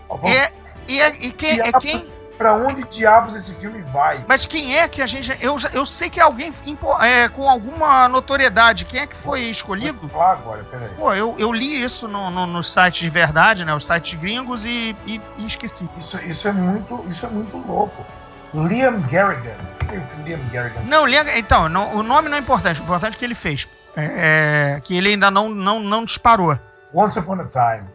Falo, 0.08 0.28
É, 0.28 0.52
e, 0.88 1.02
é, 1.02 1.10
e 1.26 1.32
quem, 1.32 1.60
é 1.60 1.72
quem. 1.80 2.19
Pra 2.40 2.54
onde 2.56 2.86
diabos 2.86 3.36
esse 3.36 3.54
filme 3.56 3.82
vai? 3.82 4.24
Mas 4.26 4.46
quem 4.46 4.78
é 4.78 4.88
que 4.88 5.02
a 5.02 5.06
gente. 5.06 5.38
Eu, 5.42 5.58
eu 5.74 5.86
sei 5.86 6.10
que 6.10 6.22
é 6.22 6.24
alguém 6.24 6.54
é, 7.02 7.28
com 7.28 7.50
alguma 7.50 8.08
notoriedade. 8.08 8.86
Quem 8.86 9.02
é 9.02 9.06
que 9.06 9.16
foi 9.16 9.42
Vou 9.42 9.50
escolhido? 9.52 10.08
falar 10.08 10.32
agora, 10.32 10.64
peraí. 10.64 10.88
Pô, 10.96 11.14
eu, 11.14 11.36
eu 11.38 11.52
li 11.52 11.84
isso 11.84 12.08
no, 12.08 12.30
no, 12.32 12.48
no 12.48 12.64
site 12.64 13.02
de 13.04 13.10
verdade, 13.10 13.66
né? 13.66 13.76
Os 13.76 13.86
sites 13.86 14.18
gringos 14.18 14.64
e, 14.64 14.96
e, 15.06 15.22
e 15.38 15.46
esqueci. 15.46 15.90
Isso, 15.98 16.18
isso, 16.22 16.48
é 16.48 16.54
muito, 16.54 17.06
isso 17.10 17.26
é 17.26 17.30
muito 17.30 17.58
louco. 17.58 18.06
Liam 18.54 19.02
Garrigan. 19.02 19.58
É 19.92 19.98
o 19.98 20.24
Liam 20.24 20.40
Garrigan? 20.50 20.80
Não, 20.86 21.06
liga. 21.06 21.38
Então, 21.38 21.68
não- 21.68 21.94
o 21.98 22.04
nome 22.04 22.30
não 22.30 22.38
é 22.38 22.40
importante. 22.40 22.80
O 22.80 22.84
importante 22.86 23.16
é 23.16 23.18
o 23.18 23.20
que 23.20 23.26
ele 23.26 23.36
fez. 23.36 23.68
É, 23.98 24.76
é, 24.78 24.80
que 24.82 24.96
ele 24.96 25.10
ainda 25.10 25.30
não, 25.30 25.50
não, 25.50 25.82
não 25.82 26.06
disparou. 26.06 26.58
Once 26.94 27.20
Upon 27.20 27.42
a 27.42 27.46
Time. 27.46 27.86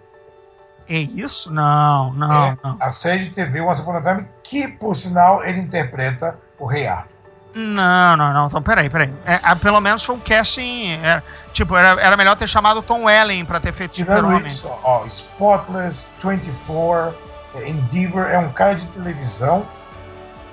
É 0.89 0.99
isso? 0.99 1.53
Não, 1.53 2.13
não, 2.13 2.47
É, 2.47 2.59
não. 2.63 2.77
A 2.81 2.93
série 2.93 3.21
de 3.21 3.31
TV 3.31 3.61
Once 3.61 3.81
Upon 3.81 3.97
a 3.97 4.03
Time, 4.03 4.27
que, 4.43 4.69
por 4.69 4.95
sinal, 4.95 5.45
ele 5.45 5.61
interpreta 5.61 6.37
o 6.59 6.67
Rei 6.67 6.87
Arthur. 6.87 7.15
Não, 7.55 8.17
não, 8.17 8.33
não. 8.33 8.47
Então, 8.47 8.61
peraí, 8.61 8.91
peraí. 8.91 9.13
É, 9.25 9.55
pelo 9.55 9.81
menos 9.81 10.05
foi 10.05 10.17
um 10.17 10.21
casting. 10.21 10.91
é, 11.05 11.23
tipo, 11.53 11.77
era, 11.77 12.01
era 12.01 12.17
melhor 12.17 12.37
ter 12.37 12.49
chamado 12.49 12.83
Tom 12.83 13.05
Welling 13.05 13.45
pra 13.45 13.61
ter 13.61 13.73
feito 13.73 13.97
Super-Homem. 13.97 14.47
isso, 14.47 14.69
ó, 14.83 15.07
Spotless, 15.07 16.09
24, 16.23 17.15
é, 17.55 17.69
Endeavor, 17.69 18.25
é 18.25 18.39
um 18.39 18.51
cara 18.51 18.75
de 18.75 18.87
televisão 18.87 19.65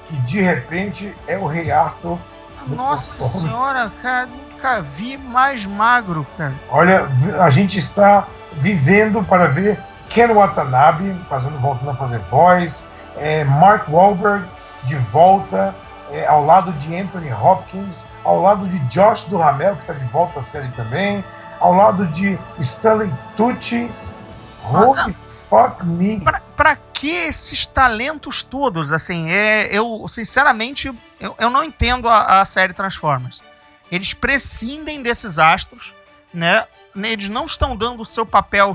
que 0.07 0.15
de 0.17 0.41
repente 0.41 1.15
é 1.27 1.37
o 1.37 1.47
Rei 1.47 1.71
Arthur. 1.71 2.19
Nossa 2.67 3.23
senhora, 3.23 3.91
cara, 4.03 4.27
nunca 4.27 4.81
vi 4.83 5.17
mais 5.17 5.65
magro, 5.65 6.25
cara. 6.37 6.53
Olha, 6.69 7.07
a 7.39 7.49
gente 7.49 7.79
está 7.79 8.27
vivendo 8.53 9.23
para 9.23 9.47
ver 9.47 9.79
Ken 10.11 10.33
Watanabe 10.33 11.17
fazendo, 11.27 11.57
voltando 11.57 11.91
a 11.91 11.95
fazer 11.95 12.19
voz, 12.19 12.91
é, 13.17 13.43
Mark 13.45 13.87
Wahlberg 13.89 14.45
de 14.83 14.95
volta, 14.95 15.73
é, 16.11 16.27
ao 16.27 16.45
lado 16.45 16.73
de 16.73 16.95
Anthony 16.95 17.31
Hopkins, 17.31 18.05
ao 18.23 18.41
lado 18.41 18.67
de 18.67 18.77
Josh 18.87 19.23
Duhamel, 19.23 19.75
que 19.75 19.83
está 19.83 19.93
de 19.93 20.05
volta 20.05 20.39
à 20.39 20.41
série 20.41 20.69
também, 20.69 21.23
ao 21.59 21.73
lado 21.73 22.05
de 22.07 22.37
Stanley 22.59 23.13
Tucci. 23.37 23.89
Holy 24.63 25.15
fuck 25.49 25.85
me! 25.85 26.19
Pra, 26.21 26.41
pra 26.55 26.75
que 26.75 27.09
esses 27.09 27.65
talentos 27.65 28.43
todos? 28.43 28.91
Assim, 28.91 29.29
é, 29.31 29.75
eu, 29.75 30.05
sinceramente, 30.07 30.93
eu, 31.19 31.35
eu 31.39 31.49
não 31.49 31.63
entendo 31.63 32.09
a, 32.09 32.41
a 32.41 32.45
série 32.45 32.73
Transformers. 32.73 33.43
Eles 33.89 34.13
prescindem 34.13 35.01
desses 35.01 35.39
astros, 35.39 35.95
né? 36.33 36.63
Eles 36.95 37.29
não 37.29 37.45
estão 37.45 37.75
dando 37.75 38.03
seu 38.05 38.25
papel, 38.25 38.73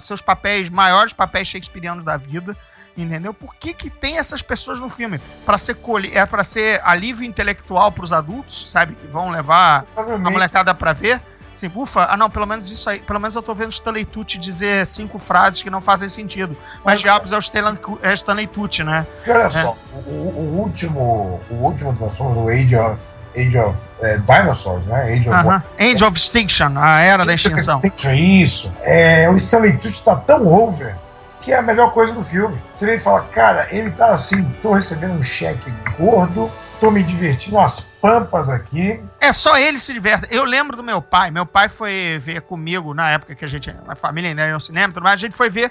seus 0.00 0.22
papéis, 0.22 0.70
maiores 0.70 1.12
papéis 1.12 1.48
shakespearianos 1.48 2.04
da 2.04 2.16
vida, 2.16 2.56
entendeu? 2.96 3.34
Por 3.34 3.54
que, 3.54 3.74
que 3.74 3.90
tem 3.90 4.18
essas 4.18 4.42
pessoas 4.42 4.80
no 4.80 4.88
filme? 4.88 5.20
Para 5.44 5.58
ser, 5.58 5.76
é 6.12 6.24
para 6.26 6.42
ser 6.44 6.80
alívio 6.84 7.24
intelectual 7.26 7.92
para 7.92 8.04
os 8.04 8.12
adultos, 8.12 8.70
sabe? 8.70 8.94
Que 8.94 9.06
vão 9.06 9.30
levar 9.30 9.84
a 9.96 10.30
molecada 10.30 10.74
pra 10.74 10.92
ver. 10.92 11.20
Assim, 11.52 11.70
ufa, 11.74 12.06
ah 12.08 12.16
não, 12.16 12.30
pelo 12.30 12.46
menos 12.46 12.70
isso 12.70 12.88
aí, 12.88 13.00
pelo 13.00 13.18
menos 13.18 13.34
eu 13.34 13.42
tô 13.42 13.52
vendo 13.54 13.66
o 13.66 13.72
Stanley 13.72 14.04
Tucci 14.04 14.38
dizer 14.38 14.86
cinco 14.86 15.18
frases 15.18 15.62
que 15.62 15.68
não 15.68 15.80
fazem 15.80 16.08
sentido. 16.08 16.56
Mas 16.76 16.82
Mas- 16.84 17.00
diabos 17.00 17.32
é 17.32 17.36
o 17.36 17.40
Stanley, 17.40 17.78
é 18.02 18.12
Stanley 18.14 18.46
Tucci, 18.46 18.84
né? 18.84 19.06
Olha 19.26 19.50
só, 19.50 19.76
o, 20.06 20.10
o 20.10 20.58
último, 20.60 21.40
o 21.50 21.54
último 21.54 21.92
Transformers, 21.92 22.38
o 22.38 22.48
Age 22.48 22.76
of 22.76 23.19
Age 23.36 23.58
of 23.58 23.78
é, 24.00 24.18
Dinosaurs, 24.18 24.86
né? 24.86 25.12
Age 25.12 25.28
of 25.28 25.38
Aham. 25.38 25.62
Age 25.78 26.04
of 26.04 26.16
Extinction, 26.16 26.72
a 26.76 27.00
era 27.00 27.24
da 27.24 27.34
extinção. 27.34 27.80
Isso. 28.14 28.74
É, 28.82 29.28
o 29.28 29.36
Stanley 29.36 29.76
Tucci 29.78 30.02
tá 30.02 30.16
tão 30.16 30.46
over 30.46 30.96
que 31.40 31.52
é 31.52 31.56
a 31.56 31.62
melhor 31.62 31.92
coisa 31.92 32.12
do 32.12 32.22
filme. 32.22 32.60
Você 32.70 32.86
vem 32.86 32.96
e 32.96 33.00
fala, 33.00 33.22
cara, 33.22 33.66
ele 33.70 33.90
tá 33.90 34.12
assim, 34.12 34.44
tô 34.62 34.72
recebendo 34.72 35.14
um 35.14 35.22
cheque 35.22 35.72
gordo, 35.98 36.50
tô 36.78 36.90
me 36.90 37.02
divertindo 37.02 37.56
umas 37.56 37.80
pampas 38.00 38.48
aqui. 38.48 39.00
É, 39.20 39.32
só 39.32 39.56
ele 39.58 39.78
se 39.78 39.92
diverte. 39.92 40.28
Eu 40.30 40.44
lembro 40.44 40.76
do 40.76 40.82
meu 40.82 41.00
pai. 41.00 41.30
Meu 41.30 41.46
pai 41.46 41.68
foi 41.68 42.18
ver 42.20 42.42
comigo 42.42 42.92
na 42.94 43.10
época 43.10 43.34
que 43.34 43.44
a 43.44 43.48
gente, 43.48 43.74
a 43.88 43.96
família 43.96 44.30
ainda 44.30 44.46
ia 44.46 44.54
ao 44.54 44.60
cinema 44.60 44.92
tudo 44.92 45.04
mais. 45.04 45.14
A 45.14 45.24
gente 45.24 45.36
foi 45.36 45.48
ver 45.48 45.70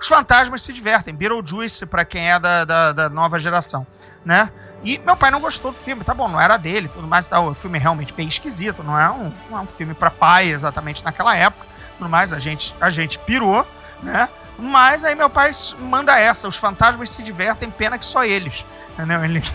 Os 0.00 0.08
Fantasmas 0.08 0.62
se 0.62 0.72
Divertem. 0.72 1.14
Beetlejuice, 1.14 1.84
pra 1.84 2.06
quem 2.06 2.30
é 2.30 2.38
da, 2.38 2.64
da, 2.64 2.92
da 2.92 3.08
nova 3.10 3.38
geração, 3.38 3.86
né? 4.24 4.50
E 4.82 4.98
meu 5.00 5.14
pai 5.14 5.30
não 5.30 5.40
gostou 5.40 5.70
do 5.70 5.76
filme. 5.76 6.02
Tá 6.02 6.14
bom, 6.14 6.26
não 6.26 6.40
era 6.40 6.56
dele 6.56 6.88
tudo 6.88 7.06
mais. 7.06 7.26
Tá, 7.26 7.38
o 7.38 7.54
filme 7.54 7.78
é 7.78 7.82
realmente 7.82 8.14
bem 8.14 8.26
esquisito. 8.26 8.82
Não 8.82 8.98
é 8.98 9.10
um, 9.10 9.30
não 9.50 9.58
é 9.58 9.60
um 9.60 9.66
filme 9.66 9.92
pra 9.92 10.10
pai 10.10 10.48
exatamente 10.48 11.04
naquela 11.04 11.36
época. 11.36 11.66
Tudo 11.98 12.08
mais. 12.08 12.32
A 12.32 12.38
gente, 12.38 12.74
a 12.80 12.88
gente 12.88 13.18
pirou, 13.18 13.68
né? 14.02 14.26
Mas 14.58 15.04
aí 15.04 15.14
meu 15.14 15.28
pai 15.28 15.50
manda 15.80 16.18
essa. 16.18 16.48
Os 16.48 16.56
fantasmas 16.56 17.10
se 17.10 17.22
divertem, 17.22 17.70
pena 17.70 17.98
que 17.98 18.06
só 18.06 18.24
eles. 18.24 18.64
Entendeu? 18.94 19.22
Ele... 19.22 19.42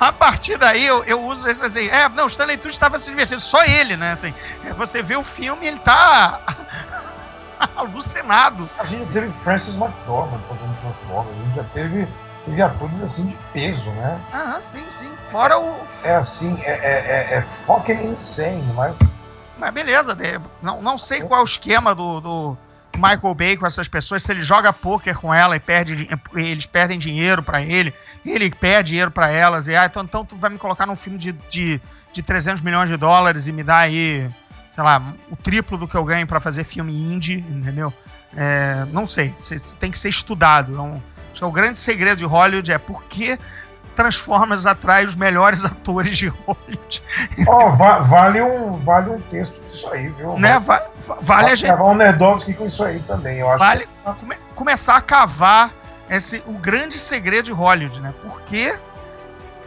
A 0.00 0.10
partir 0.10 0.58
daí 0.58 0.84
eu, 0.84 1.04
eu 1.04 1.22
uso 1.26 1.46
esse 1.46 1.64
assim. 1.64 1.86
É, 1.88 2.08
não, 2.08 2.24
o 2.24 2.26
Stanley 2.26 2.56
Tucci 2.56 2.74
estava 2.74 2.98
se 2.98 3.08
divertindo, 3.08 3.40
só 3.40 3.62
ele, 3.62 3.96
né? 3.96 4.10
Assim, 4.12 4.34
é, 4.64 4.72
você 4.72 5.00
vê 5.00 5.14
o 5.14 5.22
filme 5.22 5.64
e 5.64 5.68
ele 5.68 5.78
tá 5.78 6.42
alucinado. 7.76 8.68
A 8.78 8.84
gente 8.84 9.10
teve 9.10 9.30
Francis 9.30 9.76
McDormand 9.76 10.40
fazendo 10.48 10.76
Transformers, 10.76 11.36
a 11.36 11.44
gente 11.44 11.54
já 11.56 11.64
teve, 11.64 12.08
teve 12.44 12.62
atores 12.62 13.02
assim 13.02 13.26
de 13.26 13.38
peso, 13.52 13.90
né? 13.90 14.20
Ah, 14.32 14.60
sim, 14.60 14.88
sim. 14.90 15.12
Fora 15.22 15.58
o. 15.58 15.76
É 16.02 16.14
assim, 16.14 16.60
é, 16.62 16.70
é, 16.70 17.34
é, 17.34 17.38
é 17.38 17.42
fucking 17.42 18.10
insane, 18.10 18.62
mas. 18.74 19.14
Mas 19.58 19.70
beleza, 19.70 20.16
não, 20.60 20.82
não 20.82 20.98
sei 20.98 21.22
qual 21.22 21.40
é 21.40 21.42
o 21.42 21.46
esquema 21.46 21.94
do, 21.94 22.20
do 22.20 22.58
Michael 22.96 23.34
Bay 23.34 23.56
com 23.56 23.66
essas 23.66 23.88
pessoas, 23.88 24.22
se 24.22 24.32
ele 24.32 24.42
joga 24.42 24.72
pôquer 24.72 25.16
com 25.16 25.32
ela 25.32 25.56
e 25.56 25.60
perde, 25.60 26.08
eles 26.34 26.66
perdem 26.66 26.98
dinheiro 26.98 27.42
pra 27.42 27.62
ele, 27.62 27.92
ele 28.24 28.50
perde 28.50 28.90
dinheiro 28.90 29.10
pra 29.10 29.30
elas, 29.30 29.68
e 29.68 29.76
ah, 29.76 29.86
então, 29.86 30.02
então 30.02 30.24
tu 30.24 30.36
vai 30.36 30.50
me 30.50 30.58
colocar 30.58 30.86
num 30.86 30.96
filme 30.96 31.18
de, 31.18 31.32
de, 31.32 31.80
de 32.12 32.22
300 32.22 32.60
milhões 32.60 32.88
de 32.88 32.96
dólares 32.96 33.46
e 33.46 33.52
me 33.52 33.62
dá 33.62 33.78
aí, 33.78 34.30
sei 34.72 34.82
lá, 34.82 35.14
o 35.30 35.36
triplo 35.36 35.78
do 35.78 35.86
que 35.86 35.94
eu 35.96 36.04
ganho 36.04 36.26
pra 36.26 36.40
fazer 36.40 36.64
filme 36.64 36.92
indie, 36.92 37.38
entendeu? 37.48 37.92
É, 38.36 38.84
não 38.90 39.06
sei, 39.06 39.32
se- 39.38 39.58
se 39.58 39.76
tem 39.76 39.90
que 39.90 39.98
ser 39.98 40.08
estudado. 40.08 40.76
É 40.76 40.80
um- 40.80 41.00
acho 41.30 41.34
que 41.40 41.44
é 41.44 41.46
o 41.46 41.52
grande 41.52 41.78
segredo 41.78 42.16
de 42.18 42.24
Hollywood 42.24 42.72
é 42.72 42.78
por 42.78 43.04
que 43.04 43.38
Transformers 43.94 44.64
atrai 44.64 45.04
os 45.04 45.14
melhores 45.14 45.64
atores 45.66 46.16
de 46.16 46.28
Hollywood. 46.28 47.02
Ó, 47.46 47.68
va- 47.70 47.98
vale, 48.00 48.40
um, 48.40 48.78
vale 48.78 49.10
um 49.10 49.20
texto 49.20 49.62
disso 49.66 49.86
aí, 49.92 50.08
viu? 50.08 50.38
né? 50.38 50.58
Va- 50.58 50.82
va- 50.98 51.18
vale 51.20 51.50
a 51.50 51.54
gente 51.54 51.66
gravar 51.66 51.84
um 51.84 51.94
Nerdovski 51.94 52.54
com 52.54 52.64
isso 52.64 52.82
aí 52.82 53.00
também, 53.00 53.38
eu 53.40 53.48
acho. 53.50 53.58
vale 53.58 53.86
come- 54.18 54.36
começar 54.54 54.96
a 54.96 55.00
cavar 55.02 55.70
esse, 56.08 56.42
o 56.46 56.54
grande 56.54 56.98
segredo 56.98 57.44
de 57.44 57.52
Hollywood, 57.52 58.00
né? 58.00 58.14
Porque 58.22 58.74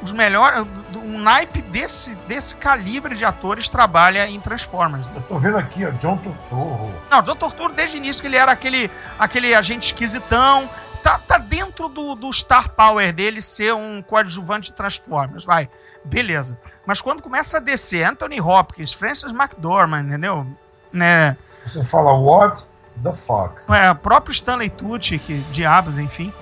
os 0.02 0.14
melhores. 0.14 0.66
Um 0.96 1.20
naipe 1.20 1.62
desse, 1.62 2.16
desse 2.28 2.58
calibre 2.58 3.16
de 3.16 3.24
atores 3.26 3.70
trabalha 3.70 4.28
em 4.28 4.40
Transformers. 4.40 5.10
Né? 5.10 5.18
Eu 5.18 5.24
tô 5.24 5.38
vendo 5.38 5.58
aqui, 5.58 5.86
ó, 5.86 5.92
John 5.92 6.18
Turturro. 6.18 6.94
Não, 7.10 7.22
John 7.22 7.36
Torturo, 7.36 7.74
desde 7.74 7.98
o 7.98 8.00
início, 8.00 8.22
que 8.22 8.28
ele 8.28 8.38
era 8.38 8.52
aquele, 8.52 8.90
aquele 9.20 9.54
agente 9.54 9.88
esquisitão. 9.88 10.70
Tá, 11.04 11.20
tá 11.20 11.38
dentro 11.38 11.88
do, 11.88 12.16
do 12.16 12.34
Star 12.34 12.70
Power 12.70 13.14
dele 13.14 13.40
ser 13.40 13.76
um 13.76 14.02
coadjuvante 14.02 14.72
de 14.72 14.76
Transformers, 14.76 15.46
vai. 15.46 15.70
Beleza. 16.04 16.60
Mas 16.86 17.00
quando 17.00 17.22
começa 17.22 17.58
a 17.58 17.60
descer 17.60 18.04
Anthony 18.04 18.42
Hopkins, 18.42 18.92
Francis 18.92 19.32
McDormand, 19.32 20.08
entendeu? 20.08 20.48
Né? 20.92 21.38
Você 21.66 21.84
fala, 21.84 22.14
what 22.14 22.68
the 23.04 23.14
fuck? 23.14 23.62
É, 23.72 23.92
o 23.92 23.96
próprio 23.96 24.32
Stanley 24.32 24.70
Tucci, 24.70 25.20
que 25.20 25.38
diabos, 25.52 25.98
enfim. 26.00 26.34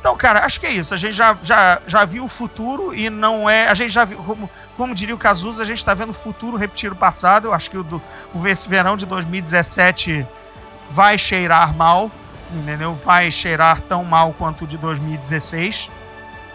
Então, 0.00 0.16
cara, 0.16 0.46
acho 0.46 0.58
que 0.58 0.66
é 0.66 0.72
isso. 0.72 0.94
A 0.94 0.96
gente 0.96 1.12
já, 1.12 1.36
já, 1.42 1.80
já 1.86 2.04
viu 2.06 2.24
o 2.24 2.28
futuro 2.28 2.94
e 2.94 3.10
não 3.10 3.48
é. 3.48 3.68
A 3.68 3.74
gente 3.74 3.90
já 3.90 4.06
viu, 4.06 4.16
como, 4.24 4.50
como 4.74 4.94
diria 4.94 5.14
o 5.14 5.18
Cazuza, 5.18 5.62
a 5.62 5.66
gente 5.66 5.84
tá 5.84 5.92
vendo 5.92 6.10
o 6.10 6.14
futuro 6.14 6.56
repetir 6.56 6.90
o 6.90 6.96
passado. 6.96 7.48
Eu 7.48 7.52
acho 7.52 7.70
que 7.70 7.76
o, 7.76 7.84
do, 7.84 8.02
o 8.32 8.48
esse 8.48 8.66
verão 8.66 8.96
de 8.96 9.04
2017 9.04 10.26
vai 10.88 11.18
cheirar 11.18 11.76
mal, 11.76 12.10
entendeu? 12.50 12.98
Vai 13.04 13.30
cheirar 13.30 13.82
tão 13.82 14.02
mal 14.02 14.32
quanto 14.32 14.64
o 14.64 14.66
de 14.66 14.78
2016. 14.78 15.90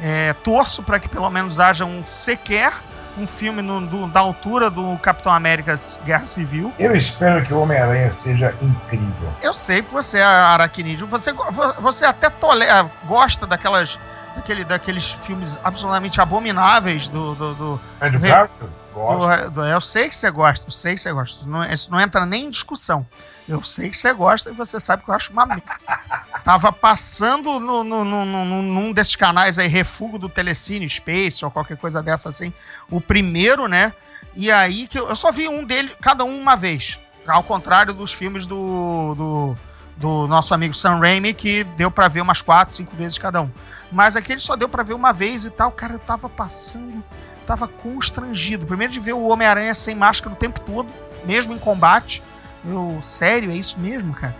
É, 0.01 0.33
torço 0.33 0.81
para 0.81 0.99
que 0.99 1.07
pelo 1.07 1.29
menos 1.29 1.59
haja 1.59 1.85
um 1.85 2.03
sequer 2.03 2.73
um 3.17 3.25
filme 3.25 3.61
no- 3.61 3.85
do- 3.85 4.07
da 4.07 4.19
altura 4.19 4.69
do 4.69 4.97
Capitão 4.99 5.31
América 5.33 5.73
Guerra 6.03 6.25
Civil. 6.25 6.73
Eu 6.77 6.95
espero 6.95 7.43
que 7.45 7.53
o 7.53 7.59
Homem-Aranha 7.59 8.09
seja 8.11 8.53
incrível. 8.61 9.33
Eu 9.41 9.53
sei 9.53 9.81
que 9.81 9.89
você 9.91 10.17
é 10.19 10.23
aracnídeo, 10.23 11.07
você, 11.07 11.33
você 11.79 12.05
até 12.05 12.29
tolera, 12.29 12.89
gosta 13.05 13.47
daquelas, 13.47 13.99
daquele, 14.35 14.63
daqueles 14.65 15.11
filmes 15.11 15.59
absolutamente 15.63 16.19
abomináveis 16.19 17.07
do. 17.07 17.35
do, 17.35 17.53
do, 17.55 17.81
Andrew 18.01 18.21
Re- 18.21 18.29
Garfield? 18.29 18.73
Gosto. 18.95 19.51
do- 19.51 19.65
eu 19.65 19.81
sei 19.81 20.09
que 20.09 20.15
você 20.15 20.31
gosta, 20.31 20.67
eu 20.67 20.71
sei 20.71 20.95
que 20.95 21.01
você 21.01 21.11
gosta. 21.13 21.39
Isso 21.41 21.49
não, 21.49 21.63
isso 21.65 21.91
não 21.91 21.99
entra 22.01 22.25
nem 22.25 22.45
em 22.45 22.49
discussão. 22.49 23.05
Eu 23.47 23.61
sei 23.63 23.89
que 23.91 23.97
você 23.97 24.11
gosta 24.13 24.49
e 24.49 24.53
você 24.53 24.79
sabe 24.79 25.03
que 25.03 25.09
eu 25.09 25.13
acho 25.13 25.31
uma 25.31 25.45
merda. 25.45 25.63
Tava 26.43 26.71
passando 26.71 27.59
no, 27.59 27.83
no, 27.83 28.03
no- 28.05 28.25
no- 28.25 28.61
num 28.63 28.91
desses 28.93 29.15
canais 29.15 29.59
aí, 29.59 29.67
Refúgio 29.67 30.17
do 30.17 30.29
Telecine 30.29 30.89
Space 30.89 31.43
ou 31.45 31.51
qualquer 31.51 31.77
coisa 31.77 32.01
dessa 32.01 32.29
assim. 32.29 32.51
O 32.89 32.99
primeiro, 33.01 33.67
né? 33.67 33.93
E 34.35 34.51
aí 34.51 34.87
que 34.87 34.97
eu, 34.99 35.07
eu 35.09 35.15
só 35.15 35.31
vi 35.31 35.47
um 35.47 35.63
dele, 35.63 35.91
cada 36.01 36.23
um 36.23 36.39
uma 36.41 36.55
vez. 36.55 36.99
Ao 37.27 37.43
contrário 37.43 37.93
dos 37.93 38.13
filmes 38.13 38.45
do, 38.47 39.15
do, 39.15 39.57
do 39.97 40.27
nosso 40.27 40.53
amigo 40.53 40.73
Sam 40.73 40.99
Raimi, 40.99 41.33
que 41.33 41.63
deu 41.63 41.89
pra 41.91 42.07
ver 42.07 42.21
umas 42.21 42.41
quatro, 42.41 42.73
cinco 42.73 42.95
vezes 42.95 43.17
cada 43.17 43.41
um. 43.41 43.51
Mas 43.91 44.15
aquele 44.15 44.39
só 44.39 44.55
deu 44.55 44.67
pra 44.69 44.83
ver 44.83 44.93
uma 44.93 45.11
vez 45.13 45.45
e 45.45 45.49
tal. 45.51 45.71
Cara, 45.71 45.93
eu 45.93 45.99
tava 45.99 46.27
passando, 46.29 47.03
tava 47.45 47.67
constrangido. 47.67 48.65
Primeiro 48.65 48.91
de 48.91 48.99
ver 48.99 49.13
o 49.13 49.27
Homem-Aranha 49.27 49.73
sem 49.73 49.95
máscara 49.95 50.33
o 50.33 50.37
tempo 50.37 50.59
todo, 50.59 50.89
mesmo 51.25 51.53
em 51.53 51.59
combate. 51.59 52.21
Eu, 52.65 52.97
sério, 53.01 53.51
é 53.51 53.55
isso 53.55 53.79
mesmo, 53.79 54.13
cara? 54.13 54.35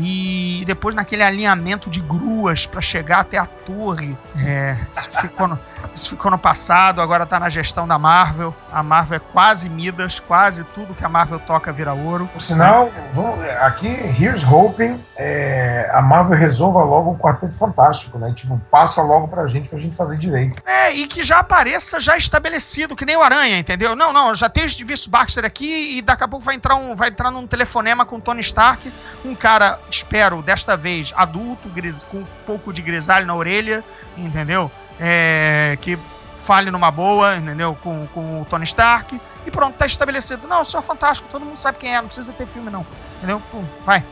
E 0.00 0.62
depois 0.64 0.94
naquele 0.94 1.24
alinhamento 1.24 1.90
de 1.90 2.00
gruas 2.00 2.66
pra 2.66 2.80
chegar 2.80 3.20
até 3.20 3.36
a 3.36 3.46
torre. 3.46 4.16
É, 4.46 4.76
isso, 4.92 5.10
ficou 5.20 5.48
no, 5.48 5.58
isso 5.92 6.10
ficou 6.10 6.30
no 6.30 6.38
passado, 6.38 7.02
agora 7.02 7.26
tá 7.26 7.40
na 7.40 7.50
gestão 7.50 7.86
da 7.86 7.98
Marvel. 7.98 8.54
A 8.70 8.80
Marvel 8.80 9.16
é 9.16 9.32
quase 9.32 9.68
Midas, 9.68 10.20
quase 10.20 10.62
tudo 10.62 10.94
que 10.94 11.04
a 11.04 11.08
Marvel 11.08 11.40
toca 11.40 11.72
vira 11.72 11.94
ouro. 11.94 12.28
Por 12.32 12.40
sinal, 12.40 12.92
vamos, 13.12 13.40
aqui, 13.60 13.88
here's 13.88 14.44
hoping 14.44 15.00
é, 15.20 15.90
a 15.92 16.00
Marvel 16.00 16.38
resolva 16.38 16.80
logo 16.84 17.10
o 17.10 17.18
Quarteto 17.18 17.52
Fantástico, 17.52 18.18
né? 18.18 18.32
Tipo, 18.32 18.56
passa 18.70 19.02
logo 19.02 19.26
pra 19.26 19.48
gente, 19.48 19.68
pra 19.68 19.76
gente 19.76 19.96
fazer 19.96 20.16
direito. 20.16 20.62
É, 20.64 20.92
e 20.92 21.08
que 21.08 21.24
já 21.24 21.40
apareça 21.40 21.98
já 21.98 22.16
estabelecido, 22.16 22.94
que 22.94 23.04
nem 23.04 23.16
o 23.16 23.22
Aranha, 23.22 23.58
entendeu? 23.58 23.96
Não, 23.96 24.12
não, 24.12 24.32
já 24.32 24.48
tem 24.48 24.64
o 24.64 24.70
Steve 24.70 24.94
Baxter 25.08 25.44
aqui 25.44 25.98
e 25.98 26.02
daqui 26.02 26.22
a 26.22 26.28
pouco 26.28 26.44
vai 26.44 26.54
entrar, 26.54 26.76
um, 26.76 26.94
vai 26.94 27.08
entrar 27.08 27.32
num 27.32 27.48
telefonema 27.48 28.06
com 28.06 28.16
o 28.16 28.20
Tony 28.20 28.40
Stark, 28.42 28.92
um 29.24 29.34
cara, 29.34 29.80
espero, 29.90 30.42
desta 30.42 30.76
vez, 30.76 31.12
adulto, 31.16 31.68
gris- 31.68 32.04
com 32.04 32.18
um 32.18 32.26
pouco 32.46 32.72
de 32.72 32.82
grisalho 32.82 33.26
na 33.26 33.34
orelha, 33.34 33.84
entendeu? 34.16 34.70
É, 35.00 35.78
que 35.80 35.98
fale 36.36 36.70
numa 36.70 36.90
boa, 36.90 37.36
entendeu? 37.36 37.76
Com, 37.82 38.06
com 38.08 38.42
o 38.42 38.44
Tony 38.44 38.64
Stark 38.64 39.20
e 39.46 39.50
pronto, 39.50 39.76
tá 39.76 39.86
estabelecido. 39.86 40.46
Não, 40.46 40.60
o 40.60 40.64
Senhor 40.64 40.82
Fantástico, 40.82 41.28
todo 41.30 41.44
mundo 41.44 41.56
sabe 41.56 41.78
quem 41.78 41.94
é, 41.94 42.00
não 42.00 42.06
precisa 42.06 42.32
ter 42.32 42.46
filme 42.46 42.70
não, 42.70 42.86
entendeu? 43.16 43.42
Pum, 43.50 43.64
vai, 43.84 44.04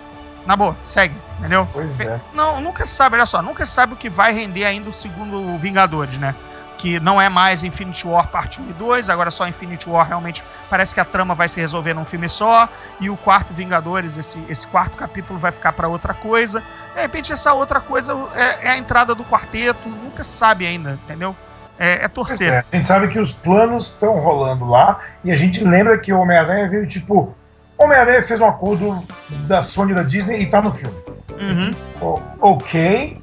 na 0.47 0.57
boa, 0.57 0.77
segue, 0.85 1.15
entendeu? 1.39 1.69
Pois 1.73 2.01
é. 2.01 2.21
Não, 2.33 2.61
nunca 2.61 2.85
sabe, 2.87 3.17
olha 3.17 3.27
só, 3.27 3.43
nunca 3.43 3.65
sabe 3.67 3.95
o 3.95 3.97
que 3.97 4.11
vai 4.11 4.33
render 4.33 4.65
ainda 4.65 4.89
o 4.89 4.93
segundo 4.93 5.57
Vingadores, 5.59 6.19
né? 6.19 6.35
Que 6.77 7.01
não 7.01 7.21
é 7.21 7.29
mais 7.29 7.65
Infinity 7.65 8.07
War 8.07 8.29
parte 8.29 8.61
1 8.61 8.69
e 8.71 8.73
2, 8.75 9.09
agora 9.09 9.31
só 9.31 9.49
Infinity 9.49 9.89
War 9.89 10.07
realmente 10.07 10.45
parece 10.69 10.95
que 10.95 11.01
a 11.01 11.05
trama 11.05 11.35
vai 11.35 11.49
se 11.49 11.59
resolver 11.61 11.95
num 11.95 12.05
filme 12.05 12.29
só, 12.29 12.69
e 13.01 13.09
o 13.09 13.17
quarto 13.17 13.55
Vingadores, 13.55 14.17
esse, 14.19 14.45
esse 14.49 14.67
quarto 14.67 14.97
capítulo 14.97 15.39
vai 15.39 15.51
ficar 15.53 15.73
pra 15.73 15.89
outra 15.89 16.13
coisa. 16.13 16.63
De 16.95 17.01
repente, 17.01 17.33
essa 17.33 17.55
outra 17.55 17.81
coisa 17.81 18.13
é, 18.35 18.67
é 18.67 18.71
a 18.73 18.79
entrada 18.79 19.15
do 19.15 19.25
quarteto, 19.25 19.89
nunca 19.89 20.23
se 20.23 20.33
sabe 20.37 20.67
ainda, 20.67 20.99
entendeu? 21.05 21.35
É, 21.79 22.05
é 22.05 22.09
torcer. 22.09 22.53
é. 22.53 22.65
A 22.73 22.77
gente 22.77 22.87
sabe 22.87 23.09
que 23.09 23.19
os 23.19 23.33
planos 23.33 23.89
estão 23.89 24.19
rolando 24.19 24.65
lá 24.65 24.99
e 25.25 25.31
a 25.31 25.37
gente 25.37 25.63
lembra 25.65 25.99
que 25.99 26.13
o 26.13 26.19
Homem-Aranha 26.19 26.69
veio 26.69 26.87
tipo. 26.87 27.35
Homem-Aranha 27.79 28.23
fez 28.23 28.41
um 28.41 28.47
acordo 28.47 29.03
da 29.29 29.63
Sony 29.63 29.93
da 29.93 30.03
Disney 30.03 30.41
e 30.41 30.47
tá 30.47 30.63
no 30.63 30.73
filme. 30.73 30.97
Uhum. 31.39 31.75
O- 32.01 32.53
ok, 32.53 33.21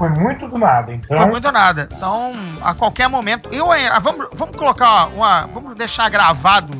foi 0.00 0.08
muito 0.08 0.48
do 0.48 0.56
nada. 0.56 0.94
Então, 0.94 1.14
Foi 1.14 1.26
muito 1.26 1.52
nada. 1.52 1.86
Então, 1.94 2.32
a 2.62 2.72
qualquer 2.72 3.06
momento. 3.06 3.50
Eu, 3.52 3.70
eh, 3.70 4.00
vamos, 4.00 4.28
vamos 4.32 4.56
colocar 4.56 5.08
uma. 5.08 5.42
Vamos 5.48 5.76
deixar 5.76 6.08
gravado. 6.08 6.74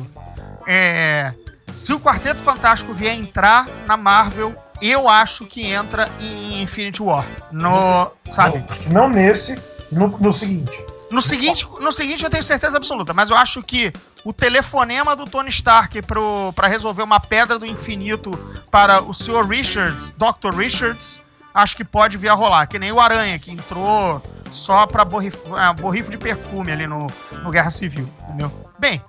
é, 0.65 1.31
se 1.71 1.93
o 1.93 1.99
Quarteto 1.99 2.41
Fantástico 2.41 2.95
vier 2.95 3.13
entrar 3.13 3.67
na 3.85 3.95
Marvel, 3.95 4.55
eu 4.81 5.07
acho 5.07 5.45
que 5.45 5.71
entra 5.71 6.09
em 6.19 6.63
Infinity 6.63 7.03
War. 7.03 7.27
No. 7.51 8.11
Sabe? 8.31 8.57
não, 8.57 8.65
acho 8.67 8.79
que 8.79 8.89
não 8.89 9.07
nesse, 9.07 9.61
no, 9.91 10.07
no 10.07 10.33
seguinte. 10.33 10.83
No 11.11 11.21
seguinte, 11.21 11.67
no 11.79 11.91
seguinte 11.91 12.23
eu 12.23 12.29
tenho 12.29 12.41
certeza 12.41 12.77
absoluta, 12.77 13.13
mas 13.13 13.29
eu 13.29 13.35
acho 13.35 13.61
que 13.61 13.93
o 14.23 14.33
telefonema 14.33 15.15
do 15.15 15.27
Tony 15.27 15.49
Stark 15.49 16.01
para 16.55 16.67
resolver 16.67 17.03
uma 17.03 17.19
pedra 17.19 17.59
do 17.59 17.65
infinito 17.65 18.31
para 18.71 19.03
o 19.03 19.13
Sr. 19.13 19.45
Richards, 19.47 20.15
Dr. 20.17 20.55
Richards, 20.55 21.21
acho 21.53 21.75
que 21.75 21.83
pode 21.83 22.17
vir 22.17 22.29
a 22.29 22.33
rolar. 22.33 22.67
Que 22.67 22.79
nem 22.79 22.91
o 22.91 22.99
Aranha, 22.99 23.37
que 23.39 23.51
entrou 23.51 24.21
só 24.51 24.85
pra 24.85 25.05
borrifo, 25.05 25.55
ah, 25.55 25.73
borrifo 25.73 26.11
de 26.11 26.17
perfume 26.17 26.71
ali 26.71 26.87
no, 26.87 27.07
no 27.43 27.51
Guerra 27.51 27.69
Civil, 27.69 28.09
entendeu? 28.23 28.51
Bem, 28.77 29.01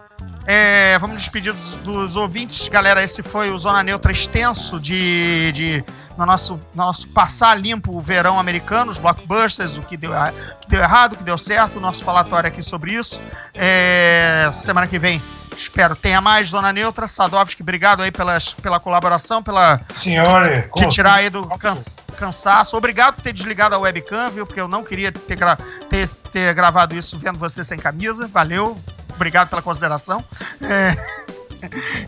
é, 0.47 0.99
vamos 0.99 1.17
despedir 1.17 1.53
dos, 1.53 1.77
dos, 1.79 2.17
ouvintes. 2.17 2.69
Galera, 2.69 3.03
esse 3.03 3.23
foi 3.23 3.51
o 3.51 3.59
Zona 3.59 3.83
Neutra 3.83 4.11
extenso 4.11 4.81
de, 4.81 5.53
de 5.53 5.85
no 6.17 6.27
nosso, 6.27 6.61
nosso 6.75 7.09
passar 7.11 7.59
limpo 7.59 7.97
o 7.97 8.01
verão 8.01 8.39
americano, 8.39 8.91
os 8.91 8.99
blockbusters, 8.99 9.79
o 9.79 9.83
que 9.83 9.97
deu, 9.97 10.13
o 10.13 10.59
que 10.61 10.69
deu 10.69 10.81
errado, 10.81 11.15
o 11.15 11.17
que 11.17 11.25
deu 11.25 11.39
certo, 11.39 11.79
o 11.79 11.81
nosso 11.81 12.05
falatório 12.05 12.49
aqui 12.49 12.63
sobre 12.63 12.93
isso. 12.93 13.21
É, 13.55 14.51
semana 14.53 14.87
que 14.87 14.99
vem 14.99 15.23
Espero 15.57 15.95
tenha 15.95 16.21
mais, 16.21 16.49
Zona 16.49 16.73
Neutra. 16.73 17.07
Sadovski, 17.07 17.63
obrigado 17.63 18.03
aí 18.03 18.11
pelas, 18.11 18.55
pela 18.55 18.81
colaboração, 18.81 19.43
pela. 19.43 19.81
Senhora, 19.93 20.63
te, 20.75 20.83
te 20.83 20.89
tirar 20.89 21.15
aí 21.15 21.31
do 21.31 21.47
cansa, 21.59 22.01
cansaço. 22.17 22.77
Obrigado 22.77 23.17
por 23.17 23.23
ter 23.23 23.33
desligado 23.33 23.75
a 23.75 23.79
webcam, 23.79 24.31
viu? 24.31 24.47
Porque 24.47 24.61
eu 24.61 24.69
não 24.69 24.83
queria 24.83 25.13
ter, 25.13 25.37
gra, 25.37 25.57
ter, 25.89 26.09
ter 26.09 26.55
gravado 26.55 26.97
isso 26.97 27.19
vendo 27.19 27.39
você 27.39 27.63
sem 27.63 27.79
camisa. 27.79 28.29
Valeu. 28.29 28.81
Obrigado 29.23 29.51
pela 29.51 29.63
consideração. 29.63 30.23
É... 30.61 30.95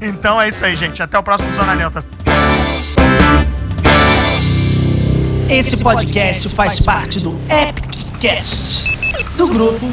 Então 0.02 0.42
é 0.42 0.48
isso 0.48 0.64
aí, 0.64 0.74
gente. 0.74 1.00
Até 1.00 1.16
o 1.16 1.22
próximo 1.22 1.52
Zona 1.54 1.76
Neutra. 1.76 2.02
Esse 5.48 5.76
podcast 5.80 6.48
faz 6.48 6.80
parte 6.80 7.20
do 7.20 7.40
Epic 7.48 8.18
Cast 8.18 8.98
do 9.36 9.46
grupo. 9.46 9.86